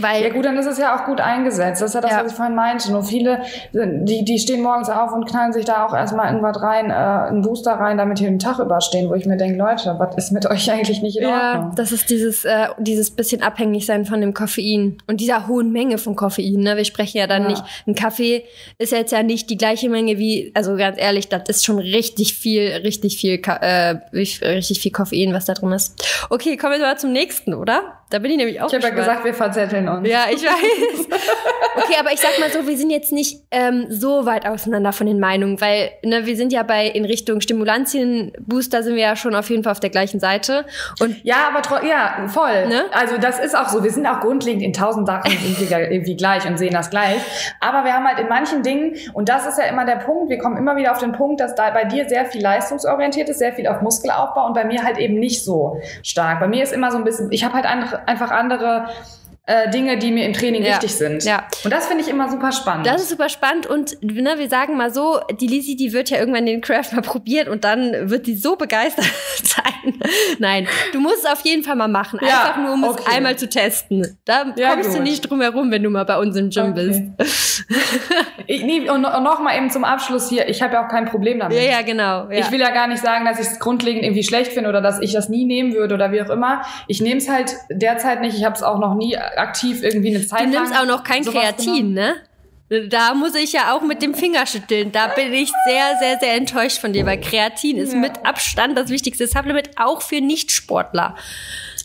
weil 0.00 0.22
Ja 0.22 0.28
gut, 0.30 0.44
dann 0.44 0.56
ist 0.56 0.66
es 0.66 0.78
ja 0.78 0.96
auch 0.96 1.04
gut 1.04 1.20
eingesetzt. 1.20 1.80
Das 1.82 1.90
ist 1.90 1.94
ja 1.94 2.00
das, 2.00 2.10
Ja. 2.10 2.24
was 2.24 2.32
ich 2.32 2.36
vorhin 2.36 2.54
meinte. 2.54 2.90
Nur 2.90 3.04
viele, 3.04 3.40
die, 3.72 4.24
die 4.24 4.38
stehen 4.38 4.62
morgens 4.62 4.88
auf 4.90 5.12
und 5.12 5.26
knallen 5.26 5.52
sich 5.52 5.64
da 5.64 5.86
auch 5.86 5.94
erstmal 5.94 6.26
irgendwas 6.32 6.60
rein, 6.62 6.90
äh, 6.90 6.94
einen 6.94 7.42
Booster 7.42 7.72
rein, 7.72 7.98
damit 7.98 8.18
die 8.18 8.24
den 8.24 8.38
Tag 8.38 8.58
überstehen, 8.58 9.08
wo 9.08 9.14
ich 9.14 9.26
mir 9.26 9.36
denke, 9.36 9.56
Leute, 9.58 9.94
was 9.98 10.16
ist 10.16 10.32
mit 10.32 10.46
euch 10.50 10.70
eigentlich 10.72 11.00
nicht 11.02 11.16
in 11.18 11.28
Ja, 11.28 11.52
Ordnung? 11.54 11.72
das 11.76 11.92
ist 11.92 12.10
dieses, 12.10 12.44
äh, 12.44 12.68
dieses 12.78 13.10
bisschen 13.10 13.42
abhängig 13.42 13.86
sein 13.86 14.04
von 14.04 14.20
dem 14.20 14.34
Koffein 14.34 14.98
und 15.06 15.20
dieser 15.20 15.46
hohen 15.46 15.70
Menge 15.72 15.98
von 15.98 16.16
Koffein. 16.16 16.54
Ne? 16.60 16.76
Wir 16.76 16.84
sprechen 16.84 17.18
ja 17.18 17.26
dann 17.26 17.42
Ja. 17.42 17.48
nicht, 17.50 17.62
ein 17.86 17.94
Kaffee 17.94 18.44
ist 18.78 18.92
jetzt 18.92 19.12
ja 19.12 19.22
nicht 19.22 19.48
die 19.50 19.56
gleiche 19.56 19.88
Menge 19.88 20.18
wie, 20.18 20.50
also 20.54 20.76
ganz 20.76 21.00
ehrlich, 21.00 21.28
das 21.28 21.42
ist 21.48 21.64
schon 21.64 21.78
richtig 21.78 22.34
viel, 22.34 22.68
richtig 22.84 23.16
viel, 23.16 23.40
äh, 23.60 23.96
richtig 24.44 24.80
viel 24.80 24.92
Koffein, 24.92 25.32
was 25.32 25.44
da 25.44 25.54
drin 25.54 25.72
ist. 25.72 26.04
Okay, 26.30 26.56
kommen 26.56 26.74
wir 26.74 26.80
mal 26.80 26.98
zum 26.98 27.12
nächsten, 27.12 27.54
oder? 27.54 27.82
Da 28.14 28.20
bin 28.20 28.30
ich 28.30 28.36
nämlich 28.36 28.60
auch 28.60 28.68
Ich 28.68 28.74
habe 28.74 28.84
ja 28.84 28.90
gesagt, 28.90 29.24
wir 29.24 29.34
verzetteln 29.34 29.88
uns. 29.88 30.08
Ja, 30.08 30.26
ich 30.30 30.44
weiß. 30.44 31.08
Okay, 31.76 31.96
aber 31.98 32.12
ich 32.12 32.20
sag 32.20 32.38
mal 32.38 32.50
so, 32.50 32.68
wir 32.68 32.76
sind 32.76 32.90
jetzt 32.90 33.10
nicht 33.10 33.42
ähm, 33.50 33.86
so 33.88 34.26
weit 34.26 34.46
auseinander 34.46 34.92
von 34.92 35.08
den 35.08 35.18
Meinungen, 35.18 35.60
weil 35.60 35.90
ne, 36.04 36.24
wir 36.24 36.36
sind 36.36 36.52
ja 36.52 36.62
bei 36.62 36.86
in 36.86 37.04
Richtung 37.04 37.40
Stimulantien-Booster 37.40 38.84
sind 38.84 38.94
wir 38.94 39.02
ja 39.02 39.16
schon 39.16 39.34
auf 39.34 39.50
jeden 39.50 39.64
Fall 39.64 39.72
auf 39.72 39.80
der 39.80 39.90
gleichen 39.90 40.20
Seite. 40.20 40.66
Und 41.00 41.16
Ja, 41.24 41.48
aber 41.52 41.84
ja, 41.84 42.28
voll. 42.28 42.68
Ne? 42.68 42.84
Also 42.92 43.18
das 43.18 43.40
ist 43.40 43.56
auch 43.56 43.68
so. 43.68 43.82
Wir 43.82 43.90
sind 43.90 44.06
auch 44.06 44.20
grundlegend 44.20 44.62
in 44.62 44.72
tausend 44.72 45.08
Sachen 45.08 45.32
irgendwie, 45.44 45.72
irgendwie 45.74 46.16
gleich 46.16 46.46
und 46.46 46.58
sehen 46.58 46.72
das 46.72 46.90
gleich. 46.90 47.20
Aber 47.60 47.84
wir 47.84 47.92
haben 47.92 48.06
halt 48.06 48.20
in 48.20 48.28
manchen 48.28 48.62
Dingen, 48.62 48.94
und 49.12 49.28
das 49.28 49.46
ist 49.46 49.58
ja 49.58 49.64
immer 49.64 49.84
der 49.84 49.96
Punkt, 49.96 50.30
wir 50.30 50.38
kommen 50.38 50.56
immer 50.56 50.76
wieder 50.76 50.92
auf 50.92 50.98
den 50.98 51.10
Punkt, 51.10 51.40
dass 51.40 51.56
da 51.56 51.70
bei 51.70 51.84
dir 51.84 52.08
sehr 52.08 52.24
viel 52.26 52.42
leistungsorientiert 52.42 53.28
ist, 53.28 53.40
sehr 53.40 53.52
viel 53.52 53.66
auf 53.66 53.80
Muskelaufbau 53.80 54.46
und 54.46 54.54
bei 54.54 54.64
mir 54.64 54.84
halt 54.84 54.98
eben 54.98 55.18
nicht 55.18 55.44
so 55.44 55.80
stark. 56.04 56.38
Bei 56.38 56.46
mir 56.46 56.62
ist 56.62 56.72
immer 56.72 56.92
so 56.92 56.98
ein 56.98 57.04
bisschen, 57.04 57.32
ich 57.32 57.44
habe 57.44 57.54
halt 57.54 57.66
andere, 57.66 58.03
einfach 58.06 58.30
andere 58.30 58.88
äh, 59.46 59.70
Dinge, 59.70 59.98
die 59.98 60.10
mir 60.10 60.24
im 60.24 60.32
Training 60.32 60.62
Ja. 60.62 60.70
wichtig 60.72 60.94
sind. 60.94 61.22
Ja. 61.24 61.46
Und 61.64 61.70
das 61.72 61.86
finde 61.86 62.02
ich 62.02 62.08
immer 62.08 62.30
super 62.30 62.50
spannend. 62.52 62.86
Das 62.86 63.02
ist 63.02 63.10
super 63.10 63.28
spannend 63.28 63.66
und 63.66 63.98
ne, 64.02 64.34
wir 64.38 64.48
sagen 64.48 64.76
mal 64.76 64.92
so, 64.92 65.20
die 65.40 65.46
Lisi, 65.46 65.76
die 65.76 65.92
wird 65.92 66.08
ja 66.10 66.18
irgendwann 66.18 66.46
den 66.46 66.60
Craft 66.62 66.92
mal 66.94 67.02
probiert 67.02 67.48
und 67.48 67.62
dann 67.64 68.08
wird 68.10 68.26
die 68.26 68.36
so 68.36 68.56
begeistert 68.56 69.04
sein. 69.42 69.94
Nein, 70.38 70.66
du 70.92 71.00
musst 71.00 71.18
es 71.24 71.26
auf 71.30 71.40
jeden 71.42 71.62
Fall 71.62 71.76
mal 71.76 71.88
machen, 71.88 72.18
Ja, 72.22 72.40
einfach 72.40 72.56
nur 72.56 72.72
um 72.72 72.84
es 72.84 72.90
okay. 72.90 73.16
einmal 73.16 73.36
zu 73.36 73.48
testen. 73.48 74.16
Da 74.24 74.54
Ja, 74.56 74.72
kommst 74.72 74.90
du 74.90 74.94
gut. 74.94 75.02
nicht 75.02 75.20
drum 75.28 75.40
herum, 75.42 75.70
wenn 75.70 75.82
du 75.82 75.90
mal 75.90 76.04
bei 76.04 76.16
uns 76.18 76.36
im 76.36 76.48
Gym 76.50 76.70
Okay. 76.72 77.12
bist. 77.18 77.64
ich, 78.46 78.62
nee, 78.62 78.88
und, 78.88 79.04
und 79.04 79.22
noch 79.22 79.40
mal 79.40 79.56
eben 79.56 79.70
zum 79.70 79.84
Abschluss 79.84 80.28
hier, 80.28 80.48
ich 80.48 80.62
habe 80.62 80.74
ja 80.74 80.84
auch 80.84 80.88
kein 80.88 81.04
Problem 81.04 81.38
damit. 81.38 81.56
Ja, 81.58 81.64
ja, 81.70 81.82
genau. 81.82 82.28
Ich 82.30 82.50
will 82.50 82.60
ja 82.60 82.70
gar 82.70 82.86
nicht 82.86 83.02
sagen, 83.02 83.24
dass 83.24 83.38
ich 83.38 83.46
es 83.46 83.58
grundlegend 83.60 84.04
irgendwie 84.04 84.22
schlecht 84.24 84.52
finde 84.52 84.68
oder 84.70 84.80
dass 84.80 85.00
ich 85.00 85.12
das 85.12 85.28
nie 85.28 85.44
nehmen 85.44 85.74
würde 85.74 85.94
oder 85.94 86.12
wie 86.12 86.22
auch 86.22 86.30
immer. 86.30 86.62
Ich 86.88 87.00
nehme 87.00 87.18
es 87.18 87.28
halt 87.28 87.54
derzeit 87.70 88.20
nicht. 88.20 88.36
Ich 88.36 88.44
habe 88.44 88.54
es 88.54 88.62
auch 88.62 88.78
noch 88.78 88.94
nie 88.94 89.16
aktiv 89.36 89.82
irgendwie 89.82 90.14
eine 90.14 90.26
Zeit 90.26 90.42
du 90.42 90.48
nimmst 90.48 90.72
lang 90.72 90.82
auch 90.82 90.86
noch 90.86 91.04
kein 91.04 91.24
Kreatin, 91.24 91.94
genommen. 91.94 91.94
ne? 91.94 92.14
Da 92.88 93.14
muss 93.14 93.34
ich 93.34 93.52
ja 93.52 93.74
auch 93.74 93.82
mit 93.82 94.00
dem 94.02 94.14
Finger 94.14 94.46
schütteln. 94.46 94.90
Da 94.90 95.08
bin 95.08 95.32
ich 95.32 95.50
sehr, 95.66 95.96
sehr, 96.00 96.18
sehr 96.18 96.34
enttäuscht 96.34 96.78
von 96.78 96.92
dir, 96.92 97.04
weil 97.06 97.20
Kreatin 97.20 97.76
ist 97.76 97.92
Ja. 97.92 97.98
mit 97.98 98.12
Abstand 98.24 98.76
das 98.76 98.88
wichtigste 98.88 99.26
Supplement, 99.26 99.68
auch 99.76 100.00
für 100.02 100.20
Nichtsportler. 100.20 101.14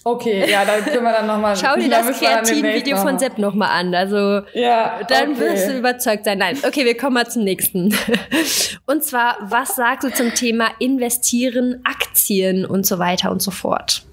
Okay, 0.06 0.50
ja, 0.50 0.64
dann 0.64 0.84
können 0.86 1.04
wir 1.04 1.12
dann 1.12 1.28
nochmal. 1.28 1.56
Schau 1.62 1.76
dir 1.76 1.90
da 1.90 2.02
das 2.02 2.18
Kreatin-Video 2.18 2.96
von 2.98 3.20
Sepp 3.20 3.38
nochmal 3.38 3.70
an. 3.78 3.94
Also 3.94 4.42
Ja, 4.54 5.02
Dann 5.08 5.34
okay. 5.34 5.40
wirst 5.42 5.68
du 5.68 5.78
überzeugt 5.78 6.24
sein. 6.24 6.38
Nein, 6.38 6.58
okay, 6.66 6.86
wir 6.86 6.96
kommen 6.96 7.16
mal 7.16 7.28
zum 7.30 7.44
nächsten. 7.44 7.94
Und 8.86 9.04
zwar, 9.04 9.36
was 9.42 9.76
sagst 9.76 10.06
du 10.08 10.14
zum 10.14 10.34
Thema 10.34 10.70
Investieren, 10.80 11.82
Aktien 11.84 12.66
und 12.66 12.86
so 12.88 12.98
weiter 12.98 13.30
und 13.32 13.42
so 13.42 13.52
fort? 13.52 14.04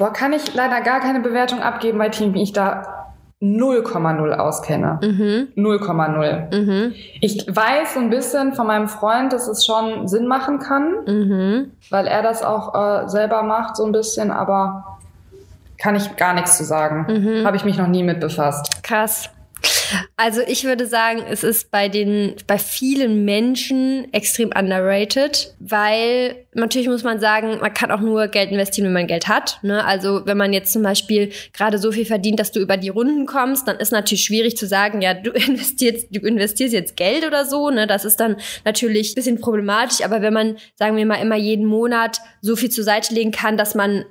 Boah, 0.00 0.14
kann 0.14 0.32
ich 0.32 0.54
leider 0.54 0.80
gar 0.80 1.00
keine 1.00 1.20
Bewertung 1.20 1.60
abgeben, 1.60 1.98
weil 1.98 2.10
ich 2.10 2.20
mich 2.22 2.54
da 2.54 3.10
0,0 3.42 4.32
auskenne. 4.32 4.98
Mhm, 5.02 5.48
0,0. 5.62 6.58
mhm, 6.58 6.94
Ich 7.20 7.46
weiß 7.46 7.92
so 7.92 8.00
ein 8.00 8.08
bisschen 8.08 8.54
von 8.54 8.66
meinem 8.66 8.88
Freund, 8.88 9.30
dass 9.34 9.46
es 9.46 9.66
schon 9.66 10.08
Sinn 10.08 10.26
machen 10.26 10.58
kann, 10.58 11.04
mhm. 11.06 11.72
weil 11.90 12.06
er 12.06 12.22
das 12.22 12.42
auch 12.42 12.74
äh, 12.74 13.08
selber 13.10 13.42
macht, 13.42 13.76
so 13.76 13.84
ein 13.84 13.92
bisschen, 13.92 14.30
aber 14.30 14.98
kann 15.76 15.96
ich 15.96 16.16
gar 16.16 16.32
nichts 16.32 16.56
zu 16.56 16.64
sagen. 16.64 17.04
Mhm. 17.06 17.46
Habe 17.46 17.58
ich 17.58 17.66
mich 17.66 17.76
noch 17.76 17.86
nie 17.86 18.02
mit 18.02 18.20
befasst. 18.20 18.82
Krass. 18.82 19.28
Also 20.22 20.42
ich 20.46 20.64
würde 20.64 20.86
sagen, 20.86 21.22
es 21.30 21.42
ist 21.42 21.70
bei 21.70 21.88
den, 21.88 22.34
bei 22.46 22.58
vielen 22.58 23.24
Menschen 23.24 24.12
extrem 24.12 24.50
underrated, 24.54 25.54
weil 25.60 26.44
natürlich 26.52 26.88
muss 26.88 27.04
man 27.04 27.20
sagen, 27.20 27.56
man 27.62 27.72
kann 27.72 27.90
auch 27.90 28.00
nur 28.00 28.28
Geld 28.28 28.50
investieren, 28.50 28.84
wenn 28.88 28.92
man 28.92 29.06
Geld 29.06 29.28
hat. 29.28 29.58
Ne? 29.62 29.82
Also 29.82 30.26
wenn 30.26 30.36
man 30.36 30.52
jetzt 30.52 30.74
zum 30.74 30.82
Beispiel 30.82 31.32
gerade 31.54 31.78
so 31.78 31.90
viel 31.90 32.04
verdient, 32.04 32.38
dass 32.38 32.52
du 32.52 32.60
über 32.60 32.76
die 32.76 32.90
Runden 32.90 33.24
kommst, 33.24 33.66
dann 33.66 33.78
ist 33.78 33.92
natürlich 33.92 34.22
schwierig 34.22 34.58
zu 34.58 34.66
sagen, 34.66 35.00
ja, 35.00 35.14
du 35.14 35.30
investierst, 35.48 36.08
du 36.10 36.20
investierst 36.20 36.74
jetzt 36.74 36.96
Geld 36.96 37.26
oder 37.26 37.46
so. 37.46 37.70
Ne? 37.70 37.86
Das 37.86 38.04
ist 38.04 38.20
dann 38.20 38.36
natürlich 38.66 39.12
ein 39.12 39.14
bisschen 39.14 39.40
problematisch. 39.40 40.04
Aber 40.04 40.20
wenn 40.20 40.34
man, 40.34 40.58
sagen 40.74 40.98
wir 40.98 41.06
mal, 41.06 41.22
immer 41.22 41.36
jeden 41.36 41.64
Monat 41.64 42.18
so 42.42 42.56
viel 42.56 42.68
zur 42.68 42.84
Seite 42.84 43.14
legen 43.14 43.30
kann, 43.30 43.56
dass 43.56 43.74
man 43.74 44.04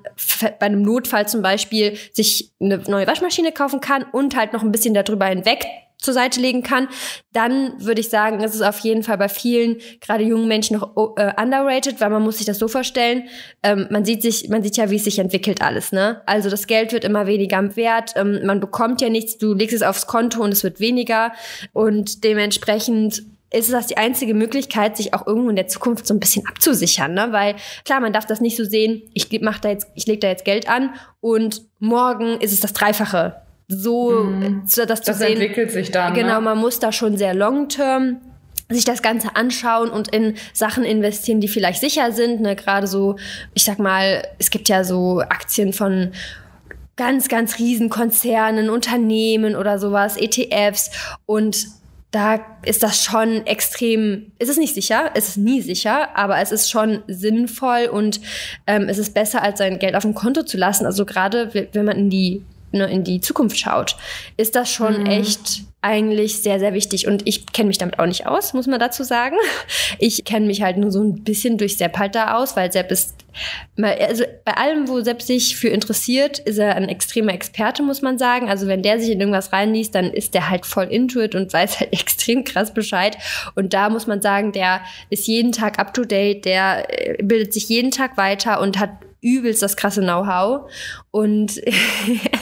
bei 0.59 0.65
einem 0.65 0.81
Notfall 0.81 1.27
zum 1.27 1.43
Beispiel 1.43 1.99
sich 2.13 2.49
eine 2.59 2.79
neue 2.87 3.05
Waschmaschine 3.05 3.51
kaufen 3.51 3.79
kann 3.79 4.07
und 4.11 4.35
halt 4.35 4.53
noch 4.53 4.63
ein 4.63 4.71
bisschen 4.71 4.95
darüber 4.95 5.27
hinweg 5.27 5.67
zur 5.99 6.13
Seite 6.13 6.39
legen 6.39 6.63
kann, 6.63 6.88
dann 7.33 7.73
würde 7.77 8.01
ich 8.01 8.09
sagen, 8.09 8.41
ist 8.41 8.55
es 8.55 8.62
auf 8.62 8.79
jeden 8.79 9.03
Fall 9.03 9.17
bei 9.17 9.29
vielen, 9.29 9.77
gerade 9.99 10.23
jungen 10.23 10.47
Menschen 10.47 10.77
noch 10.77 10.91
oh, 10.95 11.13
äh, 11.17 11.33
underrated, 11.39 11.99
weil 11.99 12.09
man 12.09 12.23
muss 12.23 12.38
sich 12.38 12.45
das 12.45 12.57
so 12.57 12.67
vorstellen, 12.67 13.27
ähm, 13.63 13.88
man 13.89 14.05
sieht 14.05 14.21
sich, 14.21 14.47
man 14.49 14.63
sieht 14.63 14.77
ja, 14.77 14.89
wie 14.89 14.95
es 14.95 15.03
sich 15.03 15.19
entwickelt 15.19 15.62
alles, 15.62 15.91
ne? 15.91 16.21
Also 16.25 16.49
das 16.49 16.67
Geld 16.67 16.93
wird 16.93 17.03
immer 17.03 17.27
weniger 17.27 17.75
Wert, 17.75 18.13
ähm, 18.15 18.45
man 18.45 18.62
bekommt 18.62 19.01
ja 19.01 19.09
nichts, 19.09 19.38
du 19.38 19.53
legst 19.53 19.75
es 19.75 19.81
aufs 19.81 20.07
Konto 20.07 20.41
und 20.41 20.53
es 20.53 20.63
wird 20.63 20.79
weniger 20.79 21.33
und 21.73 22.23
dementsprechend 22.23 23.23
ist 23.51 23.73
das 23.73 23.88
die 23.88 23.97
einzige 23.97 24.33
Möglichkeit, 24.33 24.95
sich 24.95 25.13
auch 25.13 25.25
irgendwo 25.25 25.49
in 25.49 25.55
der 25.55 25.67
Zukunft 25.67 26.05
so 26.05 26.13
ein 26.13 26.19
bisschen 26.19 26.47
abzusichern, 26.47 27.13
ne? 27.13 27.29
Weil 27.31 27.55
klar, 27.83 27.99
man 27.99 28.13
darf 28.13 28.25
das 28.25 28.41
nicht 28.41 28.55
so 28.55 28.63
sehen. 28.63 29.01
Ich 29.13 29.27
mach 29.41 29.59
da 29.59 29.69
jetzt, 29.69 29.88
ich 29.95 30.05
lege 30.07 30.19
da 30.19 30.27
jetzt 30.29 30.45
Geld 30.45 30.69
an 30.69 30.93
und 31.19 31.63
morgen 31.79 32.39
ist 32.39 32.53
es 32.53 32.62
das 32.62 32.73
Dreifache. 32.73 33.41
So, 33.69 34.12
Mhm. 34.23 34.63
das 34.65 34.73
zu 34.73 34.86
Das 34.86 35.19
sehen. 35.19 35.34
entwickelt 35.34 35.71
sich 35.71 35.91
dann. 35.91 36.13
Genau, 36.15 36.36
ne? 36.36 36.41
man 36.41 36.58
muss 36.58 36.79
da 36.79 36.91
schon 36.91 37.15
sehr 37.17 37.34
long-term 37.34 38.17
sich 38.71 38.86
das 38.86 39.01
Ganze 39.01 39.36
anschauen 39.36 39.89
und 39.89 40.10
in 40.13 40.36
Sachen 40.53 40.84
investieren, 40.84 41.39
die 41.41 41.47
vielleicht 41.47 41.79
sicher 41.82 42.12
sind. 42.12 42.41
Ne? 42.41 42.55
Gerade 42.55 42.86
so, 42.86 43.15
ich 43.55 43.63
sag 43.63 43.79
mal, 43.79 44.23
es 44.38 44.51
gibt 44.51 44.69
ja 44.69 44.84
so 44.84 45.21
Aktien 45.21 45.73
von 45.73 46.12
ganz, 46.95 47.29
ganz 47.29 47.58
riesen 47.58 47.89
Konzernen, 47.89 48.69
Unternehmen 48.69 49.55
oder 49.55 49.79
sowas, 49.79 50.17
ETFs 50.17 50.91
und 51.25 51.65
da 52.12 52.39
ist 52.63 52.84
das 52.84 53.03
schon 53.03 53.45
extrem, 53.47 54.32
ist 54.39 54.49
es 54.49 54.58
nicht 54.58 54.73
sicher, 54.75 55.15
ist 55.15 55.29
es 55.29 55.38
nie 55.38 55.62
sicher, 55.62 56.15
aber 56.17 56.39
es 56.39 56.51
ist 56.51 56.69
schon 56.69 57.01
sinnvoll 57.08 57.88
und 57.91 58.19
ähm, 58.67 58.89
es 58.89 58.97
ist 58.97 59.13
besser, 59.13 59.41
als 59.43 59.60
sein 59.60 59.79
Geld 59.79 59.95
auf 59.95 60.03
dem 60.03 60.13
Konto 60.15 60.43
zu 60.43 60.58
lassen. 60.58 60.86
Also 60.86 61.05
gerade 61.05 61.51
wenn 61.73 61.86
man 61.86 61.97
in 61.97 62.10
die, 62.10 62.43
ne, 62.71 62.89
in 62.89 63.03
die 63.03 63.21
Zukunft 63.21 63.58
schaut, 63.60 63.97
ist 64.38 64.55
das 64.55 64.71
schon 64.71 65.01
mhm. 65.01 65.05
echt 65.05 65.63
eigentlich 65.82 66.41
sehr, 66.41 66.60
sehr 66.60 66.73
wichtig. 66.73 67.08
Und 67.08 67.21
ich 67.25 67.45
kenne 67.53 67.67
mich 67.67 67.77
damit 67.77 67.99
auch 67.99 68.05
nicht 68.05 68.27
aus, 68.27 68.53
muss 68.53 68.67
man 68.67 68.79
dazu 68.79 69.03
sagen. 69.03 69.38
Ich 69.97 70.23
kenne 70.25 70.45
mich 70.45 70.62
halt 70.62 70.77
nur 70.77 70.91
so 70.91 71.01
ein 71.01 71.23
bisschen 71.23 71.58
durch 71.58 71.77
Sepp 71.77 71.97
halt 71.97 72.15
da 72.15 72.36
aus, 72.36 72.55
weil 72.55 72.71
Sepp 72.71 72.91
ist, 72.91 73.15
also 73.82 74.23
bei 74.43 74.53
allem, 74.55 74.88
wo 74.88 74.99
Sepp 75.01 75.21
sich 75.21 75.55
für 75.55 75.69
interessiert, 75.69 76.39
ist 76.39 76.58
er 76.58 76.75
ein 76.75 76.89
extremer 76.89 77.34
Experte, 77.34 77.82
muss 77.82 78.01
man 78.01 78.17
sagen. 78.17 78.49
Also 78.49 78.67
wenn 78.67 78.84
der 78.84 78.99
sich 78.99 79.10
in 79.10 79.19
irgendwas 79.19 79.53
reinliest, 79.53 79.95
dann 79.95 80.12
ist 80.12 80.34
der 80.34 80.49
halt 80.49 80.65
voll 80.65 80.86
into 80.86 81.21
it 81.21 81.34
und 81.34 81.51
weiß 81.51 81.79
halt 81.79 81.93
extrem 81.99 82.43
krass 82.43 82.73
Bescheid. 82.73 83.17
Und 83.55 83.73
da 83.73 83.89
muss 83.89 84.05
man 84.05 84.21
sagen, 84.21 84.51
der 84.51 84.82
ist 85.10 85.27
jeden 85.27 85.53
Tag 85.53 85.79
up 85.79 85.93
to 85.93 86.03
date, 86.03 86.43
der 86.43 86.88
äh, 86.89 87.23
bildet 87.23 87.53
sich 87.53 87.69
jeden 87.69 87.91
Tag 87.91 88.17
weiter 88.17 88.60
und 88.60 88.79
hat 88.79 88.91
übelst 89.21 89.62
das 89.62 89.75
krasse 89.75 90.01
Know-how. 90.01 90.71
Und 91.12 91.51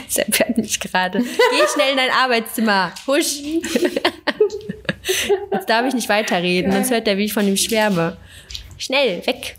Sepp 0.08 0.40
hört 0.40 0.58
mich 0.58 0.80
gerade. 0.80 1.20
Geh 1.20 1.68
schnell 1.74 1.92
in 1.92 1.98
dein 1.98 2.12
Arbeitszimmer. 2.12 2.94
Husch. 3.06 3.40
Jetzt 5.52 5.70
darf 5.70 5.86
ich 5.88 5.94
nicht 5.94 6.10
weiterreden, 6.10 6.72
sonst 6.72 6.92
hört 6.92 7.08
er, 7.08 7.18
wie 7.18 7.26
ich 7.26 7.34
von 7.34 7.48
ihm 7.48 7.58
schwärme. 7.58 8.18
Schnell, 8.78 9.26
weg. 9.26 9.56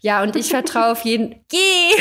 Ja, 0.00 0.22
und 0.22 0.36
ich 0.36 0.48
vertraue 0.48 0.92
auf 0.92 1.04
jeden. 1.04 1.36
Geh! 1.48 1.58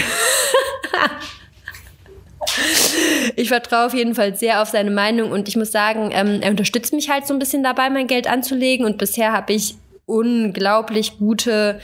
ich 3.35 3.49
vertraue 3.49 3.87
auf 3.87 3.93
jeden 3.93 4.15
Fall 4.15 4.35
sehr 4.35 4.61
auf 4.61 4.69
seine 4.69 4.91
Meinung 4.91 5.31
und 5.31 5.47
ich 5.47 5.55
muss 5.55 5.71
sagen, 5.71 6.11
ähm, 6.13 6.41
er 6.41 6.51
unterstützt 6.51 6.93
mich 6.93 7.09
halt 7.09 7.27
so 7.27 7.33
ein 7.33 7.39
bisschen 7.39 7.63
dabei, 7.63 7.89
mein 7.89 8.07
Geld 8.07 8.27
anzulegen 8.27 8.85
und 8.85 8.97
bisher 8.97 9.33
habe 9.33 9.53
ich 9.53 9.75
unglaublich 10.05 11.17
gute 11.17 11.79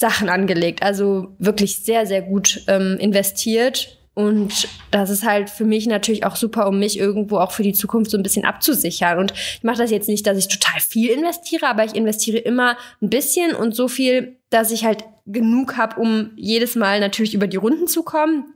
Sachen 0.00 0.30
angelegt. 0.30 0.82
Also 0.82 1.28
wirklich 1.38 1.76
sehr, 1.76 2.06
sehr 2.06 2.22
gut 2.22 2.62
ähm, 2.66 2.96
investiert. 2.98 3.98
Und 4.14 4.68
das 4.90 5.08
ist 5.08 5.24
halt 5.24 5.48
für 5.50 5.64
mich 5.64 5.86
natürlich 5.86 6.24
auch 6.24 6.36
super, 6.36 6.66
um 6.66 6.78
mich 6.78 6.98
irgendwo 6.98 7.38
auch 7.38 7.52
für 7.52 7.62
die 7.62 7.74
Zukunft 7.74 8.10
so 8.10 8.16
ein 8.16 8.22
bisschen 8.22 8.44
abzusichern. 8.44 9.18
Und 9.18 9.32
ich 9.32 9.62
mache 9.62 9.78
das 9.78 9.90
jetzt 9.90 10.08
nicht, 10.08 10.26
dass 10.26 10.38
ich 10.38 10.48
total 10.48 10.80
viel 10.80 11.10
investiere, 11.10 11.66
aber 11.66 11.84
ich 11.84 11.94
investiere 11.94 12.38
immer 12.38 12.76
ein 13.00 13.10
bisschen 13.10 13.54
und 13.54 13.76
so 13.76 13.88
viel, 13.88 14.36
dass 14.48 14.72
ich 14.72 14.84
halt 14.84 15.04
genug 15.26 15.76
habe, 15.76 16.00
um 16.00 16.30
jedes 16.34 16.74
Mal 16.74 16.98
natürlich 16.98 17.34
über 17.34 17.46
die 17.46 17.58
Runden 17.58 17.86
zu 17.86 18.02
kommen. 18.02 18.52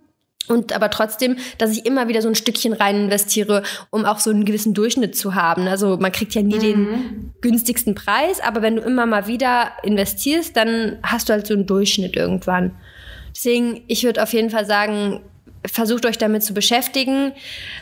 Und 0.47 0.75
aber 0.75 0.91
trotzdem, 0.91 1.37
dass 1.59 1.71
ich 1.73 1.87
immer 1.87 2.09
wieder 2.09 2.21
so 2.21 2.29
ein 2.29 2.35
Stückchen 2.35 2.75
rein 2.75 3.05
investiere, 3.05 3.63
um 3.91 4.05
auch 4.05 4.19
so 4.19 4.31
einen 4.31 4.45
gewissen 4.45 4.75
Durchschnitt 4.75 5.17
zu 5.17 5.35
haben. 5.35 5.67
Also 5.67 5.97
man 5.97 6.13
kriegt 6.13 6.35
ja 6.35 6.43
nie 6.43 6.57
mhm. 6.57 6.61
den 6.61 7.35
günstigsten 7.41 7.95
Preis, 7.95 8.41
aber 8.41 8.61
wenn 8.61 8.77
du 8.77 8.83
immer 8.83 9.07
mal 9.07 9.27
wieder 9.27 9.73
investierst, 9.83 10.57
dann 10.57 10.99
hast 11.03 11.29
du 11.29 11.33
halt 11.33 11.47
so 11.47 11.55
einen 11.55 11.67
Durchschnitt 11.67 12.17
irgendwann. 12.17 12.73
Deswegen, 13.35 13.83
ich 13.89 14.05
würde 14.05 14.23
auf 14.23 14.33
jeden 14.33 14.51
Fall 14.51 14.67
sagen, 14.67 15.21
versucht 15.67 16.07
euch 16.07 16.19
damit 16.19 16.43
zu 16.43 16.55
beschäftigen. 16.55 17.33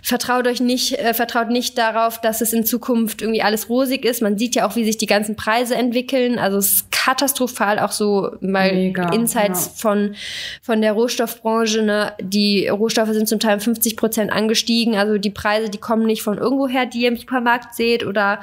Vertraut 0.02 0.46
euch 0.46 0.60
nicht, 0.60 0.98
äh, 0.98 1.14
vertraut 1.14 1.48
nicht 1.48 1.76
darauf, 1.78 2.20
dass 2.20 2.40
es 2.40 2.52
in 2.52 2.64
Zukunft 2.64 3.22
irgendwie 3.22 3.42
alles 3.42 3.68
rosig 3.68 4.04
ist. 4.04 4.22
Man 4.22 4.38
sieht 4.38 4.54
ja 4.54 4.66
auch, 4.66 4.76
wie 4.76 4.84
sich 4.84 4.98
die 4.98 5.06
ganzen 5.06 5.36
Preise 5.36 5.74
entwickeln. 5.74 6.38
Also 6.38 6.58
es 6.58 6.72
ist 6.72 6.92
katastrophal, 6.92 7.78
auch 7.78 7.92
so 7.92 8.30
mal 8.40 8.72
Mega, 8.72 9.12
Insights 9.12 9.66
ja. 9.66 9.72
von, 9.76 10.14
von 10.62 10.80
der 10.80 10.92
Rohstoffbranche. 10.92 11.82
Ne? 11.82 12.12
Die 12.20 12.68
Rohstoffe 12.68 13.10
sind 13.10 13.28
zum 13.28 13.40
Teil 13.40 13.58
50 13.58 13.96
Prozent 13.96 14.32
angestiegen. 14.32 14.96
Also 14.96 15.18
die 15.18 15.30
Preise, 15.30 15.68
die 15.68 15.78
kommen 15.78 16.06
nicht 16.06 16.22
von 16.22 16.38
irgendwoher, 16.38 16.86
die 16.86 17.02
ihr 17.02 17.08
im 17.08 17.16
Supermarkt 17.16 17.74
seht 17.74 18.06
oder 18.06 18.40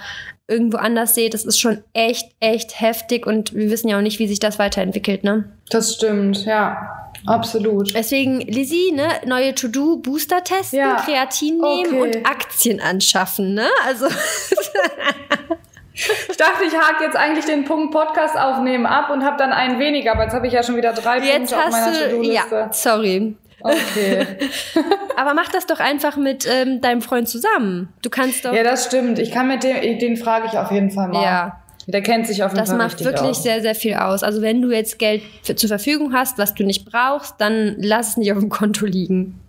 irgendwo 0.49 0.77
anders 0.77 1.15
seht. 1.15 1.33
Das 1.33 1.45
ist 1.45 1.59
schon 1.59 1.83
echt, 1.93 2.31
echt 2.39 2.81
heftig 2.81 3.25
und 3.25 3.53
wir 3.53 3.69
wissen 3.69 3.87
ja 3.87 3.97
auch 3.97 4.01
nicht, 4.01 4.19
wie 4.19 4.27
sich 4.27 4.39
das 4.39 4.59
weiterentwickelt. 4.59 5.23
Ne? 5.23 5.45
Das 5.69 5.93
stimmt, 5.93 6.45
ja. 6.45 7.08
Absolut. 7.25 7.93
Deswegen, 7.93 8.41
Lizzie, 8.41 8.91
ne, 8.91 9.07
neue 9.25 9.53
To-Do, 9.55 9.97
Booster 9.97 10.43
testen, 10.43 10.79
ja. 10.79 10.95
Kreatin 10.95 11.57
nehmen 11.57 12.01
okay. 12.01 12.01
und 12.01 12.25
Aktien 12.25 12.79
anschaffen, 12.81 13.53
ne? 13.53 13.67
Also. 13.85 14.07
ich 15.93 16.37
dachte, 16.37 16.63
ich 16.65 16.73
hake 16.73 17.03
jetzt 17.03 17.17
eigentlich 17.17 17.45
den 17.45 17.65
Punkt 17.65 17.91
Podcast 17.91 18.37
aufnehmen 18.37 18.85
ab 18.85 19.09
und 19.09 19.23
habe 19.23 19.37
dann 19.37 19.51
einen 19.51 19.79
weniger, 19.79 20.13
aber 20.13 20.23
jetzt 20.23 20.33
habe 20.33 20.47
ich 20.47 20.53
ja 20.53 20.63
schon 20.63 20.75
wieder 20.75 20.93
drei 20.93 21.19
jetzt 21.19 21.53
Punkte 21.53 21.67
auf 21.67 21.71
meiner 21.71 22.09
To-Do-Liste. 22.09 22.55
Ja, 22.55 22.73
sorry. 22.73 23.35
Okay. 23.61 24.25
aber 25.17 25.33
mach 25.33 25.49
das 25.49 25.65
doch 25.65 25.79
einfach 25.79 26.15
mit 26.15 26.47
ähm, 26.49 26.79
deinem 26.81 27.01
Freund 27.01 27.27
zusammen. 27.27 27.93
Du 28.01 28.09
kannst 28.09 28.45
doch. 28.45 28.53
Ja, 28.53 28.63
das 28.63 28.85
stimmt. 28.85 29.19
Ich 29.19 29.31
kann 29.31 29.47
mit 29.47 29.63
dem, 29.63 29.99
den 29.99 30.15
frage 30.15 30.47
ich 30.47 30.57
auf 30.57 30.71
jeden 30.71 30.91
Fall 30.91 31.09
mal. 31.09 31.23
Ja. 31.23 31.61
Der 31.91 32.01
kennt 32.01 32.27
sich 32.27 32.43
auf 32.43 32.51
jeden 32.51 32.65
Das 32.65 32.75
macht 32.75 33.03
wirklich 33.03 33.31
aus. 33.31 33.43
sehr, 33.43 33.61
sehr 33.61 33.75
viel 33.75 33.95
aus. 33.95 34.23
Also 34.23 34.41
wenn 34.41 34.61
du 34.61 34.71
jetzt 34.71 34.99
Geld 34.99 35.21
für, 35.43 35.55
zur 35.55 35.69
Verfügung 35.69 36.13
hast, 36.13 36.37
was 36.37 36.53
du 36.53 36.63
nicht 36.63 36.85
brauchst, 36.85 37.35
dann 37.39 37.75
lass 37.79 38.09
es 38.09 38.17
nicht 38.17 38.31
auf 38.31 38.39
dem 38.39 38.49
Konto 38.49 38.85
liegen. 38.85 39.39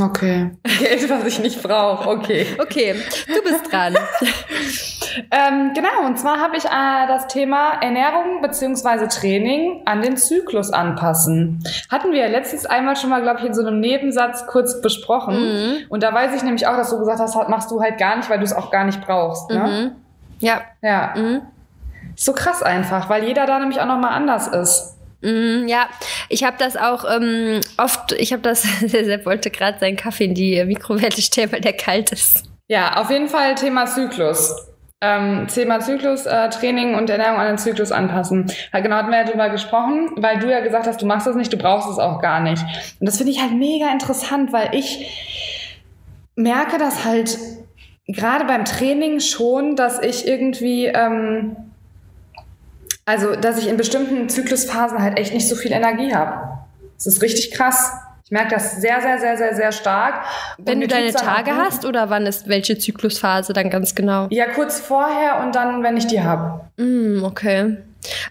Okay. 0.00 0.50
Geld, 0.78 1.08
was 1.08 1.24
ich 1.26 1.38
nicht 1.40 1.62
brauche. 1.62 2.08
Okay. 2.08 2.46
Okay, 2.60 2.94
du 3.26 3.42
bist 3.42 3.70
dran. 3.70 3.94
ähm, 5.30 5.72
genau, 5.74 6.06
und 6.06 6.18
zwar 6.18 6.40
habe 6.40 6.56
ich 6.56 6.64
äh, 6.64 7.06
das 7.06 7.28
Thema 7.28 7.74
Ernährung 7.80 8.42
bzw. 8.42 9.06
Training 9.08 9.82
an 9.84 10.02
den 10.02 10.16
Zyklus 10.16 10.70
anpassen. 10.70 11.62
Hatten 11.90 12.12
wir 12.12 12.20
ja 12.20 12.28
letztens 12.28 12.66
einmal 12.66 12.96
schon 12.96 13.10
mal, 13.10 13.22
glaube 13.22 13.40
ich, 13.40 13.46
in 13.46 13.54
so 13.54 13.64
einem 13.64 13.80
Nebensatz 13.80 14.46
kurz 14.46 14.80
besprochen. 14.80 15.36
Mhm. 15.36 15.76
Und 15.88 16.02
da 16.02 16.12
weiß 16.12 16.34
ich 16.34 16.42
nämlich 16.42 16.66
auch, 16.66 16.76
dass 16.76 16.90
du 16.90 16.98
gesagt 16.98 17.20
hast, 17.20 17.34
machst 17.48 17.70
du 17.70 17.80
halt 17.80 17.98
gar 17.98 18.16
nicht, 18.16 18.28
weil 18.28 18.38
du 18.38 18.44
es 18.44 18.52
auch 18.52 18.70
gar 18.70 18.84
nicht 18.84 19.00
brauchst. 19.00 19.50
Ne? 19.50 19.58
Mhm. 19.58 19.92
Ja. 20.40 20.62
Ja. 20.82 21.14
Mhm. 21.16 21.42
So 22.16 22.32
krass 22.32 22.62
einfach, 22.62 23.08
weil 23.08 23.24
jeder 23.24 23.46
da 23.46 23.58
nämlich 23.58 23.80
auch 23.80 23.86
nochmal 23.86 24.12
anders 24.12 24.48
ist. 24.48 24.96
Mm, 25.22 25.66
ja, 25.68 25.88
ich 26.28 26.44
habe 26.44 26.56
das 26.58 26.76
auch 26.76 27.04
ähm, 27.10 27.60
oft, 27.78 28.12
ich 28.12 28.32
habe 28.32 28.42
das, 28.42 28.66
der 28.80 29.24
wollte 29.24 29.50
gerade 29.50 29.78
seinen 29.78 29.96
Kaffee 29.96 30.24
in 30.24 30.34
die 30.34 30.62
Mikrowelle 30.64 31.20
stellen, 31.20 31.50
weil 31.52 31.60
der 31.60 31.72
kalt 31.72 32.12
ist. 32.12 32.44
Ja, 32.68 32.96
auf 33.00 33.10
jeden 33.10 33.28
Fall 33.28 33.54
Thema 33.54 33.86
Zyklus. 33.86 34.54
Ähm, 35.00 35.46
Thema 35.48 35.80
Zyklus, 35.80 36.24
äh, 36.24 36.48
Training 36.48 36.94
und 36.94 37.10
Ernährung 37.10 37.38
an 37.38 37.48
den 37.48 37.58
Zyklus 37.58 37.92
anpassen. 37.92 38.50
Ja, 38.72 38.80
genau, 38.80 38.96
hatten 38.96 39.10
wir 39.10 39.18
ja 39.18 39.24
drüber 39.24 39.50
gesprochen, 39.50 40.12
weil 40.16 40.38
du 40.38 40.50
ja 40.50 40.60
gesagt 40.60 40.86
hast, 40.86 41.02
du 41.02 41.06
machst 41.06 41.26
das 41.26 41.36
nicht, 41.36 41.52
du 41.52 41.58
brauchst 41.58 41.90
es 41.90 41.98
auch 41.98 42.22
gar 42.22 42.40
nicht. 42.40 42.62
Und 43.00 43.06
das 43.06 43.18
finde 43.18 43.32
ich 43.32 43.40
halt 43.40 43.52
mega 43.52 43.90
interessant, 43.92 44.52
weil 44.52 44.74
ich 44.74 45.06
merke 46.36 46.78
das 46.78 47.04
halt 47.04 47.38
gerade 48.06 48.44
beim 48.44 48.64
Training 48.64 49.20
schon, 49.20 49.76
dass 49.76 50.00
ich 50.02 50.26
irgendwie, 50.26 50.86
ähm, 50.86 51.56
also 53.04 53.36
dass 53.36 53.58
ich 53.58 53.68
in 53.68 53.76
bestimmten 53.76 54.28
Zyklusphasen 54.28 55.00
halt 55.00 55.18
echt 55.18 55.34
nicht 55.34 55.48
so 55.48 55.56
viel 55.56 55.72
Energie 55.72 56.14
habe. 56.14 56.58
Das 56.96 57.06
ist 57.06 57.22
richtig 57.22 57.52
krass. 57.52 57.92
Ich 58.24 58.30
merke 58.30 58.54
das 58.54 58.80
sehr, 58.80 59.02
sehr, 59.02 59.18
sehr, 59.18 59.36
sehr, 59.36 59.54
sehr 59.54 59.72
stark. 59.72 60.24
Wenn 60.56 60.80
du 60.80 60.88
deine 60.88 61.12
Tage 61.12 61.56
hast 61.56 61.84
oder 61.84 62.08
wann 62.08 62.24
ist 62.24 62.48
welche 62.48 62.78
Zyklusphase 62.78 63.52
dann 63.52 63.68
ganz 63.68 63.94
genau? 63.94 64.28
Ja, 64.30 64.46
kurz 64.46 64.80
vorher 64.80 65.42
und 65.44 65.54
dann, 65.54 65.82
wenn 65.82 65.96
ich 65.98 66.06
die 66.06 66.22
habe. 66.22 66.60
Mm, 66.78 67.22
okay. 67.22 67.76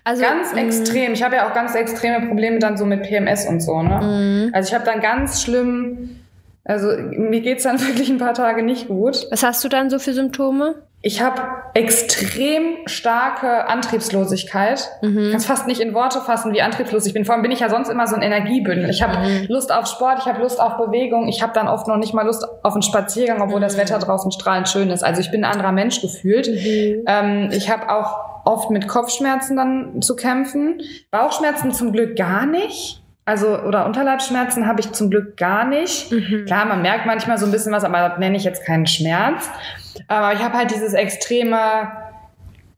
Also, 0.03 0.23
ganz 0.23 0.53
mm. 0.53 0.57
extrem. 0.57 1.13
Ich 1.13 1.21
habe 1.21 1.35
ja 1.35 1.47
auch 1.47 1.53
ganz 1.53 1.75
extreme 1.75 2.27
Probleme 2.27 2.57
dann 2.57 2.75
so 2.75 2.85
mit 2.85 3.03
PMS 3.03 3.45
und 3.45 3.61
so. 3.61 3.83
Ne? 3.83 4.49
Mm. 4.49 4.55
Also 4.55 4.69
ich 4.69 4.73
habe 4.73 4.85
dann 4.85 4.99
ganz 4.99 5.43
schlimm 5.43 6.23
also 6.65 6.87
mir 6.97 7.41
geht's 7.41 7.63
dann 7.63 7.79
wirklich 7.87 8.09
ein 8.09 8.17
paar 8.17 8.33
Tage 8.33 8.63
nicht 8.63 8.87
gut. 8.87 9.27
Was 9.31 9.43
hast 9.43 9.63
du 9.63 9.69
dann 9.69 9.89
so 9.89 9.99
für 9.99 10.13
Symptome? 10.13 10.75
Ich 11.05 11.21
habe 11.21 11.41
extrem 11.73 12.77
starke 12.85 13.67
Antriebslosigkeit. 13.67 14.89
Mhm. 15.01 15.31
Kann 15.31 15.41
fast 15.41 15.67
nicht 15.67 15.81
in 15.81 15.93
Worte 15.93 16.21
fassen, 16.21 16.53
wie 16.53 16.61
antriebslos 16.61 17.05
ich 17.05 17.13
bin. 17.13 17.25
Vor 17.25 17.35
allem 17.35 17.41
bin 17.41 17.51
ich 17.51 17.59
ja 17.59 17.69
sonst 17.69 17.89
immer 17.89 18.07
so 18.07 18.15
ein 18.15 18.21
Energiebündel. 18.21 18.89
Ich 18.89 19.03
habe 19.03 19.17
mhm. 19.17 19.45
Lust 19.49 19.73
auf 19.73 19.85
Sport, 19.87 20.19
ich 20.19 20.25
habe 20.27 20.41
Lust 20.41 20.61
auf 20.61 20.77
Bewegung. 20.77 21.27
Ich 21.27 21.43
habe 21.43 21.51
dann 21.53 21.67
oft 21.67 21.89
noch 21.89 21.97
nicht 21.97 22.13
mal 22.13 22.25
Lust 22.25 22.47
auf 22.63 22.71
einen 22.71 22.83
Spaziergang, 22.83 23.41
obwohl 23.41 23.59
mhm. 23.59 23.63
das 23.63 23.77
Wetter 23.77 23.99
draußen 23.99 24.31
strahlend 24.31 24.69
schön 24.69 24.89
ist. 24.89 25.03
Also 25.03 25.19
ich 25.19 25.29
bin 25.29 25.43
ein 25.43 25.51
anderer 25.51 25.73
Mensch 25.73 25.99
gefühlt. 25.99 26.47
Mhm. 26.47 27.03
Ähm, 27.05 27.49
ich 27.51 27.69
habe 27.69 27.91
auch 27.91 28.45
oft 28.45 28.69
mit 28.69 28.87
Kopfschmerzen 28.87 29.57
dann 29.57 30.01
zu 30.01 30.15
kämpfen. 30.15 30.79
Bauchschmerzen 31.11 31.73
zum 31.73 31.91
Glück 31.91 32.15
gar 32.15 32.45
nicht. 32.45 33.01
Also, 33.25 33.59
oder 33.59 33.85
Unterleibsschmerzen 33.85 34.67
habe 34.67 34.79
ich 34.79 34.93
zum 34.93 35.09
Glück 35.09 35.35
gar 35.35 35.65
nicht. 35.65 36.13
Mhm. 36.13 36.45
Klar, 36.45 36.65
man 36.65 36.81
merkt 36.81 37.05
manchmal 37.05 37.37
so 37.37 37.45
ein 37.45 37.51
bisschen 37.51 37.73
was, 37.73 37.83
aber 37.83 38.07
das 38.07 38.19
nenne 38.19 38.37
ich 38.37 38.45
jetzt 38.45 38.65
keinen 38.65 38.85
Schmerz. 38.85 39.49
Aber 40.07 40.33
ich 40.33 40.39
habe 40.43 40.57
halt 40.57 40.71
dieses 40.71 40.93
extreme 40.93 41.91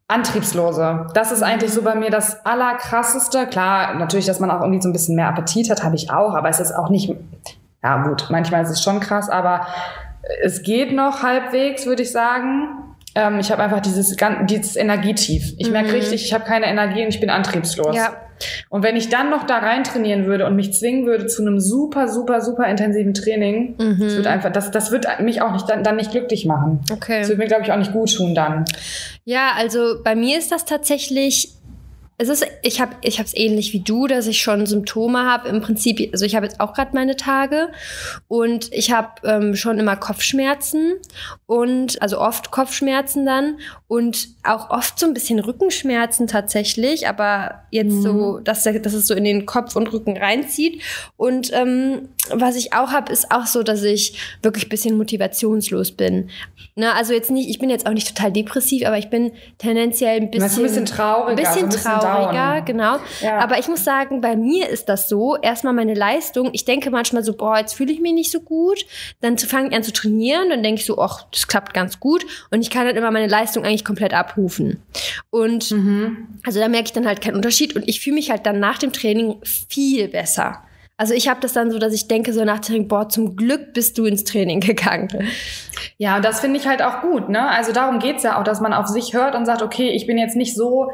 Antriebslose. 0.08 1.08
Das 1.14 1.32
ist 1.32 1.42
eigentlich 1.42 1.74
so 1.74 1.82
bei 1.82 1.96
mir 1.96 2.12
das 2.12 2.46
Allerkrasseste. 2.46 3.48
Klar, 3.48 3.96
natürlich, 3.96 4.28
dass 4.28 4.40
man 4.40 4.52
auch 4.52 4.62
irgendwie 4.62 4.82
so 4.82 4.90
ein 4.90 4.94
bisschen 4.94 5.16
mehr 5.16 5.28
Appetit 5.28 5.70
hat, 5.70 5.84
habe 5.84 5.96
ich 5.96 6.12
auch, 6.12 6.36
aber 6.36 6.50
es 6.50 6.60
ist 6.60 6.74
auch 6.74 6.90
nicht, 6.90 7.14
ja 7.84 8.04
gut, 8.04 8.28
manchmal 8.30 8.64
ist 8.64 8.70
es 8.70 8.84
schon 8.84 9.00
krass, 9.00 9.30
aber 9.30 9.66
es 10.44 10.62
geht 10.62 10.94
noch 10.94 11.24
halbwegs, 11.24 11.86
würde 11.86 12.04
ich 12.04 12.12
sagen. 12.12 12.85
Ähm, 13.16 13.40
ich 13.40 13.52
habe 13.52 13.64
einfach 13.64 13.80
dieses, 13.80 14.16
dieses 14.50 14.76
Energietief. 14.76 15.54
Ich 15.58 15.72
merke 15.72 15.90
Mhm. 15.90 15.96
richtig, 15.96 16.26
ich 16.26 16.34
habe 16.34 16.44
keine 16.46 16.66
Energie 16.68 17.02
und 17.04 17.10
ich 17.10 17.20
bin 17.20 17.30
antriebslos. 17.30 17.96
Ja. 17.96 18.18
Und 18.70 18.84
wenn 18.84 18.98
ich 18.98 19.08
dann 19.08 19.30
noch 19.30 19.46
da 19.48 19.60
rein 19.60 19.86
trainieren 19.86 20.26
würde 20.26 20.46
und 20.46 20.58
mich 20.58 20.74
zwingen 20.74 21.06
würde 21.06 21.26
zu 21.28 21.42
einem 21.42 21.62
super, 21.62 22.10
super, 22.10 22.42
super 22.42 22.68
intensiven 22.68 23.14
Training, 23.14 23.76
Mhm. 23.78 23.98
das 24.02 24.16
wird 24.18 24.28
einfach, 24.28 24.52
das, 24.52 24.72
das 24.72 24.92
wird 24.92 25.08
mich 25.22 25.42
auch 25.42 25.54
nicht 25.54 25.70
dann, 25.70 25.84
dann 25.84 25.96
nicht 25.96 26.12
glücklich 26.12 26.46
machen. 26.46 26.82
Okay. 26.92 27.20
Das 27.22 27.30
wird 27.30 27.38
mir, 27.40 27.48
glaube 27.48 27.64
ich, 27.64 27.72
auch 27.72 27.78
nicht 27.78 27.94
gut 27.94 28.14
tun 28.14 28.36
dann. 28.36 28.66
Ja, 29.24 29.52
also 29.58 29.96
bei 30.04 30.16
mir 30.16 30.38
ist 30.38 30.52
das 30.52 30.66
tatsächlich. 30.66 31.54
Es 32.18 32.30
ist, 32.30 32.46
ich 32.62 32.80
habe 32.80 32.96
ich 33.02 33.20
es 33.20 33.36
ähnlich 33.36 33.74
wie 33.74 33.82
du, 33.82 34.08
dass 34.08 34.28
ich 34.28 34.42
schon 34.42 34.66
Symptome 34.66 35.26
habe. 35.26 35.50
Im 35.50 35.62
Prinzip, 35.62 36.10
also 36.14 36.26
ich 36.26 36.36
habe 36.36 36.46
jetzt 36.46 36.60
auch 36.60 36.74
gerade 36.74 36.92
meine 36.94 37.16
Tage 37.16 37.70
und 38.28 38.72
ich 38.72 38.92
habe 38.92 39.10
ähm, 39.24 39.56
schon 39.56 39.80
immer 39.80 39.96
Kopfschmerzen 39.96 40.94
und 41.46 42.02
also 42.02 42.20
oft 42.20 42.52
Kopfschmerzen 42.52 43.26
dann 43.26 43.58
und 43.88 44.30
auch 44.44 44.70
oft 44.70 44.98
so 44.98 45.06
ein 45.06 45.14
bisschen 45.14 45.40
Rückenschmerzen 45.40 46.28
tatsächlich, 46.28 47.08
aber 47.08 47.64
jetzt 47.72 48.02
so, 48.02 48.40
dass, 48.40 48.64
dass 48.64 48.94
es 48.94 49.08
so 49.08 49.14
in 49.14 49.26
den 49.26 49.46
Kopf 49.46 49.76
und 49.76 49.92
Rücken 49.92 50.18
reinzieht. 50.18 50.82
Und 51.18 51.52
ähm, 51.54 52.10
was 52.30 52.56
ich 52.56 52.74
auch 52.74 52.92
habe, 52.92 53.12
ist 53.12 53.32
auch 53.32 53.46
so, 53.46 53.62
dass 53.62 53.84
ich 53.84 54.18
wirklich 54.42 54.68
ein 54.68 54.70
bisschen 54.70 54.98
motivationslos 54.98 55.92
bin. 55.92 56.30
Na, 56.76 56.94
also 56.94 57.14
jetzt 57.14 57.32
nicht, 57.32 57.50
ich 57.50 57.60
bin 57.60 57.70
jetzt 57.70 57.86
auch 57.86 57.94
nicht 57.94 58.08
total 58.08 58.32
depressiv, 58.32 58.86
aber 58.86 58.98
ich 58.98 59.10
bin 59.10 59.32
tendenziell 59.58 60.22
ein 60.22 60.32
bisschen, 60.32 60.52
ein 60.60 60.64
bisschen 60.64 60.86
trauriger. 60.86 61.30
ein 61.30 61.36
bisschen 61.36 61.66
bisschen 61.70 61.70
trauriger, 62.06 62.62
genau. 62.62 62.98
Ja. 63.22 63.40
Aber 63.40 63.58
ich 63.60 63.68
muss 63.68 63.84
sagen, 63.84 64.22
bei 64.22 64.36
mir 64.36 64.70
ist 64.70 64.90
das 64.90 65.10
so, 65.10 65.36
erstmal 65.38 65.74
meine 65.74 65.94
Leistung, 65.94 66.50
ich 66.54 66.66
denke 66.66 66.92
manchmal 66.92 67.24
so, 67.24 67.34
boah, 67.36 67.58
jetzt 67.58 67.74
fühle 67.74 67.92
ich 67.92 68.00
mich 68.00 68.14
nicht 68.14 68.32
so 68.32 68.40
gut, 68.42 68.86
dann 69.22 69.38
fange 69.38 69.70
ich 69.70 69.76
an 69.76 69.84
zu 69.84 69.94
trainieren, 69.94 70.50
dann 70.50 70.64
denke 70.64 70.80
ich 70.82 70.86
so, 70.86 71.00
ach, 71.00 71.26
das 71.32 71.48
klappt 71.48 71.74
ganz 71.74 72.00
gut 72.00 72.26
und 72.52 72.62
ich 72.62 72.70
kann 72.70 72.86
dann 72.86 72.96
immer 72.96 73.12
meine 73.12 73.28
Leistung 73.28 73.64
eigentlich 73.64 73.86
komplett 73.86 74.14
abrufen. 74.14 74.82
Und 75.30 75.72
Mhm. 75.72 76.28
also 76.46 76.60
da 76.60 76.68
merke 76.68 76.86
ich 76.86 76.94
dann 76.94 77.08
halt 77.08 77.22
keinen 77.22 77.36
Unterschied 77.36 77.76
und 77.76 77.88
ich 77.88 78.00
fühle 78.02 78.16
mich 78.16 78.32
halt 78.32 78.46
dann 78.46 78.60
nach 78.60 78.78
dem 78.78 78.94
Training 78.94 79.42
viel 79.44 80.08
besser. 80.08 80.62
Also 80.98 81.14
ich 81.14 81.28
habe 81.28 81.42
das 81.42 81.52
dann 81.52 81.72
so, 81.72 81.78
dass 81.78 81.94
ich 81.94 82.08
denke 82.08 82.32
so 82.32 82.46
nach 82.46 82.60
dem 82.60 82.62
Training, 82.62 82.88
boah, 82.88 83.10
zum 83.10 83.36
Glück 83.36 83.74
bist 83.74 83.98
du 83.98 84.06
ins 84.06 84.24
Training 84.24 84.62
gegangen. 84.62 85.10
Ja, 85.98 86.16
und 86.16 86.24
das 86.24 86.40
finde 86.40 86.58
ich 86.58 86.68
halt 86.68 86.82
auch 86.82 87.02
gut, 87.02 87.28
ne? 87.28 87.50
Also 87.50 87.74
darum 87.74 88.00
geht's 88.00 88.24
ja 88.24 88.40
auch, 88.40 88.44
dass 88.46 88.62
man 88.62 88.72
auf 88.74 88.88
sich 88.88 89.14
hört 89.14 89.36
und 89.36 89.46
sagt, 89.46 89.62
okay, 89.62 89.90
ich 89.90 90.08
bin 90.08 90.18
jetzt 90.18 90.38
nicht 90.38 90.56
so 90.56 90.90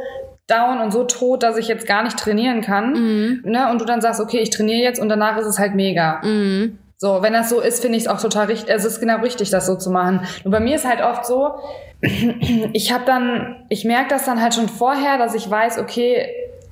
down 0.47 0.82
und 0.82 0.91
so 0.91 1.04
tot, 1.06 1.43
dass 1.43 1.58
ich 1.58 1.67
jetzt 1.67 1.88
gar 1.88 2.04
nicht 2.04 2.17
trainieren 2.17 2.62
kann. 2.62 2.93
Mhm. 2.93 3.41
Ne? 3.45 3.69
Und 3.71 3.80
du 3.82 3.86
dann 3.86 4.01
sagst, 4.01 4.19
okay, 4.19 4.39
ich 4.39 4.49
trainiere 4.49 4.82
jetzt 4.82 4.99
und 4.99 5.10
danach 5.10 5.38
ist 5.38 5.45
es 5.47 5.60
halt 5.60 5.75
mega. 5.75 6.19
Mhm. 6.23 6.77
So, 6.97 7.23
wenn 7.23 7.34
das 7.34 7.49
so 7.49 7.62
ist, 7.62 7.82
finde 7.82 7.97
ich 7.97 8.04
es 8.04 8.10
auch 8.10 8.21
total 8.21 8.45
richtig. 8.47 8.73
Es 8.73 8.86
ist 8.86 8.99
genau 8.99 9.17
richtig, 9.21 9.49
das 9.49 9.65
so 9.65 9.75
zu 9.75 9.89
machen. 9.89 10.21
Und 10.43 10.51
bei 10.51 10.60
mir 10.60 10.75
ist 10.75 10.88
halt 10.88 11.01
oft 11.01 11.25
so, 11.25 11.56
ich 12.73 12.93
habe 12.93 13.06
dann, 13.06 13.65
ich 13.69 13.86
merke 13.86 14.10
das 14.10 14.25
dann 14.25 14.41
halt 14.41 14.54
schon 14.54 14.67
vorher, 14.69 15.17
dass 15.17 15.34
ich 15.34 15.49
weiß, 15.49 15.80
okay, 15.80 16.27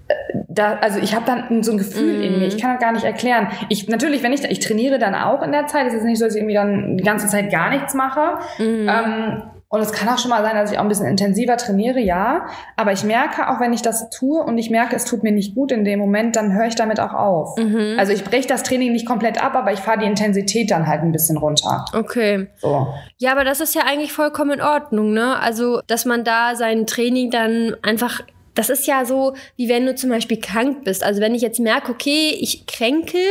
äh, 0.08 0.14
da, 0.48 0.78
also 0.82 1.00
ich 1.00 1.16
habe 1.16 1.26
dann 1.26 1.64
so 1.64 1.72
ein 1.72 1.78
Gefühl 1.78 2.18
Mhm. 2.18 2.24
in 2.24 2.40
mir. 2.40 2.48
Ich 2.48 2.58
kann 2.60 2.74
das 2.74 2.82
gar 2.82 2.92
nicht 2.92 3.06
erklären. 3.06 3.48
Ich 3.70 3.88
natürlich, 3.88 4.22
wenn 4.22 4.34
ich 4.34 4.44
ich 4.44 4.60
trainiere 4.60 5.00
dann 5.00 5.16
auch 5.16 5.42
in 5.42 5.52
der 5.52 5.68
Zeit. 5.68 5.88
Es 5.88 5.94
ist 5.94 6.04
nicht 6.04 6.20
so, 6.20 6.26
dass 6.26 6.36
ich 6.36 6.42
irgendwie 6.42 6.56
dann 6.56 6.98
die 6.98 7.04
ganze 7.04 7.28
Zeit 7.28 7.50
gar 7.52 7.70
nichts 7.70 7.94
mache. 7.94 8.38
Mhm. 8.60 8.90
Ähm, 8.90 9.44
und 9.72 9.82
es 9.82 9.92
kann 9.92 10.10
auch 10.10 10.18
schon 10.18 10.32
mal 10.32 10.42
sein, 10.42 10.56
dass 10.56 10.72
ich 10.72 10.80
auch 10.80 10.82
ein 10.82 10.88
bisschen 10.88 11.06
intensiver 11.06 11.56
trainiere, 11.56 12.00
ja. 12.00 12.48
Aber 12.76 12.92
ich 12.92 13.04
merke 13.04 13.50
auch, 13.50 13.60
wenn 13.60 13.72
ich 13.72 13.84
das 13.84 14.10
tue 14.10 14.42
und 14.42 14.58
ich 14.58 14.72
merke, 14.72 14.96
es 14.96 15.06
tut 15.06 15.22
mir 15.22 15.32
nicht 15.32 15.54
gut 15.54 15.72
in 15.72 15.86
dem 15.86 16.00
Moment, 16.00 16.36
dann 16.36 16.54
höre 16.54 16.66
ich 16.66 16.74
damit 16.74 17.00
auch 17.00 17.14
auf. 17.14 17.56
Mhm. 17.58 17.96
Also 18.00 18.12
ich 18.12 18.24
breche 18.24 18.48
das 18.48 18.64
Training 18.64 18.92
nicht 18.92 19.06
komplett 19.06 19.42
ab, 19.44 19.54
aber 19.54 19.72
ich 19.72 19.80
fahre 19.80 20.00
die 20.00 20.08
Intensität 20.08 20.72
dann 20.72 20.88
halt 20.88 21.04
ein 21.04 21.12
bisschen 21.12 21.38
runter. 21.38 21.86
Okay. 21.94 22.48
So. 22.58 22.88
Ja, 23.20 23.32
aber 23.32 23.44
das 23.44 23.60
ist 23.60 23.76
ja 23.76 23.84
eigentlich 23.86 24.12
vollkommen 24.12 24.52
in 24.52 24.62
Ordnung, 24.62 25.14
ne? 25.14 25.40
Also, 25.40 25.82
dass 25.86 26.04
man 26.04 26.24
da 26.24 26.56
sein 26.56 26.88
Training 26.88 27.30
dann 27.30 27.76
einfach. 27.84 28.22
Das 28.56 28.70
ist 28.70 28.88
ja 28.88 29.06
so, 29.06 29.36
wie 29.56 29.70
wenn 29.70 29.86
du 29.86 29.96
zum 29.96 30.10
Beispiel 30.10 30.40
krank 30.42 30.84
bist. 30.84 31.04
Also 31.04 31.22
wenn 31.22 31.34
ich 31.34 31.42
jetzt 31.42 31.60
merke, 31.60 31.92
okay, 31.92 32.36
ich 32.38 32.66
kränkel 32.66 33.22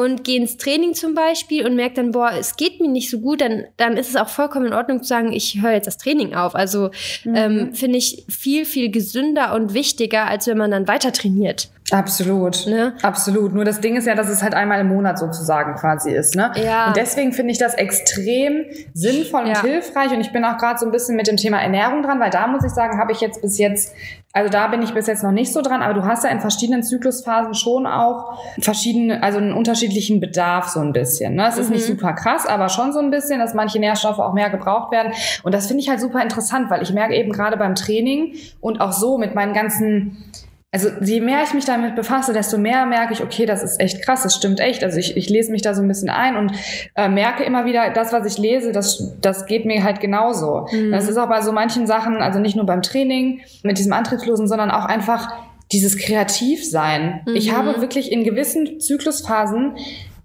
und 0.00 0.24
gehe 0.24 0.40
ins 0.40 0.56
Training 0.56 0.94
zum 0.94 1.14
Beispiel 1.14 1.66
und 1.66 1.76
merke 1.76 1.96
dann, 1.96 2.12
boah, 2.12 2.32
es 2.32 2.56
geht 2.56 2.80
mir 2.80 2.88
nicht 2.88 3.10
so 3.10 3.20
gut, 3.20 3.42
dann, 3.42 3.66
dann 3.76 3.98
ist 3.98 4.08
es 4.08 4.16
auch 4.16 4.30
vollkommen 4.30 4.66
in 4.66 4.72
Ordnung 4.72 5.02
zu 5.02 5.08
sagen, 5.08 5.30
ich 5.32 5.60
höre 5.60 5.72
jetzt 5.72 5.86
das 5.86 5.98
Training 5.98 6.34
auf. 6.34 6.54
Also 6.54 6.90
ähm, 7.26 7.74
finde 7.74 7.98
ich 7.98 8.24
viel, 8.28 8.64
viel 8.64 8.90
gesünder 8.90 9.54
und 9.54 9.74
wichtiger, 9.74 10.26
als 10.26 10.46
wenn 10.46 10.56
man 10.56 10.70
dann 10.70 10.88
weiter 10.88 11.12
trainiert. 11.12 11.68
Absolut. 11.92 12.66
Ne? 12.66 12.94
Absolut. 13.02 13.52
Nur 13.54 13.64
das 13.64 13.80
Ding 13.80 13.96
ist 13.96 14.06
ja, 14.06 14.14
dass 14.14 14.28
es 14.28 14.42
halt 14.42 14.54
einmal 14.54 14.80
im 14.80 14.88
Monat 14.88 15.18
sozusagen 15.18 15.74
quasi 15.74 16.10
ist. 16.12 16.36
Ne? 16.36 16.52
Ja. 16.62 16.88
Und 16.88 16.96
deswegen 16.96 17.32
finde 17.32 17.52
ich 17.52 17.58
das 17.58 17.74
extrem 17.74 18.64
sinnvoll 18.94 19.42
und 19.42 19.48
Ja. 19.50 19.62
hilfreich. 19.62 20.10
Und 20.12 20.20
ich 20.20 20.32
bin 20.32 20.44
auch 20.44 20.56
gerade 20.58 20.78
so 20.78 20.86
ein 20.86 20.92
bisschen 20.92 21.16
mit 21.16 21.26
dem 21.26 21.36
Thema 21.36 21.58
Ernährung 21.60 22.02
dran, 22.02 22.20
weil 22.20 22.30
da 22.30 22.46
muss 22.46 22.64
ich 22.64 22.70
sagen, 22.72 22.98
habe 22.98 23.12
ich 23.12 23.20
jetzt 23.20 23.42
bis 23.42 23.58
jetzt, 23.58 23.94
also 24.32 24.50
da 24.50 24.68
bin 24.68 24.82
ich 24.82 24.94
bis 24.94 25.06
jetzt 25.06 25.22
noch 25.22 25.32
nicht 25.32 25.52
so 25.52 25.62
dran, 25.62 25.82
aber 25.82 25.94
du 25.94 26.04
hast 26.04 26.24
ja 26.24 26.30
in 26.30 26.40
verschiedenen 26.40 26.82
Zyklusphasen 26.82 27.54
schon 27.54 27.86
auch 27.86 28.38
verschiedene, 28.60 29.22
also 29.22 29.38
einen 29.38 29.52
unterschiedlichen 29.52 30.20
Bedarf 30.20 30.68
so 30.68 30.80
ein 30.80 30.92
bisschen. 30.92 31.34
Ne? 31.34 31.46
Es 31.48 31.58
ist 31.58 31.70
nicht 31.70 31.84
super 31.84 32.12
krass, 32.12 32.46
aber 32.46 32.68
schon 32.68 32.92
so 32.92 33.00
ein 33.00 33.10
bisschen, 33.10 33.40
dass 33.40 33.54
manche 33.54 33.80
Nährstoffe 33.80 34.18
auch 34.18 34.32
mehr 34.32 34.50
gebraucht 34.50 34.92
werden. 34.92 35.12
Und 35.42 35.54
das 35.54 35.66
finde 35.66 35.82
ich 35.82 35.88
halt 35.88 36.00
super 36.00 36.22
interessant, 36.22 36.70
weil 36.70 36.82
ich 36.82 36.92
merke 36.92 37.14
eben 37.14 37.32
gerade 37.32 37.56
beim 37.56 37.74
Training 37.74 38.34
und 38.60 38.80
auch 38.80 38.92
so 38.92 39.18
mit 39.18 39.34
meinen 39.34 39.52
ganzen 39.54 40.24
also 40.72 40.88
je 41.00 41.20
mehr 41.20 41.42
ich 41.42 41.52
mich 41.52 41.64
damit 41.64 41.96
befasse, 41.96 42.32
desto 42.32 42.56
mehr 42.56 42.86
merke 42.86 43.12
ich, 43.12 43.22
okay, 43.22 43.44
das 43.44 43.62
ist 43.62 43.80
echt 43.80 44.04
krass, 44.04 44.22
das 44.22 44.36
stimmt 44.36 44.60
echt. 44.60 44.84
Also 44.84 44.98
ich, 44.98 45.16
ich 45.16 45.28
lese 45.28 45.50
mich 45.50 45.62
da 45.62 45.74
so 45.74 45.82
ein 45.82 45.88
bisschen 45.88 46.10
ein 46.10 46.36
und 46.36 46.52
äh, 46.94 47.08
merke 47.08 47.42
immer 47.42 47.64
wieder, 47.64 47.90
das, 47.90 48.12
was 48.12 48.24
ich 48.24 48.38
lese, 48.38 48.70
das, 48.70 49.16
das 49.20 49.46
geht 49.46 49.64
mir 49.64 49.82
halt 49.82 50.00
genauso. 50.00 50.68
Das 50.92 51.08
ist 51.08 51.16
auch 51.16 51.28
bei 51.28 51.40
so 51.40 51.50
manchen 51.50 51.88
Sachen, 51.88 52.18
also 52.18 52.38
nicht 52.38 52.54
nur 52.54 52.66
beim 52.66 52.82
Training 52.82 53.40
mit 53.64 53.78
diesem 53.78 53.92
Antriebslosen, 53.92 54.46
sondern 54.46 54.70
auch 54.70 54.84
einfach 54.84 55.32
dieses 55.72 55.98
Kreativsein. 55.98 57.22
Ich 57.34 57.52
habe 57.52 57.80
wirklich 57.80 58.12
in 58.12 58.22
gewissen 58.22 58.78
Zyklusphasen 58.80 59.76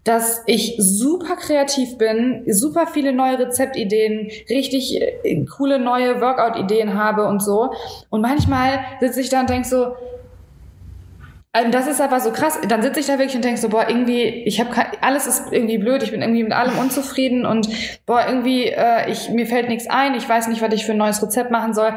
dass 0.06 0.44
ich 0.46 0.76
super 0.78 1.36
kreativ 1.36 1.98
bin, 1.98 2.44
super 2.46 2.86
viele 2.86 3.12
neue 3.12 3.40
Rezeptideen, 3.40 4.30
richtig 4.52 5.02
äh, 5.02 5.46
coole 5.46 5.80
neue 5.80 6.22
Workout-Ideen 6.22 6.94
habe 6.94 7.26
und 7.26 7.42
so. 7.42 7.72
Und 8.12 8.22
manchmal 8.22 8.82
sitze 9.00 9.20
ich 9.20 9.30
da 9.30 9.42
und 9.42 9.50
denke 9.50 9.68
so, 9.68 9.96
ähm, 11.56 11.72
das 11.72 11.88
ist 11.88 12.02
aber 12.02 12.20
so 12.20 12.32
krass. 12.32 12.60
Dann 12.68 12.82
sitze 12.82 13.00
ich 13.00 13.08
da 13.08 13.14
wirklich 13.14 13.36
und 13.36 13.46
denke 13.46 13.60
so, 13.60 13.70
boah, 13.70 13.86
irgendwie, 13.88 14.24
ich 14.24 14.60
habe 14.60 14.72
alles 15.02 15.26
ist 15.26 15.52
irgendwie 15.52 15.78
blöd, 15.78 16.04
ich 16.04 16.12
bin 16.12 16.22
irgendwie 16.22 16.44
mit 16.44 16.52
allem 16.52 16.78
unzufrieden 16.78 17.46
und 17.46 17.70
boah, 18.06 18.26
irgendwie, 18.28 18.66
äh, 18.66 19.10
ich, 19.10 19.30
mir 19.30 19.48
fällt 19.48 19.70
nichts 19.70 19.88
ein, 19.90 20.16
ich 20.16 20.28
weiß 20.28 20.50
nicht, 20.50 20.62
was 20.62 20.74
ich 20.74 20.86
für 20.86 20.92
ein 20.92 20.98
neues 20.98 21.24
Rezept 21.24 21.52
machen 21.52 21.74
soll. 21.74 21.94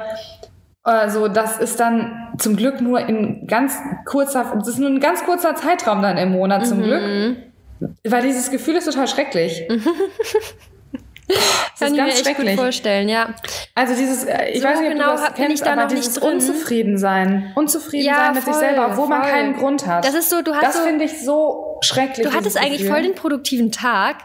Also 0.85 1.29
das 1.29 1.59
ist 1.59 1.81
dann 1.81 2.29
zum 2.39 2.57
Glück 2.57 2.81
nur 2.81 3.01
in 3.01 3.47
ganz 3.47 3.77
kurzer, 4.07 4.53
das 4.55 4.69
ist 4.69 4.79
nur 4.79 4.89
ein 4.89 5.01
ganz 5.01 5.25
kurzer 5.25 5.55
Zeitraum 5.57 6.03
dann 6.03 6.17
im 6.17 6.31
Monat 6.31 6.67
zum 6.67 6.83
Glück. 6.83 7.37
Weil 8.05 8.23
dieses 8.23 8.51
Gefühl 8.51 8.77
ist 8.77 8.87
total 8.87 9.07
schrecklich. 9.09 9.69
Das 11.29 11.81
Kann 11.81 11.95
ich 11.95 12.01
mir 12.01 12.09
echt 12.09 12.37
gut 12.37 12.49
vorstellen, 12.57 13.09
ja. 13.09 13.29
Also 13.75 13.95
dieses, 13.95 14.25
äh, 14.25 14.49
ich 14.51 14.61
So 14.61 14.67
weiß 14.67 14.81
nicht, 14.81 14.89
ob 14.89 14.95
genau 14.95 15.17
du 15.17 15.23
das 15.23 15.35
kennst, 15.35 15.55
ich 15.55 15.61
da 15.61 15.73
aber 15.73 15.83
noch 15.83 15.91
nicht 15.91 16.03
dieses 16.03 16.15
drin. 16.15 16.33
Unzufriedensein. 16.35 17.53
Unzufrieden 17.55 18.07
Ja, 18.07 18.15
sein 18.17 18.35
mit 18.35 18.45
sich 18.45 18.53
voll, 18.53 18.61
selber, 18.61 18.89
obwohl 18.91 19.09
man 19.09 19.23
voll. 19.23 19.31
keinen 19.31 19.57
Grund 19.57 19.87
hat. 19.87 20.05
Das 20.05 20.15
ist 20.15 20.31
so, 20.31 20.43
du 20.43 20.55
hast 20.55 20.63
das 20.65 20.77
so, 20.79 20.83
finde 20.85 21.05
ich 21.05 21.23
so 21.25 21.79
schrecklich. 21.83 22.27
du 22.27 22.33
hattest 22.35 22.57
eigentlich 22.57 22.79
Gefühl. 22.79 22.91
voll 22.95 23.03
den 23.03 23.15
produktiven 23.15 23.71
Tag, 23.71 24.17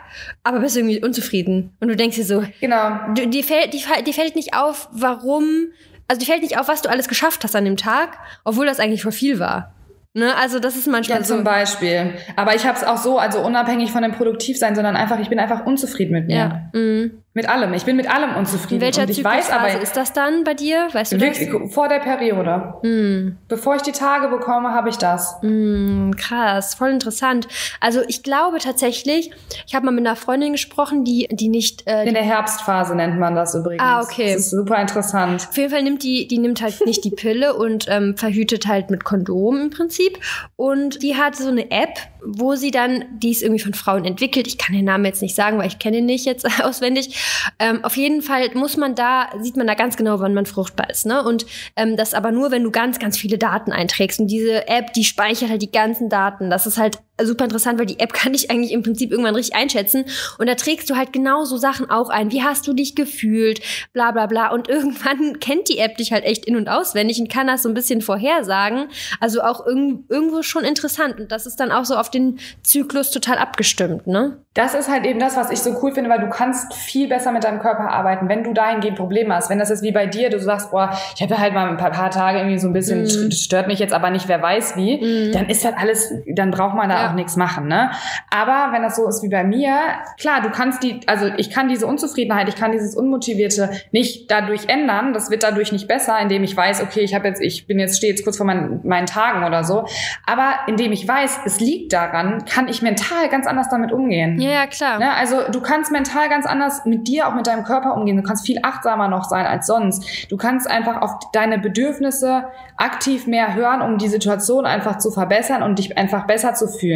aber 0.44 0.60
bist 0.60 0.78
irgendwie 0.78 1.04
unzufrieden. 1.04 1.76
Und 1.80 1.90
du 1.90 1.96
denkst 1.96 2.16
dir 2.16 2.26
so, 2.26 2.44
Genau. 2.62 2.92
du, 3.16 3.28
dir, 3.28 3.44
fällt, 3.44 3.74
dir, 3.74 3.82
fällt- 3.82 4.08
dir 4.08 4.14
fällt 4.14 4.36
nicht 4.36 4.56
auf, 4.56 4.88
warum, 4.92 5.68
also 6.08 6.20
dir 6.20 6.26
fällt 6.26 6.42
nicht 6.42 6.58
auf, 6.58 6.68
was 6.68 6.82
du 6.82 6.90
alles 6.90 7.08
geschafft 7.08 7.44
hast 7.44 7.56
an 7.56 7.66
dem 7.66 7.78
Tag, 7.78 8.18
obwohl 8.46 8.66
das 8.66 8.80
eigentlich 8.80 9.04
voll 9.04 9.12
viel 9.12 9.40
war. 9.40 9.73
Ne? 10.16 10.36
Also 10.36 10.60
das 10.60 10.76
ist 10.76 10.88
manchmal 10.88 11.20
Ja, 11.20 11.24
so. 11.24 11.36
zum 11.36 11.44
Beispiel. 11.44 12.14
Aber 12.36 12.54
ich 12.56 12.66
habe 12.68 12.78
es 12.78 12.84
auch 12.84 12.98
so, 12.98 13.18
also 13.18 13.40
unabhängig 13.44 13.92
von 13.92 14.04
dem 14.04 14.12
Produktivsein, 14.12 14.76
sondern 14.76 14.96
einfach, 14.96 15.20
ich 15.20 15.30
bin 15.30 15.40
einfach 15.40 15.66
unzufrieden 15.66 16.12
mit 16.14 16.28
mir. 16.28 16.36
Ja. 16.36 16.70
Mhm. 16.74 17.23
Mit 17.36 17.50
allem. 17.50 17.74
Ich 17.74 17.84
bin 17.84 17.96
mit 17.96 18.08
allem 18.08 18.36
unzufrieden. 18.36 18.76
In 18.76 18.82
welcher 18.82 19.02
Und 19.04 19.10
ich 19.10 19.24
weiß 19.24 19.50
aber, 19.50 19.82
ist 19.82 19.98
das 19.98 20.14
dann 20.14 20.44
bei 20.44 20.54
dir? 20.54 20.88
Weißt 20.92 21.14
du 21.14 21.18
das? 21.18 21.40
vor 21.74 21.88
der 21.88 22.00
Periode. 22.00 22.76
Mhm. 22.84 23.38
Bevor 23.48 23.76
ich 23.76 23.82
die 23.82 23.92
Tage 23.92 24.28
bekomme, 24.28 24.72
habe 24.72 24.90
ich 24.90 24.98
das. 24.98 25.38
Mm, 25.42 26.12
krass, 26.12 26.76
voll 26.76 26.92
interessant. 26.92 27.48
Also 27.80 28.02
ich 28.08 28.22
glaube 28.22 28.60
tatsächlich, 28.60 29.32
ich 29.66 29.74
habe 29.74 29.88
mal 29.88 29.92
mit 29.92 30.06
einer 30.06 30.16
Freundin 30.16 30.52
gesprochen, 30.52 31.04
die, 31.06 31.28
die 31.32 31.50
nicht, 31.50 31.88
äh, 31.88 32.06
In 32.06 32.14
der 32.14 32.24
Herbstphase 32.24 32.96
nennt 32.96 33.18
man 33.18 33.34
das 33.34 33.56
übrigens. 33.56 33.82
Ah, 33.82 34.02
okay. 34.02 34.34
Das 34.34 34.44
ist 34.44 34.50
super 34.52 34.80
interessant. 34.80 35.48
Auf 35.50 35.58
jeden 35.58 35.72
Fall 35.72 35.82
nimmt 35.82 36.04
die, 36.04 36.28
die 36.28 36.38
nimmt 36.38 36.62
halt 36.62 36.86
nicht 36.86 37.04
die 37.04 37.12
Pille 37.12 37.56
und 37.56 37.88
ähm, 37.90 38.16
verhütet 38.16 38.68
halt 38.68 38.92
mit 38.92 39.06
Kondom 39.06 39.60
im 39.60 39.70
Prinzip. 39.72 40.20
Und 40.56 41.02
die 41.02 41.16
hat 41.16 41.36
so 41.36 41.48
eine 41.50 41.72
App, 41.72 41.98
wo 42.24 42.56
sie 42.56 42.70
dann, 42.70 43.06
die 43.18 43.32
ist 43.32 43.42
irgendwie 43.42 43.62
von 43.64 43.74
Frauen 43.74 44.06
entwickelt. 44.06 44.46
Ich 44.46 44.60
kann 44.60 44.76
den 44.76 44.86
Namen 44.86 45.06
jetzt 45.06 45.22
nicht 45.22 45.36
sagen, 45.36 45.58
weil 45.58 45.68
ich 45.68 45.80
kenne 45.80 45.98
ihn 45.98 46.06
nicht 46.06 46.26
jetzt 46.26 46.46
auswendig. 46.64 47.23
Ähm, 47.60 47.84
auf 47.84 47.98
jeden 47.98 48.22
Fall 48.22 48.50
muss 48.54 48.78
man 48.78 48.96
da, 48.96 49.30
sieht 49.40 49.58
man 49.58 49.68
da 49.68 49.74
ganz 49.74 49.98
genau, 49.98 50.20
wann 50.20 50.34
man 50.34 50.46
fruchtbar 50.46 50.90
ist. 50.90 51.06
Ne? 51.06 51.24
Und 51.24 51.46
ähm, 51.76 51.98
das 51.98 52.14
aber 52.14 52.32
nur, 52.32 52.52
wenn 52.52 52.64
du 52.64 52.72
ganz, 52.72 53.00
ganz 53.00 53.18
viele 53.18 53.38
Daten 53.38 53.72
einträgst. 53.72 54.20
Und 54.20 54.28
diese 54.28 54.68
App, 54.68 54.94
die 54.94 55.04
speichert 55.04 55.50
halt 55.50 55.62
die 55.62 55.72
ganzen 55.72 56.10
Daten. 56.10 56.50
Das 56.50 56.66
ist 56.66 56.78
halt 56.78 57.00
super 57.22 57.46
interessant, 57.46 57.80
weil 57.80 57.86
die 57.86 58.00
App 58.00 58.14
kann 58.14 58.34
dich 58.34 58.50
eigentlich 58.50 58.72
im 58.72 58.84
Prinzip 58.84 59.12
irgendwann 59.12 59.36
richtig 59.36 59.56
einschätzen. 59.56 60.06
Und 60.38 60.48
da 60.48 60.56
trägst 60.56 60.90
du 60.90 60.96
halt 60.96 61.14
genau 61.14 61.46
so 61.46 61.58
Sachen 61.58 61.90
auch 61.90 62.10
ein. 62.10 62.32
Wie 62.32 62.44
hast 62.44 62.68
du 62.68 62.74
dich 62.74 62.96
gefühlt? 62.96 63.62
Bla 63.94 64.12
bla 64.12 64.26
bla. 64.26 64.52
Und 64.52 64.70
irgendwann 64.74 65.40
kennt 65.40 65.70
die 65.70 65.78
App 65.78 65.98
dich 65.98 66.12
halt 66.12 66.26
echt 66.26 66.46
in- 66.46 66.56
und 66.56 66.70
auswendig 66.70 67.20
und 67.20 67.30
kann 67.30 67.48
das 67.48 67.64
so 67.64 67.70
ein 67.70 67.76
bisschen 67.76 68.02
vorhersagen. 68.02 68.88
Also 69.20 69.42
auch 69.42 69.66
irg 69.66 69.74
irgendwo 70.10 70.44
schon 70.44 70.64
interessant. 70.64 71.20
Und 71.20 71.32
das 71.32 71.46
ist 71.46 71.60
dann 71.60 71.72
auch 71.72 71.86
so 71.86 71.96
auf 71.96 72.10
den 72.10 72.40
Zyklus 72.64 73.12
total 73.12 73.38
abgestimmt, 73.38 74.08
ne? 74.08 74.38
Das 74.54 74.76
ist 74.76 74.88
halt 74.88 75.06
eben 75.06 75.20
das, 75.20 75.36
was 75.36 75.50
ich 75.50 75.60
so 75.60 75.76
cool 75.82 75.94
finde, 75.94 76.12
weil 76.12 76.20
du 76.20 76.30
kannst 76.30 76.76
viel 76.76 77.08
besser 77.08 77.32
mit 77.32 77.44
deinem 77.44 77.60
Körper 77.60 77.90
arbeiten, 77.90 78.30
wenn 78.30 78.44
du 78.44 78.54
dahingehend 78.54 78.96
Probleme 78.96 79.34
hast. 79.34 79.50
Wenn 79.50 79.58
das 79.58 79.72
ist 79.72 79.82
wie 79.82 79.92
bei 79.92 80.06
dir, 80.06 80.30
du 80.30 80.40
sagst, 80.40 80.70
boah, 80.70 80.96
ich 81.16 81.24
habe 81.24 81.40
halt 81.40 81.56
mal 81.56 81.68
ein 81.68 81.78
paar, 81.78 81.90
paar, 81.90 82.12
Tage 82.12 82.38
irgendwie 82.38 82.60
so 82.60 82.68
ein 82.68 82.74
bisschen, 82.74 83.04
mm. 83.04 83.32
stört 83.32 83.68
mich 83.68 83.80
jetzt 83.80 83.94
aber 83.94 84.12
nicht, 84.12 84.28
wer 84.28 84.40
weiß 84.44 84.78
wie, 84.78 84.98
mm. 85.30 85.32
dann 85.32 85.50
ist 85.50 85.66
das 85.66 85.74
alles, 85.76 86.14
dann 86.36 86.52
braucht 86.52 86.76
man 86.76 86.90
da 86.90 86.96
ja. 86.96 87.03
Auch 87.10 87.14
nichts 87.14 87.36
machen, 87.36 87.68
ne? 87.68 87.92
Aber 88.30 88.74
wenn 88.74 88.82
das 88.82 88.96
so 88.96 89.08
ist 89.08 89.24
wie 89.24 89.30
bei 89.30 89.44
mir, 89.44 89.78
klar, 90.20 90.42
du 90.42 90.50
kannst 90.50 90.84
die, 90.84 91.02
also 91.08 91.28
ich 91.38 91.50
kann 91.50 91.68
diese 91.68 91.88
Unzufriedenheit, 91.88 92.48
ich 92.50 92.56
kann 92.56 92.72
dieses 92.72 92.96
Unmotivierte 92.96 93.70
nicht 93.92 94.30
dadurch 94.32 94.70
ändern, 94.70 95.14
das 95.14 95.30
wird 95.30 95.44
dadurch 95.44 95.72
nicht 95.72 95.88
besser, 95.88 96.20
indem 96.20 96.44
ich 96.44 96.56
weiß, 96.56 96.82
okay, 96.82 97.02
ich 97.02 97.14
habe 97.14 97.28
jetzt, 97.28 97.42
ich 97.42 97.68
bin 97.68 97.80
jetzt, 97.80 97.98
stehe 97.98 98.14
jetzt 98.14 98.24
kurz 98.24 98.38
vor 98.38 98.46
meinen, 98.46 98.82
meinen 98.84 99.08
Tagen 99.08 99.44
oder 99.44 99.64
so. 99.64 99.86
Aber 100.26 100.54
indem 100.68 100.92
ich 100.92 101.08
weiß, 101.08 101.42
es 101.46 101.60
liegt 101.60 101.94
daran, 101.94 102.46
kann 102.46 102.68
ich 102.68 102.82
mental 102.82 103.30
ganz 103.30 103.48
anders 103.48 103.70
damit 103.70 103.92
umgehen. 103.92 104.40
Ja, 104.40 104.50
ja, 104.50 104.68
klar. 104.68 105.00
Ne? 105.00 105.14
Also 105.14 105.52
du 105.52 105.62
kannst 105.62 105.92
mental 105.92 106.30
ganz 106.30 106.46
anders 106.46 106.86
mit 106.86 107.08
dir, 107.08 107.28
auch 107.28 107.36
mit 107.36 107.48
deinem 107.48 107.64
Körper 107.64 107.96
umgehen. 107.96 108.18
Du 108.18 108.24
kannst 108.24 108.46
viel 108.46 108.60
achtsamer 108.64 109.08
noch 109.08 109.26
sein 109.26 109.46
als 109.46 109.68
sonst. 109.68 110.32
Du 110.32 110.38
kannst 110.38 110.70
einfach 110.70 111.02
auf 111.02 111.20
deine 111.32 111.60
Bedürfnisse 111.60 112.46
aktiv 112.78 113.28
mehr 113.28 113.54
hören, 113.56 113.82
um 113.82 113.98
die 113.98 114.08
Situation 114.08 114.66
einfach 114.66 114.98
zu 114.98 115.12
verbessern 115.12 115.64
und 115.64 115.80
dich 115.80 115.98
einfach 115.98 116.26
besser 116.26 116.54
zu 116.54 116.68
fühlen. 116.68 116.93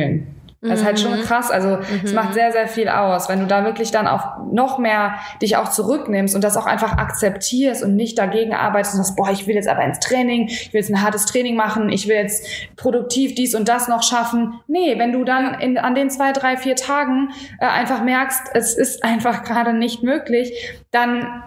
Das 0.60 0.80
ist 0.80 0.86
halt 0.86 1.00
schon 1.00 1.20
mhm. 1.20 1.24
krass. 1.24 1.52
Also 1.52 1.78
es 2.04 2.12
mhm. 2.12 2.16
macht 2.16 2.34
sehr, 2.34 2.52
sehr 2.52 2.68
viel 2.68 2.89
aus, 2.89 3.30
wenn 3.30 3.39
du 3.39 3.45
da 3.45 3.64
wirklich 3.64 3.91
dann 3.91 4.08
auch 4.08 4.38
noch 4.52 4.80
mehr 4.80 5.16
dich 5.41 5.56
auch 5.56 5.70
zurücknimmst 5.70 6.34
und 6.34 6.43
das 6.43 6.58
auch 6.58 6.66
einfach 6.66 6.98
akzeptierst 6.98 7.84
und 7.84 7.95
nicht 7.95 8.18
dagegen 8.18 8.54
arbeitest 8.54 8.95
und 8.95 9.04
sagst, 9.04 9.16
boah, 9.16 9.30
ich 9.30 9.45
will 9.45 9.54
jetzt 9.54 9.68
aber 9.68 9.84
ins 9.84 10.00
Training, 10.00 10.48
ich 10.48 10.74
will 10.74 10.82
jetzt 10.82 10.89
ein 10.89 11.04
hartes 11.04 11.26
Training 11.26 11.56
machen, 11.56 11.89
ich 11.89 12.08
will 12.08 12.16
jetzt 12.16 12.48
produktiv 12.76 13.36
dies 13.36 13.54
und 13.54 13.70
das 13.70 13.88
noch 13.88 14.02
schaffen. 14.02 14.60
Nee, 14.68 14.98
wenn 14.98 15.12
du 15.12 15.24
dann 15.24 15.60
in, 15.60 15.78
an 15.78 15.93
den 15.93 16.10
zwei, 16.10 16.32
drei, 16.32 16.58
vier 16.58 16.76
Tagen 16.76 17.30
äh, 17.60 17.66
einfach 17.66 18.04
merkst, 18.04 18.50
es 18.54 18.76
ist 18.76 19.04
einfach 19.04 19.43
gerade 19.48 19.74
nicht 19.74 20.02
möglich, 20.02 20.54
dann 20.89 21.43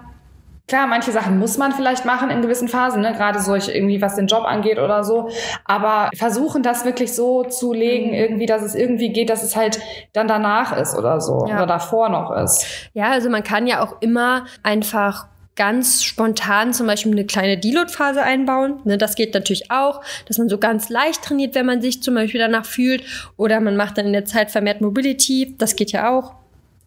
Klar, 0.70 0.86
manche 0.86 1.10
Sachen 1.10 1.40
muss 1.40 1.58
man 1.58 1.72
vielleicht 1.72 2.04
machen 2.04 2.30
in 2.30 2.42
gewissen 2.42 2.68
Phasen, 2.68 3.02
ne? 3.02 3.12
gerade 3.12 3.40
so 3.40 3.56
irgendwie, 3.56 4.00
was 4.00 4.14
den 4.14 4.28
Job 4.28 4.44
angeht 4.44 4.78
oder 4.78 5.02
so. 5.02 5.28
Aber 5.64 6.10
versuchen 6.16 6.62
das 6.62 6.84
wirklich 6.84 7.12
so 7.12 7.42
zu 7.42 7.72
legen, 7.72 8.10
mhm. 8.10 8.14
irgendwie, 8.14 8.46
dass 8.46 8.62
es 8.62 8.76
irgendwie 8.76 9.12
geht, 9.12 9.30
dass 9.30 9.42
es 9.42 9.56
halt 9.56 9.80
dann 10.12 10.28
danach 10.28 10.76
ist 10.76 10.96
oder 10.96 11.20
so 11.20 11.44
ja. 11.48 11.56
oder 11.56 11.66
davor 11.66 12.08
noch 12.08 12.30
ist. 12.30 12.64
Ja, 12.94 13.10
also 13.10 13.28
man 13.30 13.42
kann 13.42 13.66
ja 13.66 13.82
auch 13.82 14.00
immer 14.00 14.44
einfach 14.62 15.26
ganz 15.56 16.04
spontan 16.04 16.72
zum 16.72 16.86
Beispiel 16.86 17.10
eine 17.10 17.26
kleine 17.26 17.58
Deload-Phase 17.58 18.22
einbauen. 18.22 18.78
Ne, 18.84 18.96
das 18.96 19.16
geht 19.16 19.34
natürlich 19.34 19.72
auch, 19.72 20.02
dass 20.26 20.38
man 20.38 20.48
so 20.48 20.56
ganz 20.56 20.88
leicht 20.88 21.24
trainiert, 21.24 21.56
wenn 21.56 21.66
man 21.66 21.82
sich 21.82 22.00
zum 22.00 22.14
Beispiel 22.14 22.38
danach 22.38 22.64
fühlt. 22.64 23.02
Oder 23.36 23.58
man 23.58 23.74
macht 23.74 23.98
dann 23.98 24.06
in 24.06 24.12
der 24.12 24.24
Zeit 24.24 24.52
vermehrt 24.52 24.80
Mobility. 24.80 25.56
Das 25.58 25.74
geht 25.74 25.90
ja 25.90 26.16
auch. 26.16 26.39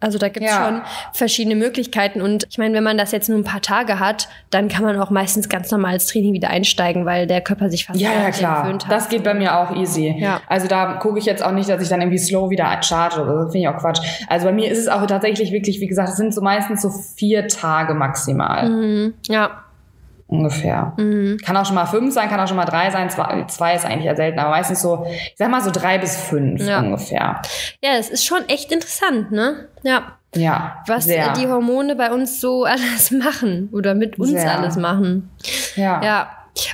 Also 0.03 0.17
da 0.17 0.27
gibt 0.27 0.45
es 0.45 0.51
ja. 0.51 0.65
schon 0.65 0.81
verschiedene 1.13 1.55
Möglichkeiten. 1.55 2.21
Und 2.21 2.45
ich 2.49 2.57
meine, 2.57 2.75
wenn 2.75 2.83
man 2.83 2.97
das 2.97 3.11
jetzt 3.11 3.29
nur 3.29 3.37
ein 3.37 3.43
paar 3.43 3.61
Tage 3.61 3.99
hat, 3.99 4.27
dann 4.49 4.67
kann 4.67 4.83
man 4.83 4.99
auch 4.99 5.09
meistens 5.09 5.49
ganz 5.49 5.71
normal 5.71 5.93
ins 5.93 6.07
Training 6.07 6.33
wieder 6.33 6.49
einsteigen, 6.49 7.05
weil 7.05 7.25
der 7.25 7.41
Körper 7.41 7.69
sich 7.69 7.85
fast 7.85 7.99
ja, 7.99 8.11
ja 8.11 8.31
klar. 8.31 8.63
gewöhnt 8.63 8.85
hat. 8.85 8.91
Das 8.91 9.09
geht 9.09 9.23
bei 9.23 9.33
mir 9.33 9.57
auch 9.57 9.75
easy. 9.75 10.13
Ja. 10.17 10.41
Also 10.47 10.67
da 10.67 10.93
gucke 10.95 11.19
ich 11.19 11.25
jetzt 11.25 11.43
auch 11.43 11.51
nicht, 11.51 11.69
dass 11.69 11.81
ich 11.81 11.89
dann 11.89 12.01
irgendwie 12.01 12.19
slow 12.19 12.49
wieder 12.49 12.81
charge 12.83 13.21
oder 13.21 13.45
so. 13.45 13.51
Finde 13.51 13.59
ich 13.59 13.67
auch 13.69 13.77
Quatsch. 13.77 14.01
Also 14.27 14.45
bei 14.45 14.51
mir 14.51 14.69
ist 14.69 14.79
es 14.79 14.87
auch 14.89 15.05
tatsächlich 15.05 15.51
wirklich, 15.51 15.79
wie 15.79 15.87
gesagt, 15.87 16.09
es 16.09 16.17
sind 16.17 16.33
so 16.33 16.41
meistens 16.41 16.81
so 16.81 16.89
vier 16.89 17.47
Tage 17.47 17.93
maximal. 17.93 18.69
Mhm. 18.69 19.13
Ja 19.27 19.62
ungefähr. 20.33 20.93
Mhm. 20.97 21.37
Kann 21.43 21.55
auch 21.55 21.65
schon 21.65 21.75
mal 21.75 21.85
fünf 21.85 22.13
sein, 22.13 22.29
kann 22.29 22.39
auch 22.39 22.47
schon 22.47 22.57
mal 22.57 22.65
drei 22.65 22.89
sein. 22.91 23.09
Zwei, 23.09 23.45
zwei 23.47 23.75
ist 23.75 23.85
eigentlich 23.85 24.05
eher 24.05 24.15
selten, 24.15 24.39
aber 24.39 24.49
meistens 24.49 24.81
so, 24.81 25.05
ich 25.07 25.35
sag 25.37 25.49
mal 25.49 25.61
so 25.61 25.71
drei 25.71 25.97
bis 25.97 26.17
fünf 26.17 26.61
ja. 26.61 26.79
ungefähr. 26.79 27.41
Ja, 27.81 27.97
das 27.97 28.09
ist 28.09 28.25
schon 28.25 28.47
echt 28.49 28.71
interessant, 28.71 29.31
ne? 29.31 29.67
Ja. 29.83 30.17
Ja. 30.35 30.83
Was 30.87 31.05
sehr. 31.05 31.33
die 31.33 31.47
Hormone 31.47 31.95
bei 31.95 32.11
uns 32.11 32.41
so 32.41 32.63
alles 32.65 33.11
machen 33.11 33.69
oder 33.71 33.93
mit 33.93 34.19
uns 34.19 34.31
sehr. 34.31 34.57
alles 34.57 34.75
machen. 34.75 35.29
Ja. 35.75 36.03
Ja. 36.03 36.29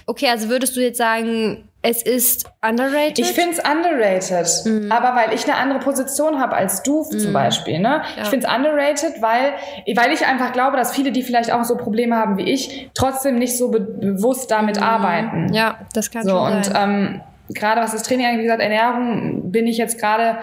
Okay, 0.05 0.29
also 0.29 0.49
würdest 0.49 0.75
du 0.75 0.81
jetzt 0.81 0.97
sagen, 0.97 1.68
es 1.81 2.01
ist 2.01 2.45
underrated? 2.61 3.19
Ich 3.19 3.31
finde 3.31 3.57
es 3.57 3.59
underrated. 3.59 4.65
Mhm. 4.65 4.91
Aber 4.91 5.15
weil 5.15 5.33
ich 5.33 5.45
eine 5.45 5.55
andere 5.55 5.79
Position 5.79 6.39
habe 6.39 6.55
als 6.55 6.83
du 6.83 7.03
mhm. 7.03 7.19
zum 7.19 7.33
Beispiel. 7.33 7.79
Ne? 7.79 8.01
Ja. 8.15 8.23
Ich 8.23 8.29
finde 8.29 8.47
es 8.47 8.53
underrated, 8.53 9.21
weil, 9.21 9.53
weil 9.95 10.11
ich 10.11 10.25
einfach 10.25 10.51
glaube, 10.51 10.75
dass 10.75 10.93
viele, 10.93 11.11
die 11.11 11.23
vielleicht 11.23 11.51
auch 11.51 11.63
so 11.63 11.77
Probleme 11.77 12.17
haben 12.17 12.37
wie 12.37 12.51
ich, 12.51 12.89
trotzdem 12.93 13.35
nicht 13.35 13.57
so 13.57 13.71
be 13.71 13.79
bewusst 13.79 14.51
damit 14.51 14.77
mhm. 14.77 14.83
arbeiten. 14.83 15.53
Ja, 15.53 15.79
das 15.93 16.11
kann 16.11 16.23
so, 16.23 16.31
schon 16.31 16.63
sein. 16.63 16.73
Und 16.73 16.75
ähm, 16.75 17.21
gerade 17.49 17.81
was 17.81 17.91
das 17.91 18.03
Training 18.03 18.25
angeht, 18.25 18.39
wie 18.39 18.43
gesagt, 18.43 18.61
Ernährung, 18.61 19.51
bin 19.51 19.65
ich 19.65 19.77
jetzt 19.77 19.99
gerade 19.99 20.39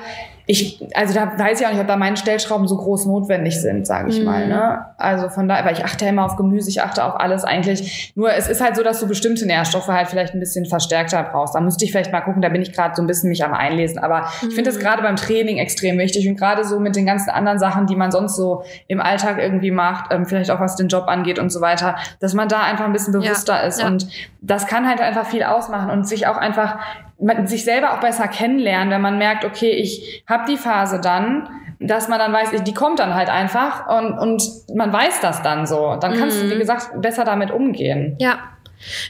ich, 0.48 0.80
also 0.94 1.12
da 1.12 1.36
weiß 1.36 1.60
ich 1.60 1.66
auch 1.66 1.72
nicht, 1.72 1.80
ob 1.80 1.88
da 1.88 1.96
meine 1.96 2.16
Stellschrauben 2.16 2.68
so 2.68 2.76
groß 2.76 3.06
notwendig 3.06 3.60
sind, 3.60 3.84
sage 3.84 4.10
ich 4.10 4.20
mhm. 4.20 4.24
mal. 4.26 4.46
Ne? 4.46 4.86
Also 4.96 5.28
von 5.28 5.48
daher, 5.48 5.64
weil 5.64 5.72
ich 5.72 5.84
achte 5.84 6.06
immer 6.06 6.24
auf 6.24 6.36
Gemüse, 6.36 6.70
ich 6.70 6.80
achte 6.80 7.04
auf 7.04 7.18
alles 7.18 7.42
eigentlich. 7.42 8.12
Nur 8.14 8.32
es 8.32 8.46
ist 8.46 8.60
halt 8.60 8.76
so, 8.76 8.84
dass 8.84 9.00
du 9.00 9.08
bestimmte 9.08 9.44
Nährstoffe 9.44 9.88
halt 9.88 10.06
vielleicht 10.06 10.34
ein 10.34 10.40
bisschen 10.40 10.64
verstärkter 10.64 11.24
brauchst. 11.24 11.56
Da 11.56 11.60
müsste 11.60 11.84
ich 11.84 11.90
vielleicht 11.90 12.12
mal 12.12 12.20
gucken, 12.20 12.42
da 12.42 12.48
bin 12.48 12.62
ich 12.62 12.72
gerade 12.72 12.94
so 12.94 13.02
ein 13.02 13.08
bisschen 13.08 13.28
mich 13.28 13.44
am 13.44 13.52
Einlesen. 13.52 13.98
Aber 13.98 14.20
mhm. 14.20 14.48
ich 14.48 14.54
finde 14.54 14.70
das 14.70 14.78
gerade 14.78 15.02
beim 15.02 15.16
Training 15.16 15.58
extrem 15.58 15.98
wichtig 15.98 16.28
und 16.28 16.36
gerade 16.36 16.62
so 16.62 16.78
mit 16.78 16.94
den 16.94 17.06
ganzen 17.06 17.30
anderen 17.30 17.58
Sachen, 17.58 17.88
die 17.88 17.96
man 17.96 18.12
sonst 18.12 18.36
so 18.36 18.62
im 18.86 19.00
Alltag 19.00 19.38
irgendwie 19.40 19.72
macht, 19.72 20.12
ähm, 20.12 20.26
vielleicht 20.26 20.52
auch 20.52 20.60
was 20.60 20.76
den 20.76 20.86
Job 20.86 21.08
angeht 21.08 21.40
und 21.40 21.50
so 21.50 21.60
weiter, 21.60 21.96
dass 22.20 22.34
man 22.34 22.48
da 22.48 22.62
einfach 22.62 22.84
ein 22.84 22.92
bisschen 22.92 23.12
bewusster 23.12 23.54
ja. 23.54 23.60
ist. 23.62 23.80
Ja. 23.80 23.88
Und 23.88 24.06
das 24.42 24.68
kann 24.68 24.88
halt 24.88 25.00
einfach 25.00 25.26
viel 25.26 25.42
ausmachen 25.42 25.90
und 25.90 26.06
sich 26.06 26.28
auch 26.28 26.36
einfach 26.36 26.78
man 27.20 27.46
sich 27.46 27.64
selber 27.64 27.94
auch 27.94 28.00
besser 28.00 28.28
kennenlernen, 28.28 28.90
wenn 28.90 29.00
man 29.00 29.18
merkt, 29.18 29.44
okay, 29.44 29.70
ich 29.70 30.22
habe 30.28 30.44
die 30.48 30.56
Phase 30.56 31.00
dann, 31.00 31.48
dass 31.78 32.08
man 32.08 32.18
dann 32.18 32.32
weiß, 32.32 32.62
die 32.62 32.74
kommt 32.74 32.98
dann 32.98 33.14
halt 33.14 33.28
einfach 33.28 33.86
und, 33.88 34.18
und 34.18 34.42
man 34.74 34.92
weiß 34.92 35.20
das 35.20 35.42
dann 35.42 35.66
so. 35.66 35.96
Dann 36.00 36.14
kannst 36.18 36.42
mhm. 36.42 36.50
du, 36.50 36.54
wie 36.54 36.58
gesagt, 36.58 37.00
besser 37.00 37.24
damit 37.24 37.50
umgehen. 37.50 38.16
Ja. 38.18 38.38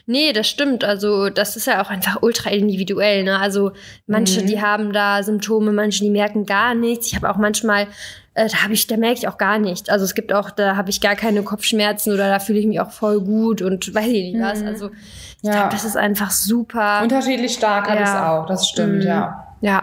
Nee, 0.07 0.32
das 0.32 0.48
stimmt. 0.48 0.84
Also, 0.84 1.28
das 1.28 1.57
ist 1.57 1.66
ja 1.66 1.82
auch 1.82 1.90
einfach 1.90 2.22
ultra 2.22 2.50
individuell. 2.50 3.24
Ne? 3.24 3.38
Also, 3.38 3.72
manche, 4.07 4.42
mhm. 4.42 4.46
die 4.46 4.61
haben 4.61 4.92
da 4.92 5.22
Symptome, 5.24 5.72
manche, 5.72 6.04
die 6.04 6.11
merken 6.11 6.46
gar 6.46 6.74
nichts. 6.74 7.09
Ich 7.09 7.16
habe 7.16 7.28
auch 7.28 7.36
manchmal 7.36 7.88
äh, 8.37 8.49
da 8.51 8.62
habe 8.62 8.74
ich, 8.74 8.87
da 8.87 8.99
merke 8.99 9.18
ich 9.18 9.28
auch 9.28 9.39
gar 9.39 9.59
nicht. 9.59 9.89
Also 9.89 10.05
es 10.05 10.14
gibt 10.14 10.32
auch, 10.32 10.51
da 10.51 10.76
habe 10.76 10.91
ich 10.91 11.01
gar 11.01 11.16
keine 11.16 11.43
Kopfschmerzen 11.43 12.12
oder 12.12 12.28
da 12.28 12.39
fühle 12.39 12.59
ich 12.59 12.66
mich 12.66 12.80
auch 12.80 12.91
voll 12.91 13.20
gut 13.20 13.62
und 13.62 13.95
weiß 13.95 14.09
ich 14.09 14.34
nicht 14.34 14.41
was. 14.41 14.61
Mhm. 14.61 14.66
Also 14.66 14.91
ich 14.91 15.49
ja. 15.49 15.53
glaube, 15.53 15.68
das 15.70 15.84
ist 15.84 15.97
einfach 15.97 16.30
super. 16.30 17.01
Unterschiedlich 17.03 17.55
stark 17.55 17.87
ja. 17.87 17.93
habe 17.93 18.03
ich 18.03 18.09
es 18.09 18.14
auch, 18.14 18.47
das 18.47 18.68
stimmt, 18.68 18.97
mhm. 18.97 19.09
ja. 19.09 19.57
Ja. 19.62 19.82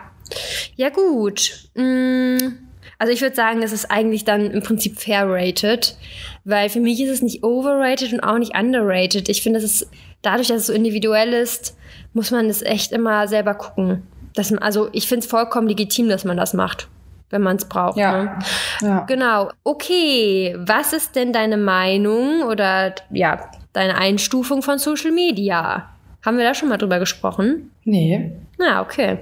Ja, 0.76 0.90
gut. 0.90 1.68
Mhm. 1.74 2.60
Also 3.00 3.12
ich 3.12 3.22
würde 3.22 3.36
sagen, 3.36 3.64
es 3.64 3.74
ist 3.74 3.90
eigentlich 3.90 4.24
dann 4.24 4.52
im 4.52 4.62
Prinzip 4.62 5.00
fair 5.00 5.26
rated, 5.28 5.98
weil 6.46 6.70
für 6.70 6.80
mich 6.80 7.02
ist 7.02 7.10
es 7.10 7.22
nicht 7.24 7.44
overrated 7.44 8.14
und 8.14 8.20
auch 8.20 8.38
nicht 8.38 8.56
underrated. 8.56 9.30
Ich 9.30 9.42
finde, 9.42 9.58
es 9.58 9.66
ist 9.66 9.90
dadurch, 10.22 10.50
dass 10.50 10.58
es 10.58 10.68
so 10.68 10.74
individuell 10.74 11.34
ist, 11.34 11.76
muss 12.14 12.30
man 12.30 12.48
es 12.50 12.62
echt 12.62 12.92
immer 12.92 13.28
selber 13.28 13.56
gucken. 13.56 14.04
Man, 14.38 14.60
also 14.60 14.90
ich 14.92 15.08
finde 15.08 15.26
es 15.26 15.30
vollkommen 15.30 15.68
legitim, 15.68 16.08
dass 16.08 16.24
man 16.24 16.38
das 16.38 16.54
macht 16.54 16.88
wenn 17.34 17.42
man 17.42 17.58
es 17.58 17.66
braucht. 17.66 17.98
Ja. 17.98 18.24
Ne? 18.24 18.40
ja. 18.82 19.00
Genau. 19.02 19.50
Okay, 19.64 20.56
was 20.58 20.94
ist 20.94 21.16
denn 21.16 21.34
deine 21.34 21.58
Meinung 21.58 22.44
oder 22.44 22.96
ja, 23.12 23.50
deine 23.74 23.96
Einstufung 23.96 24.62
von 24.62 24.80
Social 24.80 25.12
Media? 25.12 25.90
Haben 26.24 26.38
wir 26.38 26.46
da 26.46 26.54
schon 26.54 26.70
mal 26.70 26.78
drüber 26.78 27.00
gesprochen? 27.00 27.72
Nee. 27.84 28.32
Na, 28.58 28.82
okay. 28.82 29.20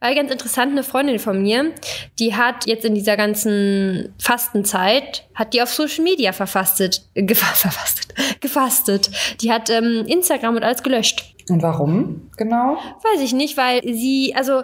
Weil 0.00 0.14
ganz 0.14 0.30
interessant, 0.30 0.72
eine 0.72 0.82
Freundin 0.82 1.18
von 1.18 1.42
mir, 1.42 1.72
die 2.18 2.34
hat 2.34 2.66
jetzt 2.66 2.84
in 2.84 2.94
dieser 2.94 3.16
ganzen 3.16 4.14
Fastenzeit, 4.18 5.26
hat 5.34 5.54
die 5.54 5.62
auf 5.62 5.70
Social 5.70 6.04
Media 6.04 6.32
verfastet, 6.32 7.02
äh, 7.14 7.26
verfastet, 7.34 8.14
gefastet. 8.40 9.10
Die 9.40 9.52
hat 9.52 9.70
ähm, 9.70 10.04
Instagram 10.06 10.56
und 10.56 10.64
alles 10.64 10.82
gelöscht. 10.82 11.34
Und 11.48 11.62
warum 11.62 12.30
genau? 12.36 12.76
Weiß 13.02 13.20
ich 13.20 13.32
nicht, 13.32 13.56
weil 13.56 13.82
sie, 13.82 14.34
also 14.34 14.62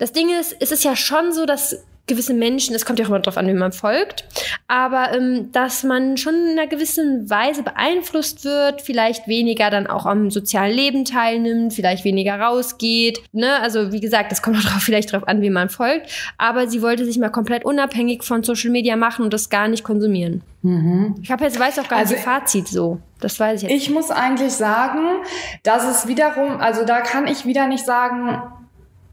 das 0.00 0.12
Ding 0.12 0.30
ist, 0.30 0.56
es 0.58 0.72
ist 0.72 0.82
ja 0.82 0.96
schon 0.96 1.32
so, 1.32 1.46
dass 1.46 1.84
gewisse 2.06 2.34
Menschen, 2.34 2.74
es 2.74 2.84
kommt 2.84 2.98
ja 2.98 3.04
auch 3.04 3.10
immer 3.10 3.20
drauf 3.20 3.36
an, 3.36 3.46
wie 3.46 3.54
man 3.54 3.70
folgt, 3.70 4.24
aber 4.66 5.14
ähm, 5.14 5.52
dass 5.52 5.84
man 5.84 6.16
schon 6.16 6.34
in 6.34 6.58
einer 6.58 6.66
gewissen 6.66 7.30
Weise 7.30 7.62
beeinflusst 7.62 8.44
wird, 8.44 8.82
vielleicht 8.82 9.28
weniger 9.28 9.70
dann 9.70 9.86
auch 9.86 10.06
am 10.06 10.30
sozialen 10.30 10.74
Leben 10.74 11.04
teilnimmt, 11.04 11.72
vielleicht 11.72 12.04
weniger 12.04 12.40
rausgeht. 12.40 13.22
Ne? 13.32 13.60
Also 13.60 13.92
wie 13.92 14.00
gesagt, 14.00 14.32
es 14.32 14.42
kommt 14.42 14.56
auch 14.56 14.62
drauf, 14.62 14.80
vielleicht 14.82 15.12
drauf 15.12 15.28
an, 15.28 15.40
wie 15.40 15.50
man 15.50 15.68
folgt. 15.68 16.10
Aber 16.36 16.66
sie 16.66 16.82
wollte 16.82 17.04
sich 17.04 17.18
mal 17.18 17.30
komplett 17.30 17.64
unabhängig 17.64 18.24
von 18.24 18.42
Social 18.42 18.70
Media 18.70 18.96
machen 18.96 19.24
und 19.24 19.32
das 19.32 19.48
gar 19.48 19.68
nicht 19.68 19.84
konsumieren. 19.84 20.42
Mhm. 20.62 21.14
Ich 21.22 21.30
habe 21.30 21.44
jetzt 21.44 21.60
weiß 21.60 21.78
auch 21.78 21.88
gar 21.88 22.00
also, 22.00 22.14
nicht 22.14 22.24
Fazit 22.24 22.66
so. 22.66 22.98
Das 23.20 23.38
weiß 23.38 23.62
ich 23.62 23.68
jetzt. 23.68 23.82
Ich 23.82 23.90
muss 23.90 24.10
eigentlich 24.10 24.52
sagen, 24.52 25.22
dass 25.62 25.84
es 25.84 26.08
wiederum, 26.08 26.58
also 26.58 26.84
da 26.84 27.02
kann 27.02 27.26
ich 27.28 27.44
wieder 27.44 27.68
nicht 27.68 27.84
sagen, 27.84 28.42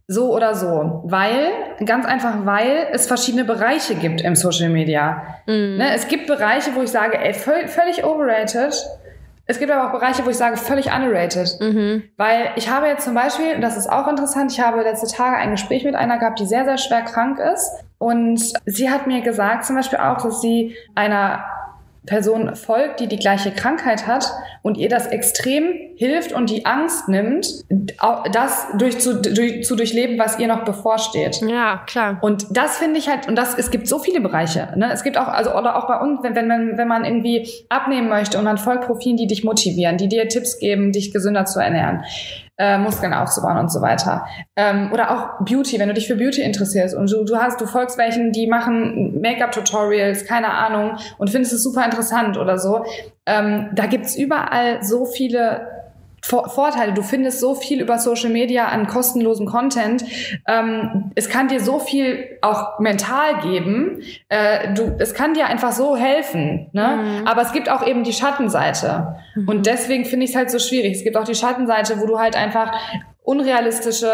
so 0.08 0.34
oder 0.34 0.55
so. 0.55 1.03
Weil, 1.05 1.51
ganz 1.86 2.05
einfach, 2.05 2.45
weil 2.45 2.88
es 2.91 3.08
verschiedene 3.08 3.43
Bereiche 3.43 3.95
gibt 3.95 4.22
im 4.22 4.36
Social 4.36 4.70
Media. 4.70 5.22
Mhm. 5.45 5.78
Ne, 5.78 5.93
es 5.93 6.08
gibt 6.08 6.28
Bereiche, 6.28 6.72
wo 6.76 6.82
ich 6.82 6.89
sage, 6.89 7.20
ey, 7.20 7.34
völ 7.34 7.68
völlig 7.68 8.03
overrated. 8.03 8.74
Es 9.49 9.60
gibt 9.60 9.72
aber 9.72 9.88
auch 9.88 9.93
Bereiche, 9.93 10.26
wo 10.26 10.30
ich 10.30 10.38
sage, 10.38 10.58
völlig 10.58 10.91
underrated. 10.93 11.58
Mhm. 11.60 12.03
Weil 12.18 12.51
ich 12.55 12.70
habe 12.70 12.88
jetzt 12.88 13.05
zum 13.05 13.14
Beispiel, 13.14 13.55
und 13.55 13.62
das 13.62 13.78
ist 13.78 13.89
auch 13.89 14.08
interessant, 14.08 14.51
ich 14.51 14.60
habe 14.60 14.82
letzte 14.82 15.08
Tage 15.08 15.38
ein 15.38 15.51
Gespräch 15.51 15.86
mit 15.86 15.95
einer 15.95 16.18
gehabt, 16.18 16.39
die 16.39 16.45
sehr, 16.45 16.66
sehr 16.66 16.78
schwer 16.78 17.03
krank 17.03 17.39
ist. 17.39 17.72
Und 17.97 18.41
sie 18.66 18.89
hat 18.89 19.08
mir 19.08 19.22
gesagt 19.22 19.66
zum 19.66 19.76
Beispiel 19.76 19.99
auch, 19.99 20.22
dass 20.22 20.41
sie 20.41 20.76
einer 20.95 21.45
Person 22.08 22.55
folgt, 22.55 22.99
die 22.99 23.08
die 23.08 23.18
gleiche 23.20 23.51
Krankheit 23.51 24.08
hat 24.08 24.26
und 24.64 24.78
ihr 24.78 24.89
das 24.89 25.05
extrem 25.08 25.74
hilft 25.95 26.32
und 26.34 26.49
die 26.49 26.66
Angst 26.66 27.08
nimmt, 27.08 27.47
das 28.32 28.68
durch 28.78 28.97
zu, 28.99 29.22
durch, 29.22 29.64
zu 29.64 29.76
durchleben, 29.76 30.18
was 30.18 30.39
ihr 30.39 30.47
noch 30.47 30.64
bevorsteht. 30.66 31.41
Ja, 31.47 31.82
klar. 31.86 32.18
Und 32.22 32.45
das 32.58 32.78
finde 32.78 32.97
ich 32.99 33.08
halt, 33.10 33.28
und 33.28 33.36
das, 33.36 33.55
es 33.58 33.70
gibt 33.72 33.88
so 33.88 33.99
viele 33.99 34.22
Bereiche. 34.22 34.70
Ne? 34.76 34.89
Es 34.91 35.03
gibt 35.03 35.18
auch, 35.18 35.28
also, 35.28 35.53
oder 35.55 35.76
auch 35.78 35.88
bei 35.88 35.99
uns, 35.99 36.24
wenn, 36.24 36.36
wenn, 36.36 36.47
man- 36.47 36.78
wenn 36.78 36.88
man 36.88 37.05
irgendwie 37.05 37.47
abnehmen 37.70 38.10
möchte 38.10 38.38
und 38.38 38.43
man 38.45 38.58
folgt 38.58 38.86
Profilen, 38.86 39.18
die 39.18 39.28
dich 39.28 39.43
motivieren, 39.43 39.97
die 39.97 40.08
dir 40.10 40.28
Tipps 40.28 40.58
geben, 40.60 40.91
dich 40.91 41.12
gesünder 41.14 41.45
zu 41.45 41.60
ernähren, 41.60 42.03
äh, 42.58 42.78
Muskeln 42.78 43.14
aufzubauen 43.14 43.58
und 43.58 43.72
so 43.72 43.82
weiter. 43.82 44.26
Ähm, 44.55 44.91
oder 44.91 45.12
auch 45.12 45.45
Beauty, 45.45 45.80
wenn 45.80 45.88
du 45.88 45.93
dich 45.93 46.08
für 46.08 46.16
Beauty 46.16 46.41
interessierst 46.41 46.95
und 46.95 47.12
du, 47.12 47.24
du 47.24 47.38
hast, 47.38 47.62
du 47.62 47.66
folgst 47.66 47.97
welchen, 47.97 48.32
die 48.32 48.47
machen 48.47 49.22
Make-up-Tutorials, 49.22 50.26
keine 50.26 50.51
Ahnung, 50.51 50.97
und 51.18 51.30
findest 51.30 51.53
es 51.53 51.64
super 51.64 51.86
interessant 51.86 52.38
oder 52.38 52.58
so. 52.58 52.84
Ähm, 53.26 53.70
da 53.74 53.86
gibt's 53.86 54.16
überall 54.16 54.84
so 54.84 55.05
viele 55.05 55.76
Vorteile. 56.28 56.93
Du 56.93 57.01
findest 57.01 57.39
so 57.39 57.55
viel 57.55 57.82
über 57.82 57.97
Social 57.99 58.30
Media 58.30 58.67
an 58.67 58.88
kostenlosem 58.88 59.45
Content. 59.45 60.03
Ähm, 60.47 61.11
es 61.15 61.30
kann 61.30 61.47
dir 61.47 61.59
so 61.59 61.80
viel 61.80 62.38
auch 62.41 62.80
mental 62.80 63.39
geben. 63.41 64.01
Äh, 64.30 64.73
du, 64.73 64.95
es 64.99 65.13
kann 65.13 65.34
dir 65.34 65.47
einfach 65.47 65.71
so 65.71 65.95
helfen. 65.95 66.69
Ne? 66.73 67.21
Mhm. 67.21 67.28
Aber 67.28 67.41
es 67.41 67.51
gibt 67.53 67.69
auch 67.69 67.86
eben 67.86 68.03
die 68.03 68.13
Schattenseite. 68.13 69.15
Und 69.45 69.65
deswegen 69.65 70.05
finde 70.05 70.25
ich 70.25 70.32
es 70.32 70.36
halt 70.36 70.51
so 70.51 70.59
schwierig. 70.59 70.97
Es 70.97 71.03
gibt 71.03 71.17
auch 71.17 71.23
die 71.23 71.36
Schattenseite, 71.36 71.99
wo 71.99 72.05
du 72.05 72.19
halt 72.19 72.36
einfach 72.36 72.71
unrealistische 73.28 74.09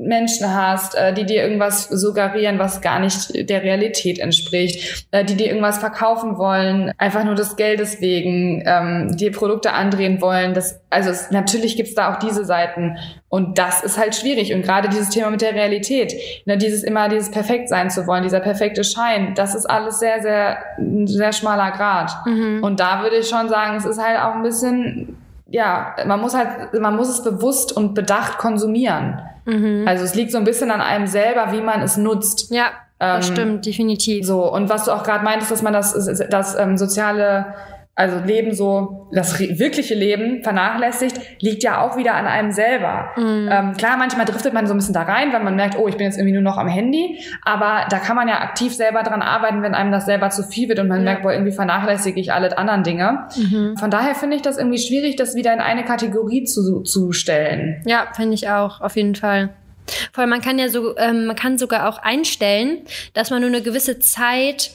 Menschen 0.00 0.54
hast, 0.54 0.94
äh, 0.94 1.14
die 1.14 1.24
dir 1.24 1.42
irgendwas 1.42 1.88
suggerieren, 1.88 2.58
was 2.58 2.82
gar 2.82 3.00
nicht 3.00 3.48
der 3.48 3.62
Realität 3.62 4.18
entspricht, 4.18 5.06
äh, 5.12 5.24
die 5.24 5.34
dir 5.34 5.46
irgendwas 5.46 5.78
verkaufen 5.78 6.36
wollen, 6.36 6.92
einfach 6.98 7.24
nur 7.24 7.36
des 7.36 7.56
Geldes 7.56 8.02
wegen, 8.02 8.62
ähm, 8.66 9.16
dir 9.16 9.32
Produkte 9.32 9.72
andrehen 9.72 10.20
wollen. 10.20 10.52
Das, 10.52 10.78
also 10.90 11.08
es, 11.08 11.30
natürlich 11.30 11.78
gibt's 11.78 11.94
da 11.94 12.12
auch 12.12 12.18
diese 12.18 12.44
Seiten 12.44 12.98
und 13.30 13.56
das 13.56 13.82
ist 13.82 13.96
halt 13.96 14.14
schwierig 14.14 14.52
und 14.52 14.60
gerade 14.60 14.90
dieses 14.90 15.08
Thema 15.08 15.30
mit 15.30 15.40
der 15.40 15.54
Realität, 15.54 16.12
ne, 16.44 16.58
dieses 16.58 16.82
immer 16.82 17.08
dieses 17.08 17.30
perfekt 17.30 17.70
sein 17.70 17.88
zu 17.88 18.06
wollen, 18.06 18.24
dieser 18.24 18.40
perfekte 18.40 18.84
Schein, 18.84 19.32
das 19.36 19.54
ist 19.54 19.64
alles 19.64 20.00
sehr, 20.00 20.20
sehr, 20.20 20.58
ein 20.76 21.06
sehr 21.06 21.32
schmaler 21.32 21.70
Grad. 21.70 22.12
Mhm. 22.26 22.62
Und 22.62 22.78
da 22.78 23.02
würde 23.02 23.16
ich 23.16 23.28
schon 23.28 23.48
sagen, 23.48 23.78
es 23.78 23.86
ist 23.86 23.98
halt 23.98 24.20
auch 24.20 24.34
ein 24.34 24.42
bisschen 24.42 25.16
ja, 25.50 25.96
man 26.06 26.20
muss 26.20 26.34
halt, 26.34 26.74
man 26.80 26.96
muss 26.96 27.08
es 27.08 27.22
bewusst 27.22 27.76
und 27.76 27.94
bedacht 27.94 28.38
konsumieren. 28.38 29.20
Mhm. 29.46 29.84
Also 29.86 30.04
es 30.04 30.14
liegt 30.14 30.30
so 30.32 30.38
ein 30.38 30.44
bisschen 30.44 30.70
an 30.70 30.80
einem 30.80 31.06
selber, 31.06 31.52
wie 31.52 31.60
man 31.62 31.80
es 31.82 31.96
nutzt. 31.96 32.50
Ja, 32.50 32.66
das 32.98 33.28
Ähm, 33.28 33.34
stimmt, 33.34 33.66
definitiv. 33.66 34.26
So, 34.26 34.52
und 34.52 34.68
was 34.68 34.84
du 34.84 34.92
auch 34.92 35.02
gerade 35.02 35.24
meintest, 35.24 35.50
dass 35.50 35.62
man 35.62 35.72
das, 35.72 35.94
das 36.30 36.54
ähm, 36.58 36.76
soziale, 36.76 37.54
also 37.98 38.18
Leben 38.24 38.54
so, 38.54 39.08
das 39.12 39.40
wirkliche 39.40 39.94
Leben 39.96 40.44
vernachlässigt, 40.44 41.20
liegt 41.42 41.64
ja 41.64 41.80
auch 41.80 41.96
wieder 41.96 42.14
an 42.14 42.26
einem 42.28 42.52
selber. 42.52 43.10
Mhm. 43.16 43.48
Ähm, 43.50 43.72
klar, 43.76 43.96
manchmal 43.96 44.24
driftet 44.24 44.54
man 44.54 44.68
so 44.68 44.74
ein 44.74 44.76
bisschen 44.78 44.94
da 44.94 45.02
rein, 45.02 45.32
weil 45.32 45.42
man 45.42 45.56
merkt, 45.56 45.76
oh, 45.76 45.88
ich 45.88 45.96
bin 45.96 46.06
jetzt 46.06 46.16
irgendwie 46.16 46.34
nur 46.34 46.42
noch 46.42 46.58
am 46.58 46.68
Handy, 46.68 47.18
aber 47.44 47.86
da 47.90 47.98
kann 47.98 48.14
man 48.14 48.28
ja 48.28 48.40
aktiv 48.40 48.72
selber 48.72 49.02
dran 49.02 49.20
arbeiten, 49.20 49.62
wenn 49.62 49.74
einem 49.74 49.90
das 49.90 50.06
selber 50.06 50.30
zu 50.30 50.44
viel 50.44 50.68
wird 50.68 50.78
und 50.78 50.86
man 50.86 50.98
Ja. 50.98 51.04
merkt, 51.04 51.22
boah, 51.22 51.32
irgendwie 51.32 51.50
vernachlässige 51.50 52.20
ich 52.20 52.32
alle 52.32 52.56
anderen 52.56 52.84
Dinge. 52.84 53.26
Mhm. 53.36 53.76
Von 53.76 53.90
daher 53.90 54.14
finde 54.14 54.36
ich 54.36 54.42
das 54.42 54.58
irgendwie 54.58 54.78
schwierig, 54.78 55.16
das 55.16 55.34
wieder 55.34 55.52
in 55.52 55.60
eine 55.60 55.84
Kategorie 55.84 56.44
zu, 56.44 56.82
zu 56.82 57.10
stellen. 57.10 57.82
Ja, 57.84 58.06
finde 58.14 58.34
ich 58.34 58.48
auch, 58.48 58.80
auf 58.80 58.94
jeden 58.94 59.16
Fall. 59.16 59.48
Vor 60.12 60.20
allem, 60.22 60.30
man 60.30 60.40
kann 60.42 60.58
ja 60.58 60.68
so, 60.68 60.96
ähm, 60.98 61.26
man 61.26 61.34
kann 61.34 61.58
sogar 61.58 61.88
auch 61.88 61.98
einstellen, 61.98 62.82
dass 63.14 63.30
man 63.30 63.40
nur 63.40 63.48
eine 63.50 63.62
gewisse 63.62 63.98
Zeit 63.98 64.70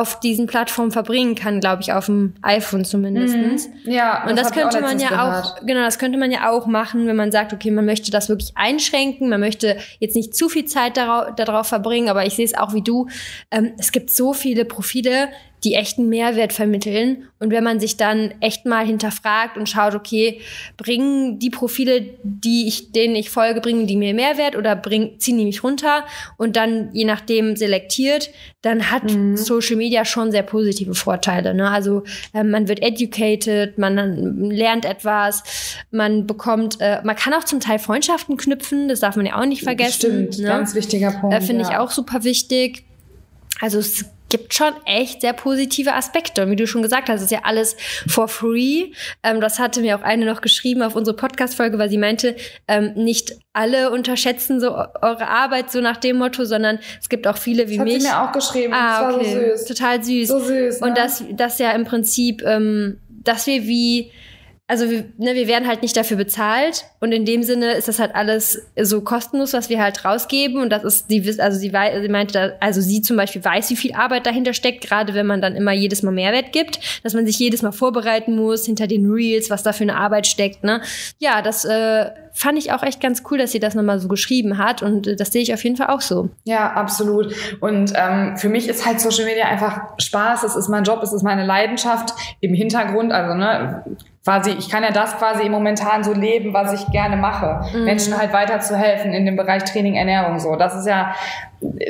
auf 0.00 0.20
diesen 0.20 0.46
Plattformen 0.46 0.90
verbringen 0.90 1.34
kann, 1.34 1.60
glaube 1.60 1.82
ich, 1.82 1.92
auf 1.92 2.06
dem 2.06 2.34
iPhone 2.42 2.84
zumindestens. 2.84 3.68
Ja, 3.84 4.26
Und 4.28 4.38
das, 4.38 4.48
auch 4.48 4.52
könnte 4.52 4.80
man 4.80 4.98
ja 4.98 5.08
gehört. 5.08 5.44
auch, 5.44 5.66
genau, 5.66 5.80
das 5.82 5.98
könnte 5.98 6.18
man 6.18 6.30
ja 6.30 6.50
auch 6.50 6.66
machen, 6.66 7.06
wenn 7.06 7.16
man 7.16 7.32
sagt, 7.32 7.52
okay, 7.52 7.70
man 7.70 7.84
möchte 7.84 8.10
das 8.10 8.28
wirklich 8.28 8.52
einschränken, 8.54 9.28
man 9.28 9.40
möchte 9.40 9.76
jetzt 9.98 10.16
nicht 10.16 10.34
zu 10.34 10.48
viel 10.48 10.64
Zeit 10.64 10.96
darauf, 10.96 11.34
darauf 11.36 11.66
verbringen, 11.66 12.08
aber 12.08 12.26
ich 12.26 12.34
sehe 12.34 12.44
es 12.44 12.54
auch 12.54 12.74
wie 12.74 12.82
du. 12.82 13.08
Ähm, 13.50 13.72
es 13.78 13.92
gibt 13.92 14.10
so 14.10 14.32
viele 14.32 14.64
Profile, 14.64 15.28
die 15.66 15.74
echten 15.74 16.08
Mehrwert 16.08 16.52
vermitteln. 16.52 17.24
Und 17.40 17.50
wenn 17.50 17.64
man 17.64 17.80
sich 17.80 17.96
dann 17.96 18.32
echt 18.40 18.64
mal 18.64 18.86
hinterfragt 18.86 19.58
und 19.58 19.68
schaut, 19.68 19.94
okay, 19.94 20.40
bringen 20.76 21.38
die 21.38 21.50
Profile, 21.50 22.06
die 22.22 22.68
ich, 22.68 22.92
denen 22.92 23.16
ich 23.16 23.28
folge, 23.28 23.60
bringen 23.60 23.86
die 23.86 23.96
mir 23.96 24.14
Mehrwert 24.14 24.56
oder 24.56 24.76
bringen, 24.76 25.18
ziehen 25.18 25.36
die 25.36 25.44
mich 25.44 25.64
runter 25.64 26.04
und 26.38 26.56
dann 26.56 26.90
je 26.92 27.04
nachdem 27.04 27.56
selektiert, 27.56 28.30
dann 28.62 28.90
hat 28.90 29.04
Mhm. 29.16 29.36
Social 29.36 29.76
Media 29.76 30.04
schon 30.04 30.30
sehr 30.30 30.42
positive 30.42 30.94
Vorteile. 30.94 31.54
Ne? 31.54 31.68
Also 31.70 32.04
ähm, 32.34 32.50
man 32.50 32.68
wird 32.68 32.82
educated, 32.82 33.78
man 33.78 34.50
lernt 34.50 34.84
etwas, 34.84 35.42
man 35.90 36.26
bekommt, 36.26 36.78
äh, 36.80 37.00
man 37.04 37.16
kann 37.16 37.34
auch 37.34 37.44
zum 37.44 37.60
Teil 37.60 37.78
Freundschaften 37.78 38.36
knüpfen, 38.36 38.88
das 38.88 39.00
darf 39.00 39.16
man 39.16 39.26
ja 39.26 39.40
auch 39.40 39.46
nicht 39.46 39.62
vergessen. 39.62 39.98
Stimmt, 39.98 40.38
ne? 40.38 40.48
ganz 40.48 40.74
wichtiger 40.74 41.12
Punkt. 41.12 41.36
Äh, 41.36 41.40
Finde 41.40 41.62
ja. 41.62 41.70
ich 41.70 41.76
auch 41.76 41.90
super 41.90 42.24
wichtig. 42.24 42.84
Also 43.60 43.78
es 43.78 44.04
gibt 44.36 44.54
schon 44.54 44.72
echt 44.84 45.20
sehr 45.22 45.32
positive 45.32 45.92
Aspekte. 45.94 46.42
Und 46.42 46.50
wie 46.50 46.56
du 46.56 46.66
schon 46.66 46.82
gesagt 46.82 47.08
hast, 47.08 47.22
ist 47.22 47.30
ja 47.30 47.40
alles 47.44 47.76
for 48.08 48.28
free. 48.28 48.92
Ähm, 49.22 49.40
das 49.40 49.58
hatte 49.58 49.80
mir 49.80 49.96
auch 49.98 50.02
eine 50.02 50.24
noch 50.26 50.40
geschrieben 50.40 50.82
auf 50.82 50.94
unsere 50.94 51.16
Podcast-Folge, 51.16 51.78
weil 51.78 51.88
sie 51.90 51.98
meinte, 51.98 52.36
ähm, 52.68 52.92
nicht 52.94 53.32
alle 53.52 53.90
unterschätzen 53.90 54.60
so 54.60 54.72
eu- 54.76 54.86
eure 55.02 55.28
Arbeit 55.28 55.70
so 55.70 55.80
nach 55.80 55.96
dem 55.96 56.16
Motto, 56.18 56.44
sondern 56.44 56.78
es 57.00 57.08
gibt 57.08 57.26
auch 57.26 57.36
viele 57.38 57.68
wie 57.68 57.76
Das 57.78 57.80
hat 57.80 57.84
mich. 57.86 58.02
sie 58.02 58.08
mir 58.08 58.22
auch 58.22 58.32
geschrieben. 58.32 58.72
ah, 58.74 59.10
okay. 59.14 59.24
so 59.24 59.40
süß. 59.56 59.64
Total 59.66 60.04
süß. 60.04 60.28
So 60.28 60.40
süß. 60.40 60.80
Ne? 60.80 60.86
Und 60.88 60.98
das, 60.98 61.24
das 61.32 61.58
ja 61.58 61.70
im 61.72 61.84
Prinzip, 61.84 62.42
ähm, 62.44 62.98
dass 63.08 63.46
wir 63.46 63.62
wie, 63.64 64.10
also 64.68 64.90
wir, 64.90 65.04
ne, 65.16 65.34
wir 65.34 65.46
werden 65.46 65.68
halt 65.68 65.82
nicht 65.82 65.96
dafür 65.96 66.16
bezahlt 66.16 66.86
und 66.98 67.12
in 67.12 67.24
dem 67.24 67.44
Sinne 67.44 67.72
ist 67.72 67.86
das 67.86 68.00
halt 68.00 68.16
alles 68.16 68.66
so 68.80 69.00
kostenlos, 69.00 69.52
was 69.52 69.68
wir 69.68 69.80
halt 69.80 70.04
rausgeben 70.04 70.60
und 70.60 70.70
das 70.70 70.82
ist, 70.82 71.08
sie 71.08 71.22
also 71.40 71.56
sie, 71.56 71.70
sie 71.70 72.08
meinte, 72.08 72.56
also 72.60 72.80
sie 72.80 73.00
zum 73.00 73.16
Beispiel 73.16 73.44
weiß, 73.44 73.70
wie 73.70 73.76
viel 73.76 73.94
Arbeit 73.94 74.26
dahinter 74.26 74.54
steckt, 74.54 74.82
gerade 74.82 75.14
wenn 75.14 75.26
man 75.26 75.40
dann 75.40 75.54
immer 75.54 75.72
jedes 75.72 76.02
Mal 76.02 76.10
Mehrwert 76.10 76.52
gibt, 76.52 76.80
dass 77.04 77.14
man 77.14 77.26
sich 77.26 77.38
jedes 77.38 77.62
Mal 77.62 77.70
vorbereiten 77.70 78.34
muss 78.34 78.66
hinter 78.66 78.88
den 78.88 79.08
Reels, 79.08 79.50
was 79.50 79.62
da 79.62 79.72
für 79.72 79.84
eine 79.84 79.96
Arbeit 79.96 80.26
steckt, 80.26 80.64
ne? 80.64 80.80
Ja, 81.18 81.42
das 81.42 81.64
äh, 81.64 82.10
fand 82.32 82.58
ich 82.58 82.72
auch 82.72 82.82
echt 82.82 83.00
ganz 83.00 83.22
cool, 83.30 83.38
dass 83.38 83.52
sie 83.52 83.60
das 83.60 83.76
nochmal 83.76 84.00
so 84.00 84.08
geschrieben 84.08 84.58
hat 84.58 84.82
und 84.82 85.20
das 85.20 85.30
sehe 85.30 85.42
ich 85.42 85.54
auf 85.54 85.62
jeden 85.62 85.76
Fall 85.76 85.88
auch 85.88 86.00
so. 86.00 86.28
Ja, 86.44 86.72
absolut. 86.72 87.34
Und 87.60 87.92
ähm, 87.94 88.36
für 88.36 88.48
mich 88.48 88.68
ist 88.68 88.84
halt 88.84 89.00
Social 89.00 89.24
Media 89.24 89.46
einfach 89.46 89.98
Spaß. 89.98 90.42
Es 90.42 90.56
ist 90.56 90.68
mein 90.68 90.84
Job, 90.84 91.02
es 91.02 91.12
ist 91.12 91.22
meine 91.22 91.46
Leidenschaft 91.46 92.14
im 92.40 92.52
Hintergrund. 92.52 93.12
Also 93.12 93.34
ne, 93.34 93.84
quasi, 94.26 94.50
ich 94.50 94.68
kann 94.68 94.82
ja 94.82 94.90
das 94.90 95.16
quasi 95.18 95.48
momentan 95.48 96.02
so 96.02 96.12
leben, 96.12 96.52
was 96.52 96.72
ich 96.72 96.90
gerne 96.90 97.16
mache. 97.16 97.60
Menschen 97.84 98.18
halt 98.18 98.32
weiterzuhelfen 98.32 99.12
in 99.12 99.24
dem 99.24 99.36
Bereich 99.36 99.62
Training, 99.62 99.94
Ernährung 99.94 100.40
so. 100.40 100.56
Das 100.56 100.74
ist 100.74 100.84
ja 100.84 101.14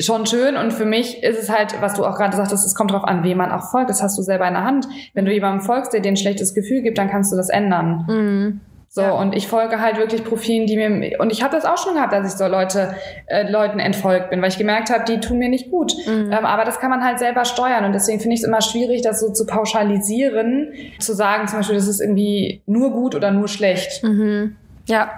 schon 0.00 0.26
schön 0.26 0.54
und 0.54 0.74
für 0.74 0.84
mich 0.84 1.22
ist 1.22 1.38
es 1.38 1.48
halt, 1.48 1.80
was 1.80 1.94
du 1.94 2.04
auch 2.04 2.14
gerade 2.14 2.36
sagtest, 2.36 2.66
es 2.66 2.74
kommt 2.74 2.92
drauf 2.92 3.04
an, 3.04 3.24
wem 3.24 3.38
man 3.38 3.50
auch 3.50 3.70
folgt. 3.70 3.88
Das 3.88 4.02
hast 4.02 4.18
du 4.18 4.22
selber 4.22 4.46
in 4.46 4.52
der 4.52 4.64
Hand. 4.64 4.86
Wenn 5.14 5.24
du 5.24 5.32
jemandem 5.32 5.62
folgst, 5.62 5.94
der 5.94 6.00
dir 6.00 6.10
ein 6.10 6.18
schlechtes 6.18 6.52
Gefühl 6.52 6.82
gibt, 6.82 6.98
dann 6.98 7.08
kannst 7.08 7.32
du 7.32 7.36
das 7.36 7.48
ändern. 7.48 8.04
Mhm. 8.06 8.60
So, 8.88 9.02
Ja. 9.02 9.10
und 9.12 9.34
ich 9.36 9.46
folge 9.46 9.80
halt 9.80 9.98
wirklich 9.98 10.24
Profilen, 10.24 10.66
die 10.66 10.76
mir, 10.76 11.20
und 11.20 11.30
ich 11.30 11.42
habe 11.42 11.54
das 11.54 11.66
auch 11.66 11.76
schon 11.76 11.94
gehabt, 11.94 12.12
dass 12.14 12.32
ich 12.32 12.38
so 12.38 12.46
Leute, 12.46 12.94
äh, 13.26 13.50
Leuten 13.50 13.78
entfolgt 13.78 14.30
bin, 14.30 14.40
weil 14.40 14.48
ich 14.48 14.56
gemerkt 14.56 14.88
habe, 14.88 15.04
die 15.04 15.20
tun 15.20 15.38
mir 15.38 15.50
nicht 15.50 15.70
gut. 15.70 15.92
Mhm. 16.06 16.32
Ähm, 16.32 16.46
aber 16.46 16.64
das 16.64 16.80
kann 16.80 16.88
man 16.88 17.04
halt 17.04 17.18
selber 17.18 17.44
steuern 17.44 17.84
und 17.84 17.92
deswegen 17.92 18.20
finde 18.20 18.34
ich 18.34 18.40
es 18.40 18.46
immer 18.46 18.62
schwierig, 18.62 19.02
das 19.02 19.20
so 19.20 19.30
zu 19.32 19.44
pauschalisieren, 19.46 20.72
zu 20.98 21.12
sagen 21.14 21.46
zum 21.48 21.58
Beispiel, 21.58 21.76
das 21.76 21.88
ist 21.88 22.00
irgendwie 22.00 22.62
nur 22.66 22.90
gut 22.90 23.14
oder 23.14 23.30
nur 23.30 23.48
schlecht. 23.48 24.02
Mhm. 24.02 24.56
Ja, 24.86 25.10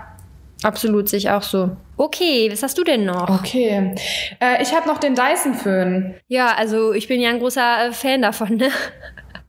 absolut, 0.64 1.08
sehe 1.08 1.18
ich 1.18 1.30
auch 1.30 1.42
so. 1.42 1.70
Okay, 1.96 2.48
was 2.50 2.62
hast 2.62 2.78
du 2.78 2.84
denn 2.84 3.04
noch? 3.04 3.28
Okay. 3.40 3.94
Äh, 4.40 4.62
ich 4.62 4.74
habe 4.74 4.88
noch 4.88 4.98
den 4.98 5.14
Dyson-Föhn. 5.14 6.14
Ja, 6.28 6.54
also 6.56 6.92
ich 6.92 7.06
bin 7.08 7.20
ja 7.20 7.30
ein 7.30 7.38
großer 7.38 7.88
äh, 7.88 7.92
Fan 7.92 8.22
davon, 8.22 8.56
ne? 8.56 8.70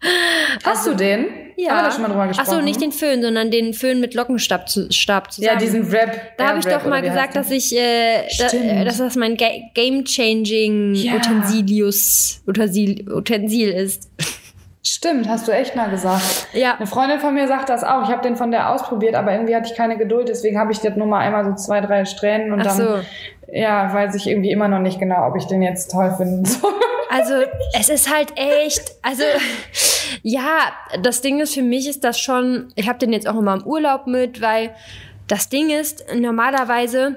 Hast 0.64 0.88
du 0.88 0.96
den? 0.96 1.26
Ja. 1.56 1.72
Haben 1.72 1.78
wir 1.78 1.84
da 1.84 1.92
schon 1.92 2.02
mal 2.04 2.08
drüber 2.08 2.28
gesprochen? 2.28 2.48
Ach 2.50 2.54
so, 2.54 2.62
nicht 2.62 2.82
den 2.82 2.92
Föhn, 2.92 3.22
sondern 3.22 3.52
den 3.52 3.74
Föhn 3.74 4.00
mit 4.00 4.14
Lockenstab 4.14 4.70
zu, 4.70 4.92
Stab 4.92 5.32
zusammen. 5.32 5.54
Ja, 5.54 5.60
diesen 5.60 5.88
Rap. 5.90 6.38
Da 6.38 6.50
habe 6.50 6.60
ich 6.60 6.66
Air-Rap 6.66 6.84
doch 6.84 6.90
mal 6.90 7.02
gesagt, 7.02 7.36
dass 7.36 7.52
ich, 7.52 7.76
äh, 7.76 8.24
da, 8.38 8.48
äh, 8.48 8.86
dass 8.86 8.98
das 8.98 9.16
mein 9.16 9.36
Ga 9.36 9.48
Game-Changing 9.74 10.96
Ja. 10.96 11.16
Utensilius 11.16 12.42
Utensil, 12.48 13.12
Utensil 13.12 13.70
ist. 13.70 14.10
Stimmt, 14.86 15.28
hast 15.28 15.48
du 15.48 15.52
echt 15.52 15.76
mal 15.76 15.90
gesagt. 15.90 16.48
Ja. 16.54 16.76
Eine 16.76 16.88
Freundin 16.88 17.20
von 17.20 17.34
mir 17.34 17.48
sagt 17.48 17.68
das 17.68 17.84
auch. 17.84 18.04
Ich 18.04 18.10
habe 18.10 18.22
den 18.22 18.38
von 18.38 18.50
der 18.52 18.70
ausprobiert, 18.70 19.14
aber 19.16 19.34
irgendwie 19.34 19.54
hatte 19.54 19.70
ich 19.70 19.78
keine 19.78 19.98
Geduld. 19.98 20.30
Deswegen 20.30 20.58
habe 20.58 20.72
ich 20.72 20.80
das 20.80 20.96
nur 20.96 21.06
mal 21.06 21.20
einmal 21.20 21.44
so 21.44 21.54
zwei, 21.56 21.82
drei 21.82 22.06
Strähnen 22.06 22.54
und 22.54 22.62
Ach 22.62 22.66
dann, 22.66 22.78
so. 22.78 23.00
Ja, 23.54 23.94
weiß 23.94 24.16
ich 24.16 24.28
irgendwie 24.28 24.52
immer 24.52 24.68
noch 24.68 24.80
nicht 24.80 25.00
genau, 25.00 25.28
ob 25.28 25.36
ich 25.36 25.46
den 25.46 25.62
jetzt 25.62 25.92
toll 25.92 26.14
finden 26.16 26.46
soll. 26.46 26.72
Also 27.10 27.34
es 27.78 27.90
ist 27.90 28.14
halt 28.14 28.34
echt, 28.36 28.92
also 29.02 29.24
ja, 30.22 30.72
das 31.02 31.22
Ding 31.22 31.40
ist 31.40 31.54
für 31.56 31.64
mich 31.64 31.88
ist 31.88 32.04
das 32.04 32.20
schon, 32.20 32.72
ich 32.76 32.88
habe 32.88 33.00
den 33.00 33.12
jetzt 33.14 33.28
auch 33.28 33.38
immer 33.38 33.56
im 33.56 33.66
Urlaub 33.66 34.06
mit, 34.06 34.42
weil 34.42 34.76
das 35.28 35.50
Ding 35.50 35.70
ist, 35.70 36.06
normalerweise 36.14 37.16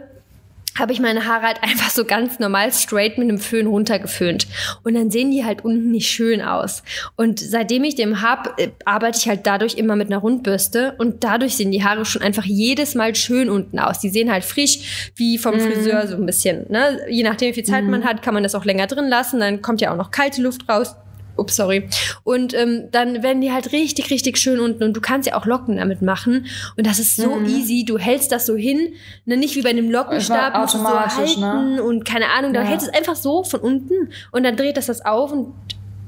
habe 0.78 0.92
ich 0.92 1.00
meine 1.00 1.26
Haare 1.26 1.46
halt 1.46 1.58
einfach 1.62 1.90
so 1.90 2.04
ganz 2.04 2.38
normal 2.38 2.72
straight 2.72 3.18
mit 3.18 3.28
einem 3.28 3.38
Föhn 3.38 3.66
runtergeföhnt. 3.66 4.46
Und 4.82 4.94
dann 4.94 5.10
sehen 5.10 5.30
die 5.30 5.44
halt 5.44 5.64
unten 5.64 5.90
nicht 5.90 6.08
schön 6.08 6.42
aus. 6.42 6.82
Und 7.16 7.40
seitdem 7.40 7.84
ich 7.84 7.94
den 7.94 8.22
hab, 8.22 8.58
äh, 8.58 8.70
arbeite 8.84 9.18
ich 9.18 9.28
halt 9.28 9.46
dadurch 9.46 9.74
immer 9.74 9.96
mit 9.96 10.08
einer 10.08 10.18
Rundbürste. 10.18 10.94
Und 10.98 11.24
dadurch 11.24 11.56
sehen 11.56 11.72
die 11.72 11.84
Haare 11.84 12.04
schon 12.04 12.22
einfach 12.22 12.44
jedes 12.44 12.94
Mal 12.94 13.14
schön 13.14 13.50
unten 13.50 13.78
aus. 13.78 14.00
Die 14.00 14.08
sehen 14.08 14.30
halt 14.30 14.44
frisch 14.44 15.12
wie 15.16 15.38
vom 15.38 15.58
Friseur 15.58 16.06
so 16.06 16.16
ein 16.16 16.26
bisschen. 16.26 16.66
Ne? 16.70 17.00
Je 17.08 17.22
nachdem, 17.22 17.50
wie 17.50 17.54
viel 17.54 17.64
Zeit 17.64 17.84
man 17.84 18.04
hat, 18.04 18.22
kann 18.22 18.34
man 18.34 18.42
das 18.42 18.54
auch 18.54 18.64
länger 18.64 18.86
drin 18.86 19.08
lassen. 19.08 19.40
Dann 19.40 19.62
kommt 19.62 19.80
ja 19.80 19.92
auch 19.92 19.96
noch 19.96 20.10
kalte 20.10 20.42
Luft 20.42 20.68
raus. 20.68 20.94
Ups, 21.36 21.56
sorry. 21.56 21.88
Und 22.24 22.54
ähm, 22.54 22.88
dann 22.90 23.22
werden 23.22 23.40
die 23.40 23.52
halt 23.52 23.72
richtig, 23.72 24.10
richtig 24.10 24.38
schön 24.38 24.60
unten 24.60 24.82
und 24.84 24.94
du 24.94 25.00
kannst 25.00 25.26
ja 25.28 25.36
auch 25.36 25.46
Locken 25.46 25.76
damit 25.78 26.02
machen. 26.02 26.46
Und 26.76 26.86
das 26.86 26.98
ist 26.98 27.16
so 27.16 27.40
easy. 27.46 27.84
Du 27.84 27.98
hältst 27.98 28.32
das 28.32 28.46
so 28.46 28.54
hin, 28.56 28.92
ne? 29.24 29.36
nicht 29.36 29.56
wie 29.56 29.62
bei 29.62 29.70
einem 29.70 29.90
Lockenstab, 29.90 30.56
musst 30.58 30.74
du 30.74 30.78
so 30.78 30.84
ne? 30.84 31.16
halten 31.16 31.80
und 31.80 32.04
keine 32.04 32.30
Ahnung. 32.30 32.52
Da 32.52 32.62
Ja. 32.62 32.68
hältst 32.68 32.86
es 32.86 32.94
einfach 32.94 33.16
so 33.16 33.44
von 33.44 33.60
unten 33.60 34.10
und 34.30 34.42
dann 34.42 34.56
dreht 34.56 34.76
das 34.76 34.86
das 34.86 35.04
auf 35.04 35.32
und 35.32 35.54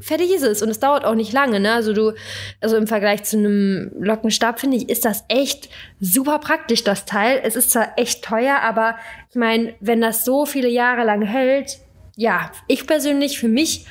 fertig 0.00 0.30
ist 0.34 0.42
es. 0.42 0.60
Und 0.62 0.68
es 0.68 0.78
dauert 0.80 1.04
auch 1.06 1.14
nicht 1.14 1.32
lange, 1.32 1.58
ne? 1.60 1.72
Also 1.72 1.94
du, 1.94 2.12
also 2.60 2.76
im 2.76 2.86
Vergleich 2.86 3.24
zu 3.24 3.38
einem 3.38 3.90
Lockenstab, 3.98 4.60
finde 4.60 4.76
ich, 4.76 4.90
ist 4.90 5.04
das 5.06 5.24
echt 5.28 5.70
super 6.00 6.38
praktisch, 6.38 6.84
das 6.84 7.06
Teil. 7.06 7.40
Es 7.42 7.56
ist 7.56 7.70
zwar 7.70 7.98
echt 7.98 8.22
teuer, 8.22 8.58
aber 8.62 8.96
ich 9.30 9.36
meine, 9.36 9.74
wenn 9.80 10.02
das 10.02 10.24
so 10.26 10.44
viele 10.44 10.68
Jahre 10.68 11.04
lang 11.04 11.22
hält, 11.22 11.78
ja, 12.16 12.50
ich 12.68 12.86
persönlich, 12.86 13.38
für 13.38 13.48
mich, 13.48 13.86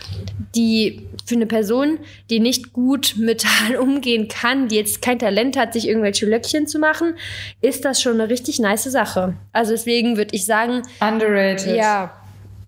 die, 0.56 1.08
für 1.26 1.36
eine 1.36 1.46
Person, 1.46 2.00
die 2.30 2.40
nicht 2.40 2.72
gut 2.72 3.16
mit 3.18 3.46
Haaren 3.46 3.78
umgehen 3.78 4.28
kann, 4.28 4.68
die 4.70 4.76
jetzt 4.76 5.02
kein 5.02 5.20
Talent 5.20 5.58
hat, 5.58 5.74
sich 5.74 5.88
irgendwelche 5.88 6.26
Löckchen 6.26 6.68
zu 6.68 6.80
machen, 6.80 7.16
ist 7.62 7.84
das 7.86 8.02
schon 8.02 8.14
eine 8.14 8.30
richtig 8.30 8.60
nice 8.60 8.84
Sache. 8.84 9.34
Also 9.52 9.72
deswegen 9.72 10.16
würde 10.16 10.36
ich 10.36 10.46
sagen, 10.46 10.84
Underrated. 11.02 11.76
ja, 11.76 12.14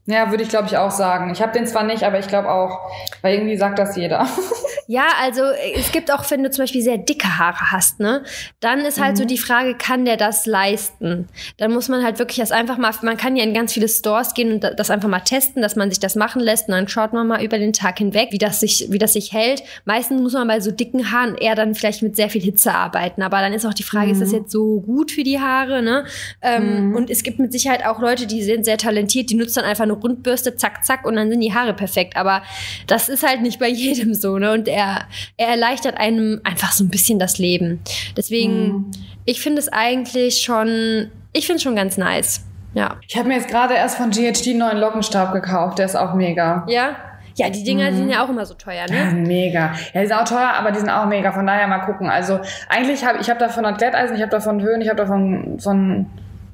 Ja, 0.08 0.30
würde 0.30 0.44
ich 0.44 0.50
glaube 0.50 0.68
ich 0.68 0.78
auch 0.78 0.92
sagen. 0.92 1.32
Ich 1.32 1.42
habe 1.42 1.54
den 1.54 1.66
zwar 1.66 1.84
nicht, 1.84 2.04
aber 2.04 2.20
ich 2.20 2.28
glaube 2.28 2.52
auch, 2.52 2.92
weil 3.22 3.36
irgendwie 3.36 3.58
sagt 3.58 3.80
das 3.80 3.96
jeder. 3.96 4.28
Ja, 4.88 5.08
also 5.22 5.42
äh, 5.44 5.74
es 5.76 5.92
gibt 5.92 6.12
auch, 6.12 6.30
wenn 6.30 6.44
du 6.44 6.52
zum 6.52 6.64
Beispiel 6.64 6.82
sehr 6.82 6.98
dicke 6.98 7.38
Haare 7.40 7.72
hast, 7.72 8.00
ne, 8.00 8.24
dann 8.60 8.82
ist 8.82 9.02
halt 9.02 9.18
so 9.18 9.26
die 9.26 9.38
Frage, 9.38 9.76
kann 9.76 10.06
der 10.06 10.16
das 10.18 10.46
leisten? 10.46 11.28
Dann 11.58 11.72
muss 11.74 11.90
man 11.90 12.04
halt 12.04 12.20
wirklich 12.20 12.38
das 12.38 12.52
einfach 12.52 12.78
mal, 12.78 12.94
man 13.02 13.18
kann 13.18 13.36
ja 13.36 13.44
in 13.44 13.54
ganz 13.54 13.74
viele 13.74 13.88
Stores 13.88 14.34
gehen 14.34 14.54
und 14.54 14.64
da- 14.64 14.72
das 14.74 14.92
einfach 14.92 15.10
mal 15.10 15.22
testen, 15.22 15.62
dass 15.62 15.76
man 15.76 15.90
sich 15.90 16.00
das 16.00 16.16
machen 16.16 16.40
lässt 16.42 16.68
und 16.68 16.74
dann 16.74 16.88
schaut 16.88 17.14
man 17.14 17.26
mal 17.28 17.44
über 17.44 17.58
den 17.58 17.74
Tag 17.74 17.98
hinweg, 17.98 18.30
wie 18.32 18.38
das 18.38 18.60
sich, 18.60 18.88
wie 18.90 19.00
das 19.00 19.14
sich 19.14 19.34
hält. 19.34 19.64
Meistens 19.86 20.22
muss 20.22 20.34
man 20.34 20.48
bei 20.48 20.60
so 20.60 20.72
dicken 20.72 21.12
Haaren 21.12 21.36
eher 21.36 21.56
dann 21.56 21.74
vielleicht 21.74 22.04
mit 22.04 22.16
sehr 22.16 22.30
viel 22.30 22.42
Hitze 22.44 22.74
arbeiten, 22.74 23.22
aber 23.24 23.40
dann 23.42 23.54
ist 23.54 23.66
auch 23.66 23.74
die 23.74 23.84
Frage, 23.84 24.12
ist 24.12 24.22
das 24.22 24.32
jetzt 24.32 24.52
so 24.52 24.82
gut 24.82 25.12
für 25.12 25.24
die 25.24 25.40
Haare, 25.40 25.82
ne? 25.82 26.06
Ähm, 26.42 26.94
Und 26.96 27.10
es 27.10 27.24
gibt 27.24 27.40
mit 27.40 27.52
Sicherheit 27.52 27.86
auch 27.86 28.00
Leute, 28.00 28.28
die 28.28 28.44
sind 28.44 28.66
sehr 28.66 28.78
talentiert, 28.78 29.30
die 29.30 29.36
nutzen 29.36 29.56
dann 29.62 29.66
einfach 29.66 29.84
eine 29.84 29.94
Rundbürste, 29.94 30.56
zack, 30.56 30.86
zack 30.86 31.06
und 31.06 31.16
dann 31.16 31.30
sind 31.30 31.40
die 31.42 31.54
Haare 31.54 31.74
perfekt, 31.74 32.16
aber 32.18 32.44
das 32.88 33.10
ist 33.10 33.26
halt 33.26 33.42
nicht 33.42 33.60
bei 33.60 33.68
jedem 33.70 34.14
so, 34.14 34.38
ne? 34.38 34.52
Und 34.52 34.68
er, 34.76 35.06
er 35.38 35.48
erleichtert 35.48 35.98
einem 35.98 36.42
einfach 36.44 36.72
so 36.74 36.84
ein 36.84 36.90
bisschen 36.90 37.18
das 37.18 37.38
Leben. 37.38 37.80
Deswegen, 38.18 38.92
ich 39.26 39.42
finde 39.42 39.60
es 39.62 39.70
eigentlich 39.72 40.42
schon, 40.42 41.10
ich 41.34 41.46
finde 41.46 41.58
es 41.58 41.64
schon 41.64 41.76
ganz 41.76 41.98
nice. 41.98 42.46
Ja. 42.74 42.98
Ich 43.08 43.16
habe 43.18 43.30
mir 43.30 43.36
jetzt 43.36 43.48
gerade 43.48 43.74
erst 43.74 43.96
von 43.98 44.10
GHD 44.12 44.48
einen 44.50 44.60
neuen 44.60 44.78
Lockenstab 44.78 45.32
gekauft. 45.34 45.80
Der 45.80 45.86
ist 45.86 45.96
auch 45.96 46.14
mega. 46.14 46.66
Ja? 46.68 46.98
Ja, 47.36 47.50
die 47.50 47.64
Dinger 47.64 47.92
die 47.92 47.98
sind 47.98 48.10
ja 48.10 48.24
auch 48.24 48.30
immer 48.30 48.46
so 48.46 48.54
teuer, 48.54 48.86
Ja, 48.90 49.12
ne? 49.12 49.14
mega. 49.14 49.74
Ja, 49.94 50.02
die 50.02 50.08
sind 50.08 50.18
auch 50.18 50.26
teuer, 50.28 50.54
aber 50.58 50.72
die 50.72 50.80
sind 50.80 50.90
auch 50.90 51.06
mega. 51.06 51.32
Von 51.32 51.48
daher 51.48 51.68
mal 51.68 51.80
gucken. 51.80 52.10
Also 52.10 52.40
eigentlich 52.70 53.06
habe 53.06 53.20
ich 53.20 53.30
habe 53.30 53.40
davon 53.40 53.66
ein 53.66 53.76
Glätteisen, 53.76 54.16
ich 54.16 54.22
habe 54.22 54.32
davon 54.32 54.62
Höhen, 54.62 54.82
ich 54.82 54.88
habe 54.90 54.98
davon 54.98 55.58
von 55.60 56.06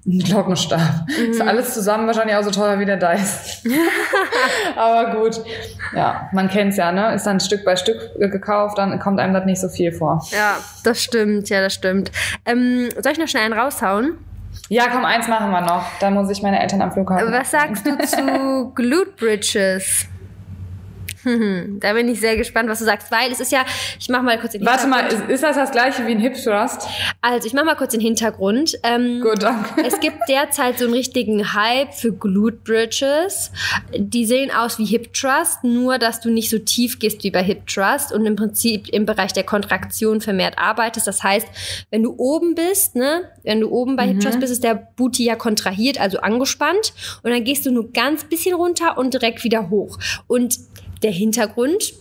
einen 0.06 0.20
Lockenstab. 0.20 1.08
Ist 1.10 1.42
alles 1.42 1.74
zusammen 1.74 2.08
wahrscheinlich 2.08 2.36
auch 2.36 2.44
so 2.44 2.52
teuer 2.52 2.80
wie 2.80 2.86
der 2.86 2.98
Dice. 2.98 3.64
aber 4.76 5.16
gut. 5.20 5.42
Ja, 5.96 6.30
man 6.34 6.50
kennt's 6.50 6.78
ja, 6.78 6.92
ne? 6.92 7.14
Ist 7.14 7.26
dann 7.26 7.40
Stück 7.40 7.64
bei 7.64 7.76
Stück 7.76 8.16
gekauft, 8.18 8.78
dann 8.78 9.00
kommt 9.00 9.20
einem 9.20 9.34
das 9.34 9.46
nicht 9.46 9.62
so 9.62 9.70
viel 9.70 9.92
vor. 9.92 10.26
Ja, 10.32 10.58
das 10.84 11.04
stimmt, 11.04 11.50
ja, 11.50 11.62
das 11.62 11.74
stimmt. 11.74 12.12
Ähm, 12.46 12.90
soll 13.00 13.12
ich 13.12 13.20
noch 13.20 13.28
schnell 13.28 13.44
einen 13.44 13.54
raushauen? 13.54 14.18
Ja, 14.70 14.88
komm, 14.92 15.06
eins 15.06 15.28
machen 15.28 15.52
wir 15.52 15.62
noch. 15.62 15.86
Dann 16.00 16.14
muss 16.14 16.30
ich 16.30 16.42
meine 16.42 16.60
Eltern 16.62 16.82
am 16.82 16.92
Flughafen. 16.92 17.32
Was 17.32 17.52
sagst 17.52 17.86
du 17.86 17.98
zu 17.98 18.72
Glute 18.76 19.12
Bridges? 19.18 20.08
Da 21.82 21.94
bin 21.94 22.08
ich 22.10 22.20
sehr 22.20 22.38
gespannt, 22.38 22.70
was 22.70 22.80
du 22.80 22.86
sagst, 22.86 23.12
weil 23.12 23.32
es 23.32 23.40
ist 23.40 23.52
ja, 23.52 23.66
ich 24.00 24.10
mach 24.10 24.22
mal 24.22 24.40
kurz 24.40 24.54
den 24.54 24.66
Warte 24.66 24.88
mal, 24.88 25.02
Hintergrund. 25.02 25.30
ist, 25.30 25.36
ist 25.36 25.44
das 25.44 25.56
das 25.56 25.72
gleiche 25.72 26.06
wie 26.06 26.12
ein 26.12 26.20
Hip 26.20 26.36
Thrust? 26.36 26.88
Also, 27.22 27.48
ich 27.48 27.54
mach 27.54 27.64
mal 27.64 27.76
kurz 27.76 27.92
den 27.92 28.02
Hintergrund. 28.02 28.78
Ähm, 28.84 29.22
Gut, 29.22 29.42
danke. 29.42 29.84
Es 29.86 30.00
gibt 30.00 30.18
derzeit 30.28 30.80
so 30.80 30.86
einen 30.86 30.94
richtigen 30.94 31.54
Hype 31.54 31.94
für 31.94 32.12
Glute 32.12 32.58
Bridges. 32.64 33.52
Die 33.96 34.26
sehen 34.26 34.52
aus 34.52 34.78
wie 34.78 34.86
Hip 34.86 35.14
Thrust, 35.14 35.64
nur 35.64 35.98
dass 35.98 36.22
du 36.22 36.30
nicht 36.30 36.50
so 36.50 36.60
tief 36.60 37.00
gehst 37.00 37.24
wie 37.24 37.32
bei 37.32 37.44
Hip 37.44 37.68
Thrust 37.68 38.12
und 38.12 38.26
im 38.26 38.36
Prinzip 38.36 38.90
im 38.90 39.06
Bereich 39.06 39.34
der 39.34 39.44
Kontraktion 39.44 40.22
vermehrt 40.22 40.58
arbeitest. 40.58 41.08
Das 41.08 41.24
heißt, 41.24 41.48
wenn 41.90 42.04
du 42.04 42.16
oben 42.18 42.56
bist, 42.56 42.96
ne, 42.96 43.30
wenn 43.44 43.60
du 43.60 43.70
oben 43.70 43.96
bei 43.96 44.08
Hip 44.08 44.20
Thrust 44.20 44.40
bist, 44.40 44.52
ist 44.52 44.64
der 44.64 44.76
Booty 44.76 45.26
ja 45.26 45.36
kontrahiert, 45.36 46.00
also 46.00 46.20
angespannt. 46.20 46.94
Und 47.24 47.32
dann 47.32 47.44
gehst 47.44 47.66
du 47.66 47.72
nur 47.72 47.92
ganz 47.92 48.24
bisschen 48.24 48.56
runter 48.56 48.98
und 48.98 49.14
direkt 49.14 49.44
wieder 49.44 49.70
hoch. 49.70 49.98
Und 50.28 50.58
der 51.04 51.12
Hintergrund. 51.12 51.94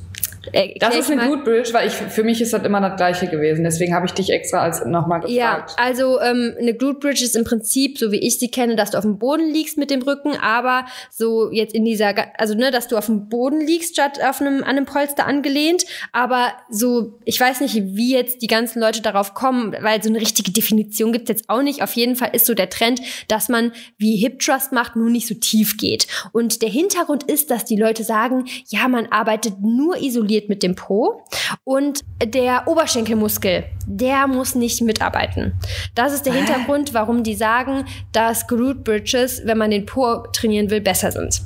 Äh, 0.52 0.78
Das 0.78 0.96
ist 0.96 1.10
eine 1.10 1.26
Good 1.28 1.44
Bridge, 1.44 1.70
weil 1.72 1.86
ich, 1.88 1.94
für 1.94 2.22
mich 2.24 2.40
ist 2.40 2.52
das 2.52 2.62
immer 2.64 2.80
das 2.80 2.96
gleiche 2.96 3.26
gewesen. 3.28 3.64
Deswegen 3.64 3.94
habe 3.94 4.06
ich 4.06 4.12
dich 4.12 4.30
extra 4.30 4.60
als 4.62 4.84
nochmal 4.84 5.20
Ja, 5.30 5.56
gefragt. 5.60 5.76
also 5.78 6.20
ähm, 6.20 6.54
eine 6.58 6.74
Glute 6.74 6.98
Bridge 7.00 7.24
ist 7.24 7.36
im 7.36 7.44
Prinzip, 7.44 7.98
so 7.98 8.12
wie 8.12 8.18
ich 8.18 8.38
sie 8.38 8.50
kenne, 8.50 8.76
dass 8.76 8.90
du 8.90 8.98
auf 8.98 9.04
dem 9.04 9.18
Boden 9.18 9.50
liegst 9.52 9.76
mit 9.78 9.90
dem 9.90 10.02
Rücken, 10.02 10.36
aber 10.40 10.84
so 11.10 11.50
jetzt 11.50 11.74
in 11.74 11.84
dieser, 11.84 12.14
also 12.38 12.54
ne, 12.54 12.70
dass 12.70 12.88
du 12.88 12.96
auf 12.96 13.06
dem 13.06 13.28
Boden 13.28 13.60
liegst 13.60 13.94
statt 13.94 14.18
auf 14.22 14.40
einem 14.40 14.58
an 14.62 14.70
einem 14.76 14.86
Polster 14.86 15.26
angelehnt, 15.26 15.84
aber 16.12 16.52
so, 16.70 17.18
ich 17.24 17.38
weiß 17.40 17.60
nicht, 17.60 17.74
wie 17.76 18.12
jetzt 18.14 18.42
die 18.42 18.46
ganzen 18.46 18.80
Leute 18.80 19.02
darauf 19.02 19.34
kommen, 19.34 19.74
weil 19.80 20.02
so 20.02 20.08
eine 20.08 20.20
richtige 20.20 20.50
Definition 20.52 21.12
gibt's 21.12 21.28
jetzt 21.28 21.48
auch 21.48 21.62
nicht. 21.62 21.82
Auf 21.82 21.92
jeden 21.94 22.16
Fall 22.16 22.30
ist 22.32 22.46
so 22.46 22.54
der 22.54 22.70
Trend, 22.70 23.00
dass 23.28 23.48
man 23.48 23.72
wie 23.98 24.16
Hip 24.16 24.38
Thrust 24.40 24.72
macht, 24.72 24.96
nur 24.96 25.10
nicht 25.10 25.26
so 25.26 25.34
tief 25.34 25.76
geht. 25.76 26.06
Und 26.32 26.62
der 26.62 26.68
Hintergrund 26.70 27.24
ist, 27.24 27.50
dass 27.50 27.64
die 27.64 27.76
Leute 27.76 28.04
sagen, 28.04 28.44
ja, 28.68 28.88
man 28.88 29.06
arbeitet 29.06 29.54
nur 29.60 29.96
isoliert 30.00 30.29
mit 30.48 30.62
dem 30.62 30.74
Po 30.74 31.22
und 31.64 32.00
der 32.24 32.66
Oberschenkelmuskel, 32.66 33.64
der 33.86 34.26
muss 34.26 34.54
nicht 34.54 34.80
mitarbeiten. 34.82 35.54
Das 35.94 36.12
ist 36.12 36.26
der 36.26 36.32
Hintergrund, 36.32 36.94
warum 36.94 37.22
die 37.22 37.34
sagen, 37.34 37.84
dass 38.12 38.46
Glute 38.46 38.80
Bridges, 38.80 39.42
wenn 39.44 39.58
man 39.58 39.70
den 39.70 39.86
Po 39.86 40.24
trainieren 40.32 40.70
will, 40.70 40.80
besser 40.80 41.10
sind. 41.12 41.42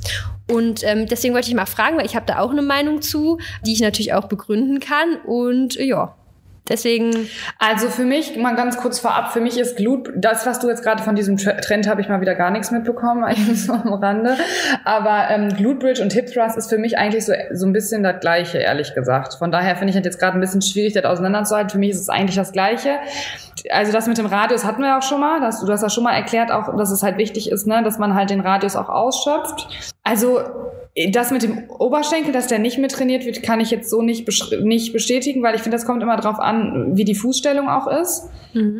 Und 0.51 0.83
ähm, 0.83 1.07
deswegen 1.07 1.33
wollte 1.33 1.49
ich 1.49 1.55
mal 1.55 1.65
fragen, 1.65 1.97
weil 1.97 2.05
ich 2.05 2.15
habe 2.15 2.27
da 2.27 2.39
auch 2.39 2.51
eine 2.51 2.61
Meinung 2.61 3.01
zu, 3.01 3.39
die 3.65 3.73
ich 3.73 3.81
natürlich 3.81 4.13
auch 4.13 4.27
begründen 4.27 4.79
kann. 4.79 5.17
Und 5.25 5.75
ja, 5.75 6.15
deswegen, 6.69 7.29
Also 7.59 7.89
für 7.89 8.03
mich, 8.03 8.35
mal 8.37 8.55
ganz 8.55 8.77
kurz 8.77 8.99
vorab, 8.99 9.31
für 9.33 9.39
mich 9.41 9.57
ist 9.59 9.77
Glute, 9.77 10.13
das, 10.15 10.45
was 10.45 10.59
du 10.59 10.67
jetzt 10.69 10.83
gerade 10.83 11.03
von 11.03 11.15
diesem 11.15 11.37
Tre- 11.37 11.59
Trend 11.61 11.87
habe 11.87 12.01
ich 12.01 12.09
mal 12.09 12.21
wieder 12.21 12.35
gar 12.35 12.51
nichts 12.51 12.71
mitbekommen, 12.71 13.23
eigentlich 13.25 13.63
so 13.63 13.73
am 13.73 13.93
Rande. 13.93 14.35
Aber 14.83 15.29
ähm, 15.29 15.49
Glute 15.55 15.79
Bridge 15.79 16.01
und 16.01 16.13
Hip 16.13 16.27
Thrust 16.33 16.57
ist 16.57 16.69
für 16.69 16.77
mich 16.77 16.97
eigentlich 16.97 17.25
so, 17.25 17.33
so 17.51 17.65
ein 17.65 17.73
bisschen 17.73 18.03
das 18.03 18.19
Gleiche, 18.19 18.57
ehrlich 18.59 18.93
gesagt. 18.93 19.35
Von 19.35 19.51
daher 19.51 19.75
finde 19.75 19.91
ich 19.91 19.95
das 19.95 20.05
jetzt 20.05 20.19
gerade 20.19 20.37
ein 20.37 20.41
bisschen 20.41 20.61
schwierig, 20.61 20.93
das 20.93 21.05
auseinanderzuhalten. 21.05 21.69
Für 21.69 21.77
mich 21.77 21.91
ist 21.91 22.01
es 22.01 22.09
eigentlich 22.09 22.35
das 22.35 22.51
Gleiche. 22.51 22.97
Also 23.71 23.91
das 23.91 24.07
mit 24.07 24.17
dem 24.17 24.25
Radius 24.25 24.65
hatten 24.65 24.81
wir 24.81 24.89
ja 24.89 24.97
auch 24.97 25.03
schon 25.03 25.19
mal. 25.19 25.39
Das, 25.39 25.61
du 25.61 25.71
hast 25.71 25.81
ja 25.81 25.89
schon 25.89 26.03
mal 26.03 26.13
erklärt, 26.13 26.51
auch, 26.51 26.75
dass 26.77 26.91
es 26.91 27.03
halt 27.03 27.17
wichtig 27.17 27.51
ist, 27.51 27.67
ne, 27.67 27.83
dass 27.83 27.97
man 27.97 28.15
halt 28.15 28.29
den 28.29 28.41
Radius 28.41 28.75
auch 28.75 28.89
ausschöpft. 28.89 29.67
Also 30.03 30.39
das 31.11 31.31
mit 31.31 31.43
dem 31.43 31.69
Oberschenkel, 31.69 32.31
dass 32.31 32.47
der 32.47 32.59
nicht 32.59 32.77
mit 32.77 32.91
trainiert 32.91 33.25
wird, 33.25 33.43
kann 33.43 33.59
ich 33.59 33.69
jetzt 33.69 33.89
so 33.89 34.01
nicht, 34.01 34.25
nicht 34.61 34.93
bestätigen, 34.93 35.43
weil 35.43 35.55
ich 35.55 35.61
finde, 35.61 35.75
das 35.75 35.85
kommt 35.85 36.01
immer 36.01 36.15
drauf 36.15 36.39
an, 36.39 36.91
wie 36.95 37.03
die 37.03 37.15
Fußstellung 37.15 37.67
auch 37.67 37.87
ist. 37.87 38.29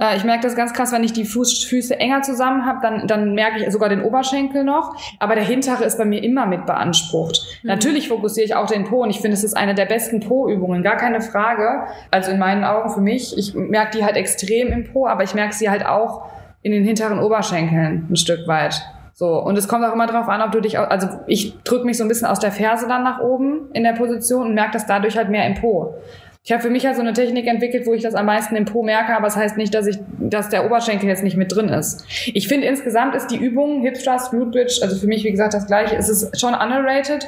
Äh, 0.01 0.15
ich 0.15 0.23
merke 0.23 0.43
das 0.43 0.55
ganz 0.55 0.73
krass, 0.73 0.93
wenn 0.93 1.03
ich 1.03 1.11
die 1.11 1.25
Fuß, 1.25 1.65
Füße 1.65 1.99
enger 1.99 2.21
zusammen 2.21 2.65
habe, 2.65 2.79
dann, 2.81 3.07
dann 3.07 3.33
merke 3.35 3.61
ich 3.61 3.71
sogar 3.71 3.89
den 3.89 4.01
Oberschenkel 4.01 4.63
noch. 4.63 4.95
Aber 5.19 5.35
der 5.35 5.43
hintere 5.43 5.83
ist 5.83 5.97
bei 5.97 6.05
mir 6.05 6.23
immer 6.23 6.45
mit 6.45 6.65
beansprucht. 6.65 7.59
Natürlich 7.63 8.07
fokussiere 8.07 8.45
ich 8.45 8.55
auch 8.55 8.67
den 8.67 8.85
Po 8.85 9.03
und 9.03 9.09
ich 9.09 9.19
finde, 9.19 9.33
es 9.33 9.43
ist 9.43 9.55
eine 9.55 9.75
der 9.75 9.85
besten 9.85 10.21
Po-Übungen, 10.21 10.83
gar 10.83 10.95
keine 10.95 11.19
Frage. 11.19 11.83
Also 12.11 12.31
in 12.31 12.39
meinen 12.39 12.63
Augen 12.63 12.89
für 12.91 13.01
mich. 13.01 13.37
Ich 13.37 13.53
merke 13.53 13.97
die 13.97 14.05
halt 14.05 14.15
extrem 14.15 14.71
im 14.75 14.91
Po, 14.91 15.07
aber 15.07 15.23
ich 15.23 15.33
merke 15.33 15.53
sie 15.53 15.69
halt 15.69 15.85
auch 15.85 16.25
in 16.61 16.71
den 16.71 16.83
hinteren 16.83 17.19
Oberschenkeln 17.19 18.07
ein 18.09 18.15
Stück 18.15 18.47
weit. 18.47 18.81
So, 19.13 19.41
und 19.41 19.57
es 19.57 19.67
kommt 19.67 19.85
auch 19.85 19.93
immer 19.93 20.07
darauf 20.07 20.27
an, 20.27 20.41
ob 20.41 20.51
du 20.51 20.59
dich, 20.59 20.77
also 20.77 21.07
ich 21.25 21.57
drücke 21.63 21.85
mich 21.85 21.97
so 21.97 22.03
ein 22.03 22.09
bisschen 22.09 22.27
aus 22.27 22.39
der 22.39 22.51
Ferse 22.51 22.87
dann 22.87 23.03
nach 23.03 23.21
oben 23.21 23.71
in 23.71 23.83
der 23.83 23.93
Position 23.93 24.47
und 24.47 24.53
merke 24.55 24.73
das 24.73 24.87
dadurch 24.87 25.15
halt 25.15 25.29
mehr 25.29 25.47
im 25.47 25.53
Po. 25.53 25.95
Ich 26.43 26.51
habe 26.51 26.61
für 26.61 26.69
mich 26.69 26.85
halt 26.85 26.95
so 26.95 27.01
eine 27.01 27.13
Technik 27.13 27.47
entwickelt, 27.47 27.87
wo 27.87 27.93
ich 27.93 28.03
das 28.03 28.13
am 28.13 28.27
meisten 28.27 28.55
im 28.55 28.65
Po 28.65 28.83
merke, 28.83 29.15
aber 29.15 29.25
es 29.25 29.33
das 29.33 29.41
heißt 29.41 29.57
nicht, 29.57 29.73
dass 29.73 29.87
ich, 29.87 29.97
dass 30.19 30.49
der 30.49 30.65
Oberschenkel 30.65 31.09
jetzt 31.09 31.23
nicht 31.23 31.37
mit 31.37 31.55
drin 31.55 31.69
ist. 31.69 32.05
Ich 32.35 32.47
finde 32.47 32.67
insgesamt 32.67 33.15
ist 33.15 33.27
die 33.27 33.37
Übung 33.37 33.81
Hip 33.81 33.95
Thrust, 33.95 34.29
Glute 34.29 34.51
Bridge, 34.51 34.79
also 34.83 34.95
für 34.95 35.07
mich 35.07 35.23
wie 35.23 35.31
gesagt 35.31 35.55
das 35.55 35.65
gleiche, 35.65 35.95
es 35.95 36.07
ist 36.07 36.39
schon 36.39 36.53
underrated. 36.53 37.25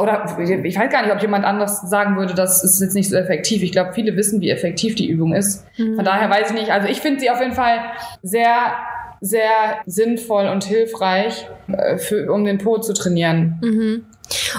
Oder 0.00 0.36
ich 0.38 0.78
weiß 0.78 0.90
gar 0.90 1.02
nicht, 1.02 1.12
ob 1.12 1.20
jemand 1.20 1.44
anders 1.44 1.82
sagen 1.82 2.16
würde, 2.16 2.34
das 2.34 2.62
ist 2.62 2.80
jetzt 2.80 2.94
nicht 2.94 3.08
so 3.08 3.16
effektiv. 3.16 3.62
Ich 3.62 3.72
glaube, 3.72 3.92
viele 3.94 4.16
wissen, 4.16 4.40
wie 4.40 4.50
effektiv 4.50 4.94
die 4.94 5.08
Übung 5.08 5.34
ist. 5.34 5.66
Von 5.76 6.04
daher 6.04 6.30
weiß 6.30 6.50
ich 6.50 6.56
nicht. 6.56 6.70
Also 6.70 6.88
ich 6.88 7.00
finde 7.00 7.20
sie 7.20 7.30
auf 7.30 7.40
jeden 7.40 7.54
Fall 7.54 7.78
sehr, 8.22 8.72
sehr 9.20 9.50
sinnvoll 9.86 10.46
und 10.46 10.64
hilfreich, 10.64 11.46
äh, 11.68 11.98
für, 11.98 12.32
um 12.32 12.44
den 12.44 12.58
Po 12.58 12.78
zu 12.78 12.92
trainieren. 12.92 13.58
Mhm. 13.62 14.04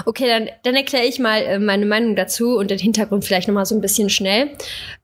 Okay, 0.04 0.26
dann, 0.26 0.48
dann 0.64 0.74
erkläre 0.74 1.04
ich 1.04 1.18
mal 1.18 1.42
äh, 1.42 1.58
meine 1.58 1.86
Meinung 1.86 2.16
dazu 2.16 2.56
und 2.56 2.70
den 2.70 2.78
Hintergrund 2.78 3.24
vielleicht 3.24 3.48
nochmal 3.48 3.66
so 3.66 3.74
ein 3.74 3.80
bisschen 3.80 4.10
schnell. 4.10 4.50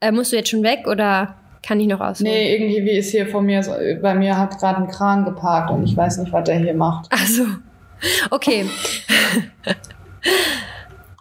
Äh, 0.01 0.13
musst 0.13 0.33
du 0.33 0.37
jetzt 0.37 0.51
schon 0.51 0.63
weg 0.63 0.87
oder 0.87 1.37
kann 1.63 1.81
ich 1.81 1.87
noch 1.87 2.01
ausholen? 2.01 2.33
Nee, 2.33 2.55
irgendwie 2.55 2.85
wie 2.85 2.99
ist 2.99 3.11
hier 3.11 3.27
von 3.27 3.45
mir, 3.45 3.63
so, 3.63 3.73
bei 4.03 4.15
mir 4.15 4.37
hat 4.37 4.59
gerade 4.59 4.83
ein 4.83 4.89
Kran 4.89 5.25
geparkt 5.25 5.71
und 5.71 5.85
ich 5.85 5.97
weiß 5.97 6.19
nicht, 6.19 6.33
was 6.33 6.45
der 6.45 6.59
hier 6.59 6.75
macht. 6.75 7.09
Ach 7.11 7.27
so. 7.27 7.45
Okay. 8.31 8.67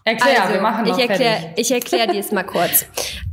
Erklär, 0.04 0.42
also, 0.44 0.54
wir 0.54 0.62
machen 0.62 0.86
noch 0.86 0.98
ich 0.98 1.10
erkläre 1.10 1.40
fertig. 1.40 1.58
ich 1.58 1.72
erklär 1.72 2.08
dir 2.08 2.20
es 2.20 2.32
mal 2.32 2.44
kurz. 2.44 2.86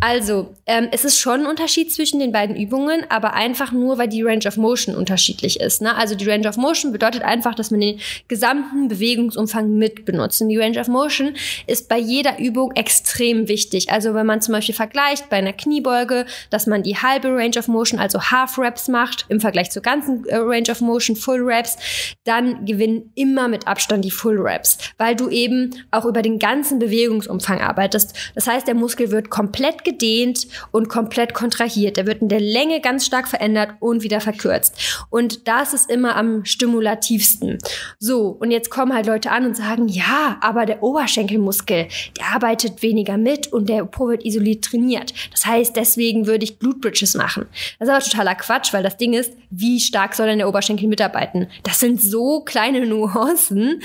Also, 0.02 0.52
ähm, 0.66 0.88
es 0.90 1.04
ist 1.04 1.20
schon 1.20 1.42
ein 1.42 1.46
Unterschied 1.46 1.92
zwischen 1.92 2.18
den 2.18 2.32
beiden 2.32 2.56
Übungen, 2.56 3.06
aber 3.08 3.34
einfach 3.34 3.70
nur, 3.70 3.98
weil 3.98 4.08
die 4.08 4.24
Range 4.24 4.44
of 4.48 4.56
Motion 4.56 4.96
unterschiedlich 4.96 5.60
ist. 5.60 5.80
Ne? 5.80 5.94
Also 5.94 6.16
die 6.16 6.28
Range 6.28 6.48
of 6.48 6.56
Motion 6.56 6.90
bedeutet 6.90 7.22
einfach, 7.22 7.54
dass 7.54 7.70
man 7.70 7.78
den 7.78 8.00
gesamten 8.26 8.88
Bewegungsumfang 8.88 9.72
mit 9.78 10.04
benutzt. 10.04 10.42
Und 10.42 10.48
die 10.48 10.58
Range 10.58 10.80
of 10.80 10.88
Motion 10.88 11.34
ist 11.68 11.88
bei 11.88 11.98
jeder 11.98 12.40
Übung 12.40 12.72
extrem 12.72 13.46
wichtig. 13.46 13.92
Also 13.92 14.12
wenn 14.12 14.26
man 14.26 14.40
zum 14.40 14.54
Beispiel 14.54 14.74
vergleicht 14.74 15.30
bei 15.30 15.36
einer 15.36 15.52
Kniebeuge, 15.52 16.26
dass 16.50 16.66
man 16.66 16.82
die 16.82 16.96
halbe 16.96 17.28
Range 17.28 17.56
of 17.56 17.68
Motion, 17.68 18.00
also 18.00 18.20
Half 18.20 18.58
Reps 18.58 18.88
macht, 18.88 19.26
im 19.28 19.40
Vergleich 19.40 19.70
zur 19.70 19.82
ganzen 19.82 20.26
äh, 20.26 20.34
Range 20.34 20.68
of 20.68 20.80
Motion, 20.80 21.14
Full 21.14 21.42
Reps, 21.42 21.76
dann 22.24 22.64
gewinnen 22.64 23.12
immer 23.14 23.46
mit 23.46 23.68
Abstand 23.68 24.04
die 24.04 24.10
Full 24.10 24.40
Reps, 24.40 24.78
weil 24.98 25.14
du 25.14 25.28
eben 25.28 25.70
auch 25.92 26.06
über 26.06 26.22
den 26.22 26.40
ganzen 26.40 26.80
Bewegungsumfang 26.80 27.60
arbeitest. 27.60 28.16
Das 28.34 28.48
heißt, 28.48 28.66
der 28.66 28.74
Muskel 28.74 29.12
wird 29.12 29.30
komplett 29.30 29.84
gedehnt 29.92 30.46
und 30.70 30.88
komplett 30.88 31.34
kontrahiert. 31.34 31.96
Der 31.96 32.06
wird 32.06 32.22
in 32.22 32.28
der 32.28 32.40
Länge 32.40 32.80
ganz 32.80 33.06
stark 33.06 33.28
verändert 33.28 33.74
und 33.80 34.02
wieder 34.02 34.20
verkürzt. 34.20 35.04
Und 35.10 35.46
das 35.48 35.72
ist 35.72 35.90
immer 35.90 36.16
am 36.16 36.44
stimulativsten. 36.44 37.58
So, 37.98 38.28
und 38.28 38.50
jetzt 38.50 38.70
kommen 38.70 38.94
halt 38.94 39.06
Leute 39.06 39.30
an 39.30 39.46
und 39.46 39.56
sagen, 39.56 39.88
ja, 39.88 40.38
aber 40.40 40.66
der 40.66 40.82
Oberschenkelmuskel, 40.82 41.88
der 42.18 42.26
arbeitet 42.34 42.82
weniger 42.82 43.16
mit 43.16 43.52
und 43.52 43.68
der 43.68 43.84
Po 43.84 44.08
wird 44.08 44.24
isoliert 44.24 44.64
trainiert. 44.64 45.12
Das 45.30 45.46
heißt, 45.46 45.76
deswegen 45.76 46.26
würde 46.26 46.44
ich 46.44 46.58
Glute 46.58 46.80
Bridges 46.80 47.14
machen. 47.14 47.46
Das 47.78 47.88
ist 47.88 47.94
aber 47.94 48.04
totaler 48.04 48.34
Quatsch, 48.34 48.72
weil 48.72 48.82
das 48.82 48.96
Ding 48.96 49.14
ist, 49.14 49.32
wie 49.50 49.80
stark 49.80 50.14
soll 50.14 50.26
denn 50.26 50.38
der 50.38 50.48
Oberschenkel 50.48 50.88
mitarbeiten? 50.88 51.46
Das 51.62 51.80
sind 51.80 52.00
so 52.00 52.40
kleine 52.40 52.86
Nuancen, 52.86 53.80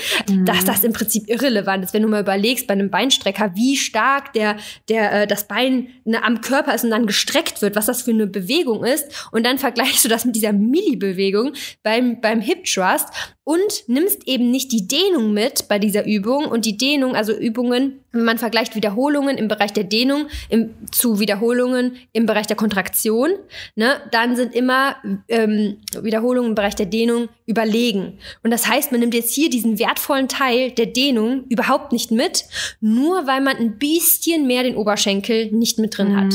dass 0.45 0.66
das 0.66 0.84
im 0.84 0.93
Prinzip 0.93 1.30
irrelevant 1.30 1.84
ist, 1.84 1.93
wenn 1.93 2.01
du 2.01 2.08
mal 2.08 2.22
überlegst 2.22 2.68
bei 2.68 2.74
einem 2.74 2.89
Beinstrecker, 2.89 3.51
wie 3.55 3.78
stark 3.78 4.34
der, 4.34 4.58
der, 4.89 5.24
äh, 5.24 5.28
das 5.28 5.47
Bein 5.47 5.88
am 6.06 6.41
Körper 6.41 6.74
ist 6.74 6.84
und 6.84 6.91
dann 6.91 7.08
gestreckt 7.08 7.62
wird, 7.62 7.76
was 7.76 7.88
das 7.88 8.02
für 8.02 8.12
eine 8.12 8.28
Bewegung 8.28 8.84
ist. 8.84 9.28
Und 9.32 9.45
dann 9.45 9.58
vergleichst 9.58 10.06
du 10.06 10.10
das 10.10 10.26
mit 10.26 10.36
dieser 10.36 10.54
Milli-Bewegung 10.54 11.54
beim, 11.84 12.22
beim 12.22 12.41
Hip 12.41 12.66
Thrust 12.66 13.08
und 13.48 13.88
nimmst 13.88 14.28
eben 14.28 14.52
nicht 14.52 14.74
die 14.74 14.89
Dehnung 14.89 15.32
mit 15.32 15.70
bei 15.70 15.80
dieser 15.80 16.06
Übung. 16.06 16.48
Und 16.48 16.66
die 16.66 16.76
Dehnung, 16.76 17.16
also 17.16 17.32
Übungen, 17.32 18.02
wenn 18.12 18.26
man 18.26 18.38
vergleicht 18.38 18.76
Wiederholungen 18.76 19.38
im 19.38 19.48
Bereich 19.48 19.72
der 19.72 19.86
Dehnung 19.86 20.28
im, 20.50 20.72
zu 20.91 21.22
Wiederholungen 21.22 21.95
im 22.12 22.26
Bereich 22.26 22.48
der 22.48 22.58
Kontraktion, 22.58 23.30
ne, 23.76 24.02
dann 24.12 24.36
sind 24.36 24.54
immer 24.54 24.98
ähm, 25.30 25.78
Wiederholungen 26.02 26.50
im 26.50 26.56
Bereich 26.56 26.76
der 26.76 26.88
Dehnung 26.88 27.30
überlegen. 27.45 28.20
Und 28.43 28.52
das 28.52 28.68
heißt, 28.68 28.91
man 28.91 29.00
nimmt 29.00 29.14
jetzt 29.14 29.34
hier 29.34 29.50
diesen 29.50 29.80
wertvollen 29.80 30.28
Teil 30.28 30.72
der 30.72 30.88
Dehnung 30.88 31.45
überhaupt 31.48 31.93
nicht 31.93 32.12
mit, 32.12 32.43
nur 32.82 33.28
weil 33.28 33.39
man 33.39 33.56
ein 33.56 33.78
bisschen 33.78 34.45
mehr 34.45 34.64
den 34.64 34.76
Oberschenkel 34.76 35.54
nicht 35.54 35.80
mit 35.80 35.98
drin 35.98 36.18
hat. 36.18 36.34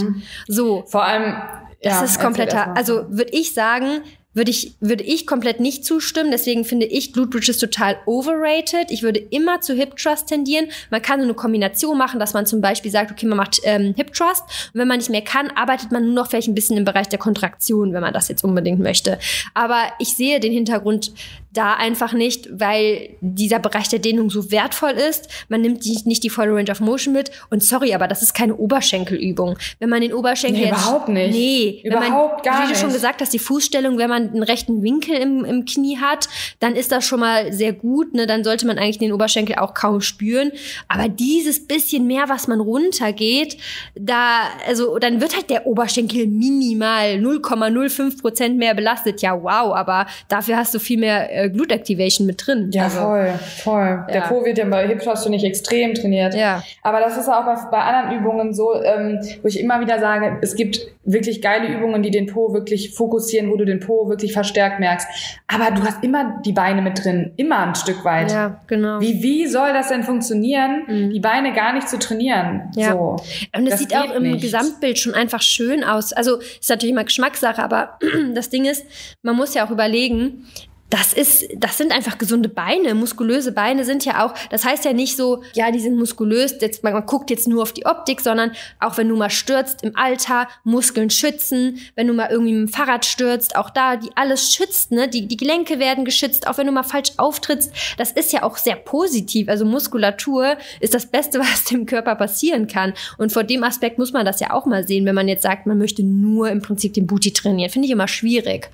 So, 0.49 0.85
Vor 0.87 1.05
allem, 1.05 1.35
das 1.83 1.93
ja, 1.93 2.05
ist 2.05 2.21
kompletter, 2.21 2.75
also 2.75 3.05
würde 3.11 3.33
ich 3.33 3.53
sagen, 3.53 4.01
würde 4.35 4.51
ich, 4.51 4.75
würde 4.81 5.05
ich 5.05 5.27
komplett 5.27 5.61
nicht 5.61 5.85
zustimmen. 5.85 6.31
Deswegen 6.31 6.65
finde 6.65 6.87
ich 6.87 7.13
Glute 7.13 7.31
Bridges 7.31 7.59
total 7.59 7.99
overrated. 8.07 8.91
Ich 8.91 9.03
würde 9.03 9.19
immer 9.19 9.61
zu 9.61 9.75
Hip 9.75 9.97
Thrust 9.97 10.29
tendieren. 10.29 10.69
Man 10.91 11.03
kann 11.03 11.21
so 11.21 11.25
eine 11.25 11.35
Kombination 11.35 11.99
machen, 11.99 12.19
dass 12.19 12.35
man 12.35 12.47
zum 12.47 12.61
Beispiel 12.61 12.91
sagt, 12.91 13.11
okay, 13.11 13.27
man 13.27 13.39
macht 13.39 13.61
ähm, 13.65 13.95
Hip 13.97 14.13
Thrust. 14.13 14.43
Und 14.73 14.81
wenn 14.81 14.89
man 14.89 14.99
nicht 14.99 15.11
mehr 15.11 15.23
kann, 15.23 15.51
arbeitet 15.51 15.93
man 15.93 16.05
nur 16.05 16.15
noch 16.15 16.29
vielleicht 16.29 16.49
ein 16.49 16.55
bisschen 16.55 16.77
im 16.77 16.85
Bereich 16.85 17.09
der 17.09 17.19
Kontraktion, 17.19 17.93
wenn 17.93 18.01
man 18.01 18.15
das 18.15 18.29
jetzt 18.29 18.45
unbedingt 18.45 18.81
möchte. 18.81 19.19
Aber 19.55 19.85
ich 19.99 20.15
sehe 20.15 20.41
den 20.41 20.53
Hintergrund 20.53 21.13
da 21.53 21.75
einfach 21.75 22.13
nicht, 22.15 22.49
weil 22.51 23.17
dieser 23.21 23.59
Bereich 23.59 23.89
der 23.89 23.99
Dehnung 23.99 24.31
so 24.31 24.51
wertvoll 24.51 24.93
ist. 24.93 25.29
Man 25.49 25.61
nimmt 25.61 25.85
die, 25.85 25.99
nicht 26.05 26.23
die 26.23 26.31
volle 26.31 26.55
Range 26.55 26.71
of 26.71 26.81
Motion 26.81 27.13
mit. 27.13 27.31
Und 27.51 27.63
sorry, 27.63 27.95
aber 27.95 28.09
das 28.09 28.23
ist 28.23 28.33
keine 28.35 28.57
Oberschenkelübung. 28.57 29.59
Wenn 29.79 29.91
man 29.91 30.01
den 30.01 30.15
Oberschenkel 30.15 30.63
Nee, 30.63 30.69
jetzt, 30.69 30.83
überhaupt 30.83 31.09
nicht. 31.09 31.33
Nee, 31.33 31.81
wenn 31.85 31.93
man, 31.93 32.07
Überhaupt 32.09 32.45
gar 32.45 32.65
wie 32.65 32.73
du 32.73 32.79
schon 32.79 32.87
nicht. 32.89 32.97
gesagt 32.97 33.21
hast, 33.21 33.33
die 33.33 33.39
Fußstellung, 33.39 33.99
wenn 33.99 34.09
man 34.09 34.31
einen 34.31 34.43
rechten 34.43 34.83
Winkel 34.83 35.15
im, 35.17 35.45
im 35.45 35.65
Knie 35.67 35.99
hat, 35.99 36.29
dann 36.61 36.75
ist 36.75 36.91
das 36.91 37.05
schon 37.05 37.21
mal 37.21 37.53
sehr 37.53 37.73
gut. 37.75 38.15
Ne? 38.15 38.27
Dann 38.27 38.45
sollte 38.45 38.67
man 38.67 38.79
eigentlich 38.79 38.99
den 38.99 39.13
Oberschenkel 39.13 39.57
auch 39.57 39.75
kaum 39.75 40.01
spüren. 40.01 40.53
Aber 40.89 41.09
dieses 41.09 41.67
bisschen 41.67 42.07
mehr, 42.07 42.29
was 42.29 42.49
man 42.49 42.61
runtergeht, 42.61 43.59
da, 43.95 44.49
also 44.67 44.99
dann 44.99 45.21
wird 45.21 45.37
halt 45.37 45.51
der 45.51 45.67
Oberschenkel 45.67 46.27
minimal 46.27 47.17
0,05 47.17 48.21
Prozent 48.21 48.57
mehr 48.57 48.75
belastet. 48.75 49.21
Ja, 49.21 49.35
wow, 49.43 49.75
aber 49.75 50.07
dafür 50.29 50.57
hast 50.57 50.75
du 50.75 50.79
viel 50.79 50.99
mehr 50.99 51.42
äh, 51.43 51.51
Glute 51.51 51.75
Activation 51.75 52.27
mit 52.27 52.47
drin. 52.47 52.71
Ja, 52.73 52.85
also, 52.85 52.99
voll, 53.01 53.33
voll. 53.63 54.05
Der 54.09 54.17
Ja. 54.23 54.27
Po 54.29 54.45
wird 54.45 54.59
ja 54.59 54.65
bei 54.67 54.87
Hip 54.89 55.01
Thrust 55.01 55.29
nicht 55.29 55.45
extrem 55.45 55.95
trainiert. 55.95 56.35
Ja. 56.35 56.63
Aber 56.83 57.01
das 57.01 57.17
ist 57.17 57.29
auch 57.29 57.45
bei, 57.45 57.55
bei 57.71 57.79
anderen 57.79 58.19
Übungen 58.21 58.55
so, 58.55 58.75
ähm, 58.83 59.19
wo 59.43 59.49
ich 59.49 59.59
immer 59.61 59.81
wieder 59.81 59.99
sage, 59.99 60.39
es 60.43 60.55
gibt 60.55 60.81
wirklich 61.05 61.43
geile 61.43 61.67
Übungen, 61.77 62.03
die 62.03 62.11
den 62.11 62.27
Po 62.27 62.53
wirklich 62.55 62.95
fokussieren, 62.95 63.51
wo 63.51 63.57
du 63.57 63.65
den 63.65 63.81
Po 63.81 64.09
wirklich 64.09 64.33
verstärkt 64.33 64.79
merkst. 64.81 65.09
Aber 65.49 65.71
du 65.75 65.83
hast 65.83 66.03
immer 66.05 66.41
die 66.45 66.53
Beine 66.53 66.81
mit 66.81 67.05
drin, 67.05 67.33
immer 67.37 67.59
ein 67.67 67.75
Stück 67.75 68.05
weit. 68.05 68.31
Ja, 68.31 68.61
genau. 68.69 69.01
Wie, 69.01 69.23
wie 69.23 69.47
soll 69.49 69.73
das 69.73 69.89
denn 69.89 70.03
funktionieren, 70.05 70.83
Mhm. 70.87 71.11
die 71.11 71.21
Beine 71.21 71.53
gar 71.53 71.73
nicht 71.73 71.89
zu 71.89 71.99
trainieren? 71.99 72.71
Ja. 72.77 72.93
So. 72.93 73.17
Und 73.57 73.65
es 73.67 73.71
Das 73.71 73.79
sieht 73.81 73.97
auch 73.97 74.15
im 74.15 74.23
nicht. 74.23 74.43
Gesamtbild 74.43 74.99
schon 74.99 75.15
einfach 75.15 75.43
schön 75.43 75.83
aus. 75.83 76.13
Also 76.13 76.37
ist 76.39 76.71
natürlich 76.71 76.93
immer 76.93 77.05
Geschmackssache, 77.05 77.63
aber 77.63 77.99
das 78.35 78.49
Ding 78.51 78.65
ist, 78.65 78.85
man 79.23 79.35
muss 79.37 79.55
ja 79.55 79.67
auch 79.67 79.71
überlegen, 79.71 80.47
das 80.93 81.15
ist, 81.15 81.49
das 81.57 81.79
sind 81.79 81.91
einfach 81.91 82.19
gesunde 82.19 82.51
Beine. 82.51 82.95
Muskulöse 82.95 83.53
Beine 83.53 83.87
sind 83.87 84.05
ja 84.05 84.27
auch, 84.27 84.35
das 84.51 84.67
heißt 84.67 84.85
ja 84.85 84.93
nicht 84.93 85.17
so, 85.17 85.43
ja, 85.55 85.71
die 85.71 85.81
sind 85.81 85.97
muskulös, 85.97 86.57
jetzt, 86.61 86.83
man, 86.83 86.93
man 86.93 87.07
guckt 87.07 87.31
jetzt 87.31 87.49
nur 87.49 87.63
auf 87.63 87.73
die 87.73 87.87
Optik, 87.87 88.21
sondern 88.21 88.53
auch 88.79 88.99
wenn 88.99 89.09
du 89.09 89.17
mal 89.17 89.31
stürzt 89.31 89.83
im 89.85 89.97
Alter, 89.97 90.49
Muskeln 90.65 91.09
schützen, 91.09 91.79
wenn 91.95 92.09
du 92.09 92.13
mal 92.13 92.29
irgendwie 92.31 92.53
mit 92.53 92.69
dem 92.69 92.73
Fahrrad 92.75 93.07
stürzt, 93.07 93.57
auch 93.57 93.71
da, 93.71 93.97
die 93.97 94.11
alles 94.17 94.53
schützt, 94.53 94.93
ne? 94.93 95.09
Die, 95.09 95.27
die 95.27 95.39
Gelenke 95.39 95.79
werden 95.79 96.05
geschützt, 96.05 96.47
auch 96.47 96.59
wenn 96.59 96.67
du 96.67 96.73
mal 96.73 96.83
falsch 96.83 97.13
auftrittst. 97.17 97.73
Das 97.97 98.13
ist 98.13 98.31
ja 98.35 98.43
auch 98.43 98.59
sehr 98.59 98.77
positiv. 98.77 99.49
Also 99.49 99.65
Muskulatur 99.65 100.59
ist 100.81 100.93
das 100.93 101.07
Beste, 101.07 101.39
was 101.41 101.65
dem 101.65 101.87
Körper 101.87 102.17
passieren 102.17 102.67
kann. 102.67 102.93
Und 103.17 103.33
vor 103.33 103.45
dem 103.45 103.65
Aspekt 103.65 103.99
muss 103.99 104.13
man 104.13 104.27
das 104.27 104.41
ja 104.41 104.53
auch 104.53 104.67
mal 104.67 104.87
sehen, 104.87 105.07
wenn 105.07 105.15
man 105.15 105.29
jetzt 105.29 105.43
sagt, 105.43 105.67
man 105.67 105.79
möchte 105.79 106.03
nur 106.03 106.51
im 106.51 106.61
Prinzip 106.61 106.93
den 106.93 107.07
Booty 107.07 107.33
trainieren. 107.33 107.71
Finde 107.71 107.87
ich 107.87 107.93
immer 107.93 108.09
schwierig. 108.09 108.69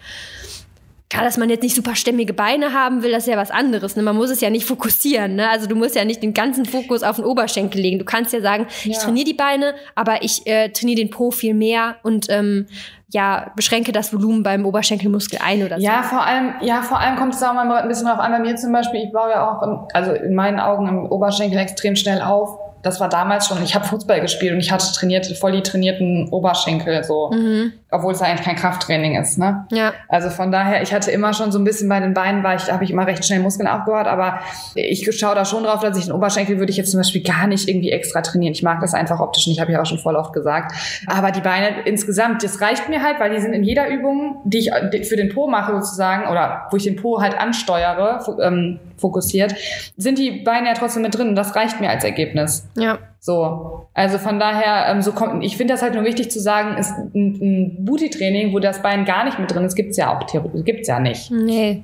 Klar, 1.11 1.25
dass 1.25 1.39
man 1.39 1.49
jetzt 1.49 1.63
nicht 1.63 1.75
super 1.75 1.95
stämmige 1.95 2.35
Beine 2.35 2.75
haben 2.75 3.03
will, 3.03 3.11
das 3.13 3.27
ist 3.27 3.33
ja 3.33 3.39
was 3.39 3.51
anderes. 3.51 3.97
Ne? 3.97 4.03
Man 4.03 4.15
muss 4.15 4.29
es 4.29 4.43
ja 4.43 4.51
nicht 4.51 4.67
fokussieren. 4.67 5.37
Ne? 5.37 5.49
Also 5.49 5.67
du 5.67 5.75
musst 5.75 5.95
ja 5.97 6.05
nicht 6.05 6.23
den 6.23 6.35
ganzen 6.35 6.67
Fokus 6.67 7.03
auf 7.03 7.17
den 7.17 7.25
Oberschenkel 7.25 7.81
legen. 7.81 7.99
Du 7.99 8.05
kannst 8.05 8.35
ja 8.35 8.43
sagen, 8.43 8.67
ich 8.85 8.97
Ja. 8.97 8.99
trainiere 9.01 9.25
die 9.25 9.35
Beine, 9.35 9.75
aber 9.95 10.23
ich 10.23 10.47
äh, 10.47 10.69
trainiere 10.69 10.97
den 11.01 11.09
Po 11.11 11.31
viel 11.31 11.55
mehr 11.55 11.97
und 12.03 12.27
ähm, 12.29 12.67
ja, 13.11 13.53
beschränke 13.57 13.91
das 13.93 14.13
Volumen 14.13 14.43
beim 14.43 14.67
Oberschenkelmuskel 14.67 15.39
ein 15.43 15.65
oder 15.65 15.77
so. 15.79 15.83
Ja, 15.83 16.03
vor 16.03 16.23
allem, 16.27 16.53
ja, 16.61 16.83
vor 16.83 17.01
allem 17.01 17.17
kommt 17.17 17.33
es 17.35 17.43
auch 17.43 17.55
mal 17.55 17.71
ein 17.73 17.89
bisschen 17.89 18.07
drauf 18.07 18.19
an. 18.19 18.31
Bei 18.31 18.39
mir 18.39 18.57
zum 18.57 18.71
Beispiel, 18.71 19.05
ich 19.05 19.13
baue 19.13 19.31
ja 19.31 19.51
auch, 19.51 19.63
im, 19.63 19.79
also 19.95 20.13
in 20.13 20.35
meinen 20.35 20.61
Augen 20.61 20.87
im 20.89 21.07
Oberschenkel 21.07 21.59
extrem 21.59 21.97
schnell 21.97 22.21
auf. 22.21 22.59
Das 22.83 23.01
war 23.01 23.09
damals 23.09 23.49
schon, 23.49 23.63
ich 23.63 23.75
habe 23.75 23.85
Fußball 23.85 24.21
gespielt 24.21 24.53
und 24.53 24.61
ich 24.61 24.71
hatte 24.71 24.87
trainiert, 24.93 25.27
voll 25.37 25.53
die 25.53 25.63
trainierten 25.63 26.29
Oberschenkel. 26.31 27.05
So. 27.05 27.31
Mhm. 27.31 27.73
obwohl 27.91 28.13
es 28.13 28.21
eigentlich 28.21 28.45
kein 28.45 28.57
Krafttraining 28.57 29.19
ist, 29.19 29.39
ne? 29.39 29.67
Ja. 29.71 29.95
Also 30.09 30.29
von 30.29 30.53
daher, 30.53 30.83
ich 30.83 30.93
hatte 30.93 31.11
immer 31.11 31.33
schon 31.33 31.53
so 31.53 31.59
ein 31.59 31.65
bisschen 31.65 31.89
bei 31.89 32.01
den 32.01 32.13
Beinen, 32.13 32.45
weil 32.45 32.59
ich, 32.59 32.71
habe 32.71 32.85
ich 32.85 32.91
immer 32.91 33.07
recht 33.07 33.25
schnell 33.25 33.41
Muskeln 33.41 33.67
aufgebaut, 33.67 34.07
aber 34.07 34.41
ich 34.75 35.09
schaue 35.19 35.35
da 35.35 35.45
schon 35.45 35.65
drauf, 35.65 35.81
dass 35.81 35.97
ich 35.97 36.05
den 36.05 36.13
Oberschenkel 36.13 36.59
würde 36.59 36.71
ich 36.71 36.77
jetzt 36.77 36.91
zum 36.91 37.01
Beispiel 37.01 37.23
gar 37.23 37.47
nicht 37.47 37.69
irgendwie 37.69 37.91
extra 37.91 38.21
trainieren. 38.21 38.53
Ich 38.53 38.63
mag 38.63 38.81
das 38.81 38.93
einfach 38.93 39.21
optisch 39.21 39.47
nicht, 39.47 39.61
habe 39.61 39.73
ich 39.73 39.79
auch 39.79 39.87
schon 39.87 39.99
voll 39.99 40.17
oft 40.17 40.33
gesagt. 40.33 40.75
Aber 41.07 41.31
die 41.31 41.41
Beine 41.41 41.83
insgesamt, 41.87 42.45
das 42.45 42.61
reicht 42.61 42.89
mir 42.89 43.03
halt, 43.03 43.21
weil 43.21 43.35
die 43.35 43.41
sind 43.41 43.55
in 43.55 43.65
jeder 43.65 43.89
Übung, 43.89 44.43
die 44.45 44.59
ich 44.59 45.09
für 45.09 45.17
den 45.17 45.31
Po 45.31 45.47
mache 45.47 45.73
sozusagen, 45.81 46.31
oder 46.31 46.67
wo 46.71 46.77
ich 46.77 46.85
den 46.85 46.97
Po 46.97 47.21
halt 47.23 47.39
ansteuere, 47.39 48.21
ähm, 48.43 48.81
fokussiert, 48.99 49.55
sind 49.97 50.19
die 50.19 50.43
Beine 50.43 50.69
ja 50.69 50.75
trotzdem 50.75 51.03
mit 51.03 51.17
drin 51.17 51.29
und 51.29 51.35
das 51.37 51.55
reicht 51.57 51.81
mir 51.81 51.91
als 51.91 52.05
Ergebnis. 52.05 52.67
Ja. 52.77 52.99
So, 53.21 53.89
also 53.95 54.19
von 54.19 54.39
daher, 54.39 54.93
ähm, 54.93 55.03
so 55.03 55.13
kommt, 55.13 55.45
ich 55.45 55.57
finde 55.57 55.75
das 55.75 55.83
halt 55.83 55.95
nur 55.95 56.05
wichtig 56.05 56.31
zu 56.31 56.41
sagen, 56.41 56.77
ist 56.79 56.93
ein, 56.93 57.39
ein 57.41 57.85
Booty-Training, 57.85 58.53
wo 58.53 58.59
das 58.59 58.83
Bein 58.83 59.05
gar 59.05 59.25
nicht 59.25 59.39
mit 59.39 59.51
drin 59.51 59.65
ist, 59.65 59.75
gibt's 59.75 59.97
ja 59.97 60.17
auch, 60.17 60.25
gibt's 60.65 60.89
ja 60.89 61.01
nicht. 61.01 61.31
Nee. 61.31 61.83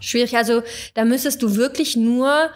Schwierig. 0.00 0.36
Also 0.36 0.62
da 0.94 1.04
müsstest 1.04 1.42
du 1.42 1.56
wirklich 1.56 1.96
nur 1.96 2.50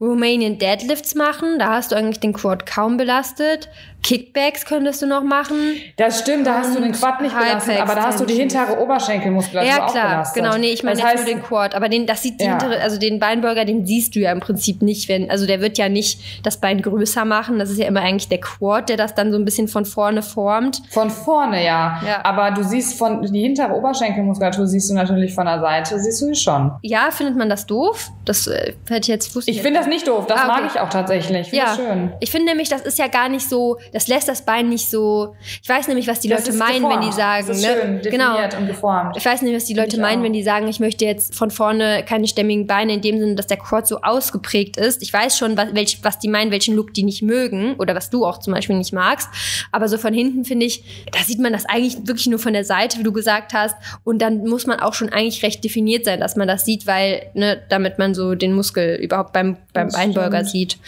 Romanian 0.00 0.58
Deadlifts 0.58 1.14
machen. 1.14 1.58
Da 1.58 1.74
hast 1.74 1.92
du 1.92 1.96
eigentlich 1.96 2.20
den 2.20 2.32
Quad 2.32 2.66
kaum 2.66 2.96
belastet. 2.96 3.68
Kickbacks 4.02 4.64
könntest 4.64 5.02
du 5.02 5.06
noch 5.06 5.22
machen. 5.22 5.56
Das 5.96 6.20
stimmt, 6.20 6.46
da 6.46 6.58
hast 6.58 6.74
du 6.76 6.80
den 6.80 6.92
Quad 6.92 7.20
nicht 7.20 7.36
belastet, 7.36 7.80
aber 7.80 7.94
da 7.94 8.04
hast 8.04 8.20
du 8.20 8.24
die 8.24 8.34
hintere 8.34 8.80
Oberschenkelmuskulatur 8.80 9.68
ja, 9.70 9.76
klar, 9.76 9.88
auch 9.88 9.92
belastet. 10.10 10.42
Genau, 10.42 10.56
nee, 10.56 10.70
ich 10.70 10.82
meine 10.82 11.00
Das 11.00 11.06
heißt- 11.06 11.16
nur 11.16 11.24
den 11.26 11.42
Quad. 11.42 11.74
Aber 11.74 11.88
den, 11.88 12.06
das 12.06 12.22
sieht 12.22 12.40
die 12.40 12.44
Ja. 12.44 12.50
hintere, 12.52 12.80
also 12.80 12.98
den 12.98 13.18
Beinburger, 13.18 13.64
den 13.64 13.86
siehst 13.86 14.14
du 14.16 14.20
ja 14.20 14.32
im 14.32 14.40
Prinzip 14.40 14.82
nicht, 14.82 15.08
wenn, 15.08 15.30
also 15.30 15.46
der 15.46 15.60
wird 15.60 15.78
ja 15.78 15.88
nicht 15.88 16.20
das 16.44 16.56
Bein 16.58 16.80
größer 16.82 17.24
machen. 17.24 17.58
Das 17.58 17.70
ist 17.70 17.78
ja 17.78 17.86
immer 17.86 18.00
eigentlich 18.00 18.28
der 18.28 18.40
Quad, 18.40 18.88
der 18.88 18.96
das 18.96 19.14
dann 19.14 19.32
so 19.32 19.38
ein 19.38 19.44
bisschen 19.44 19.68
von 19.68 19.84
vorne 19.84 20.22
formt. 20.22 20.80
Von 20.90 21.10
vorne, 21.10 21.64
ja. 21.64 22.00
Ja. 22.06 22.24
Aber 22.24 22.50
du 22.52 22.62
siehst 22.64 22.98
von, 22.98 23.22
die 23.22 23.40
hintere 23.40 23.72
Oberschenkelmuskulatur 23.74 24.66
siehst 24.66 24.90
du 24.90 24.94
natürlich 24.94 25.34
von 25.34 25.46
der 25.46 25.60
Seite, 25.60 25.98
siehst 26.00 26.22
du 26.22 26.28
die 26.28 26.34
schon. 26.34 26.72
Ja, 26.82 27.10
findet 27.10 27.36
man 27.36 27.48
das 27.48 27.66
doof? 27.66 28.08
Das 28.24 28.46
äh, 28.46 28.72
hätte 28.88 29.00
ich 29.02 29.08
jetzt 29.08 29.34
wusste 29.36 29.50
Ich 29.50 29.62
finde 29.62 29.78
das 29.80 29.86
nicht 29.88 30.06
doof, 30.08 30.26
das 30.26 30.38
Ah, 30.40 30.48
okay. 30.52 30.62
mag 30.62 30.70
ich 30.74 30.80
auch 30.80 30.88
tatsächlich. 30.88 31.40
Ich 31.42 31.50
finde 31.50 31.64
Ja, 31.66 31.74
schön. 31.74 32.12
ich 32.20 32.30
finde 32.30 32.46
nämlich, 32.46 32.68
das 32.68 32.82
ist 32.82 32.98
ja 32.98 33.06
gar 33.08 33.28
nicht 33.28 33.48
so, 33.48 33.78
das 33.92 34.08
lässt 34.08 34.28
das 34.28 34.44
Bein 34.44 34.68
nicht 34.68 34.88
so. 34.88 35.34
Ich 35.62 35.68
weiß 35.68 35.88
nämlich, 35.88 36.06
was 36.06 36.20
die 36.20 36.28
Das 36.28 36.46
Leute 36.46 36.58
meinen, 36.58 36.82
wenn 36.82 37.00
die 37.00 37.08
geformt. 37.08 37.14
sagen, 37.14 37.46
das 37.46 37.56
ist 37.58 37.62
ne? 37.66 37.76
schön 37.80 38.00
genau. 38.10 38.32
definiert 38.32 38.58
und 38.58 38.66
geformt. 38.66 39.16
Ich 39.16 39.24
weiß 39.24 39.42
nicht, 39.42 39.54
was 39.54 39.64
die 39.64 39.74
Leute 39.74 39.96
ich 39.96 40.02
meinen, 40.02 40.20
auch. 40.20 40.24
wenn 40.24 40.32
die 40.32 40.42
sagen, 40.42 40.68
ich 40.68 40.80
möchte 40.80 41.04
jetzt 41.04 41.34
von 41.34 41.50
vorne 41.50 42.04
keine 42.06 42.26
stämmigen 42.26 42.66
Beine 42.66 42.94
in 42.94 43.00
dem 43.00 43.18
Sinne, 43.18 43.34
dass 43.34 43.46
der 43.46 43.56
Quad 43.56 43.86
so 43.86 44.00
ausgeprägt 44.02 44.76
ist. 44.76 45.02
Ich 45.02 45.12
weiß 45.12 45.38
schon, 45.38 45.56
was, 45.56 45.74
welch, 45.74 45.98
was 46.02 46.18
die 46.18 46.28
meinen, 46.28 46.50
welchen 46.50 46.74
Look 46.74 46.94
die 46.94 47.02
nicht 47.02 47.22
mögen 47.22 47.74
oder 47.76 47.94
was 47.94 48.10
du 48.10 48.24
auch 48.26 48.38
zum 48.38 48.54
Beispiel 48.54 48.76
nicht 48.76 48.92
magst. 48.92 49.28
Aber 49.72 49.88
so 49.88 49.98
von 49.98 50.14
hinten 50.14 50.44
finde 50.44 50.66
ich, 50.66 51.06
da 51.12 51.20
sieht 51.20 51.40
man 51.40 51.52
das 51.52 51.66
eigentlich 51.66 51.98
wirklich 52.06 52.26
nur 52.26 52.38
von 52.38 52.52
der 52.52 52.64
Seite, 52.64 52.98
wie 52.98 53.02
du 53.02 53.12
gesagt 53.12 53.52
hast. 53.52 53.76
Und 54.04 54.20
dann 54.22 54.44
muss 54.44 54.66
man 54.66 54.80
auch 54.80 54.94
schon 54.94 55.08
eigentlich 55.10 55.42
recht 55.42 55.64
definiert 55.64 56.04
sein, 56.04 56.20
dass 56.20 56.36
man 56.36 56.48
das 56.48 56.64
sieht, 56.64 56.86
weil, 56.86 57.30
ne, 57.34 57.60
damit 57.68 57.98
man 57.98 58.14
so 58.14 58.34
den 58.34 58.52
Muskel 58.52 58.96
überhaupt 58.96 59.32
beim, 59.32 59.56
beim 59.72 59.90
stimmt. 59.90 60.48
sieht. 60.48 60.78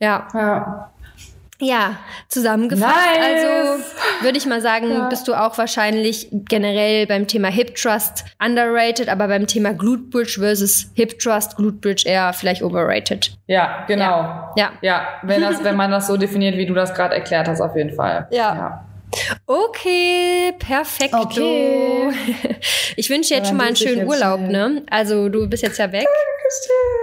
Ja. 0.00 0.28
Ja. 0.34 0.92
Ja, 1.64 1.96
zusammengefasst. 2.28 2.92
Nice. 2.92 3.44
Also 3.44 3.82
würde 4.22 4.36
ich 4.36 4.46
mal 4.46 4.60
sagen, 4.60 4.90
Ja. 4.90 5.08
bist 5.08 5.28
du 5.28 5.34
auch 5.34 5.56
wahrscheinlich 5.58 6.26
generell 6.32 7.06
beim 7.06 7.28
Thema 7.28 7.48
Hip 7.48 7.76
Trust 7.76 8.24
underrated, 8.44 9.08
aber 9.08 9.28
beim 9.28 9.46
Thema 9.46 9.72
Glute 9.72 10.02
Bridge 10.10 10.38
versus 10.40 10.90
Hip 10.94 11.20
Trust, 11.20 11.56
Glute 11.56 11.76
Bridge 11.78 12.02
eher 12.06 12.32
vielleicht 12.32 12.62
overrated. 12.62 13.30
ja, 13.46 13.84
genau. 13.86 14.02
Ja. 14.02 14.52
Ja. 14.56 14.70
Ja, 14.80 15.06
wenn, 15.22 15.40
das, 15.40 15.62
wenn 15.62 15.76
man 15.76 15.92
das 15.92 16.08
so 16.08 16.16
definiert, 16.16 16.56
wie 16.56 16.66
du 16.66 16.74
das 16.74 16.92
gerade 16.94 17.14
erklärt 17.14 17.46
hast, 17.46 17.60
auf 17.60 17.76
jeden 17.76 17.94
Fall. 17.94 18.26
Ja. 18.32 18.84
Okay, 19.46 20.52
perfekt. 20.58 21.14
Okay. 21.14 22.10
Ich 22.96 23.08
wünsche 23.08 23.30
dir 23.30 23.36
jetzt 23.36 23.44
Ja, 23.46 23.48
schon 23.50 23.56
mal 23.56 23.66
einen 23.68 23.76
schönen 23.76 24.06
Urlaub, 24.06 24.38
schnell. 24.40 24.50
ne? 24.70 24.82
Also 24.90 25.28
du 25.30 25.48
bist 25.48 25.62
jetzt 25.62 25.78
ja 25.78 25.90
weg. 25.92 26.06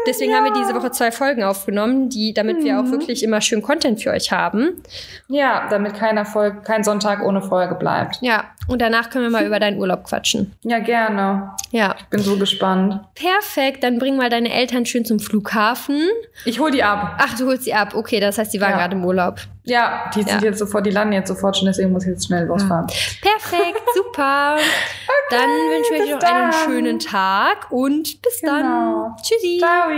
Deswegen 0.07 0.33
haben 0.35 0.43
wir 0.45 0.53
diese 0.53 0.75
Woche 0.75 0.91
zwei 0.91 1.11
Folgen 1.11 1.43
aufgenommen, 1.43 2.09
die, 2.09 2.31
damit 2.33 2.63
wir 2.63 2.73
Mhm. 2.75 2.79
auch 2.87 2.91
wirklich 2.91 3.23
immer 3.23 3.41
schön 3.41 3.63
Content 3.63 4.01
für 4.01 4.11
euch 4.11 4.31
haben. 4.31 4.83
Ja, 5.27 5.67
damit 5.69 5.95
keiner 5.95 6.25
Folge, 6.25 6.61
kein 6.61 6.83
Sonntag 6.83 7.23
ohne 7.25 7.41
Folge 7.41 7.73
bleibt. 7.73 8.19
Ja, 8.21 8.45
und 8.69 8.81
danach 8.81 9.09
können 9.09 9.25
wir 9.25 9.31
mal 9.31 9.45
über 9.45 9.59
deinen 9.59 9.77
Urlaub 9.79 10.03
quatschen. 10.05 10.53
Ja, 10.61 10.79
gerne. 10.79 11.51
Ja. 11.71 11.95
Bin 12.09 12.21
so 12.21 12.37
gespannt. 12.37 13.01
Perfekt, 13.15 13.83
dann 13.83 13.99
bring 13.99 14.15
mal 14.15 14.29
deine 14.29 14.53
Eltern 14.53 14.85
schön 14.85 15.03
zum 15.05 15.19
Flughafen. 15.19 16.01
Ich 16.45 16.59
hol 16.59 16.71
die 16.71 16.83
ab. 16.83 17.17
Ach, 17.19 17.37
du 17.37 17.45
holst 17.47 17.63
sie 17.63 17.73
ab. 17.73 17.93
Okay, 17.95 18.19
das 18.19 18.37
heißt, 18.37 18.53
die 18.53 18.61
waren 18.61 18.71
Ja. 18.71 18.77
gerade 18.77 18.95
im 18.95 19.03
Urlaub. 19.03 19.39
Ja, 19.63 20.09
die 20.15 20.23
sind 20.23 20.41
Ja. 20.41 20.47
jetzt 20.49 20.59
sofort, 20.59 20.85
die 20.85 20.89
landen 20.91 21.13
jetzt 21.13 21.27
sofort 21.27 21.57
schon, 21.57 21.65
deswegen 21.67 21.91
muss 21.91 22.03
ich 22.03 22.09
jetzt 22.09 22.25
schnell 22.27 22.45
losfahren. 22.45 22.87
Perfekt, 22.87 23.81
super. 23.95 24.55
dann 25.29 25.39
wünschen 25.41 25.93
wir 25.93 25.99
bis 25.99 26.07
euch 26.07 26.21
noch 26.21 26.29
einen 26.29 26.51
dann. 26.51 26.63
schönen 26.65 26.99
Tag 26.99 27.71
und 27.71 28.21
bis 28.21 28.41
Genau. 28.41 28.51
dann. 28.53 29.15
Tschüssi. 29.21 29.59
Ciao. 29.59 29.89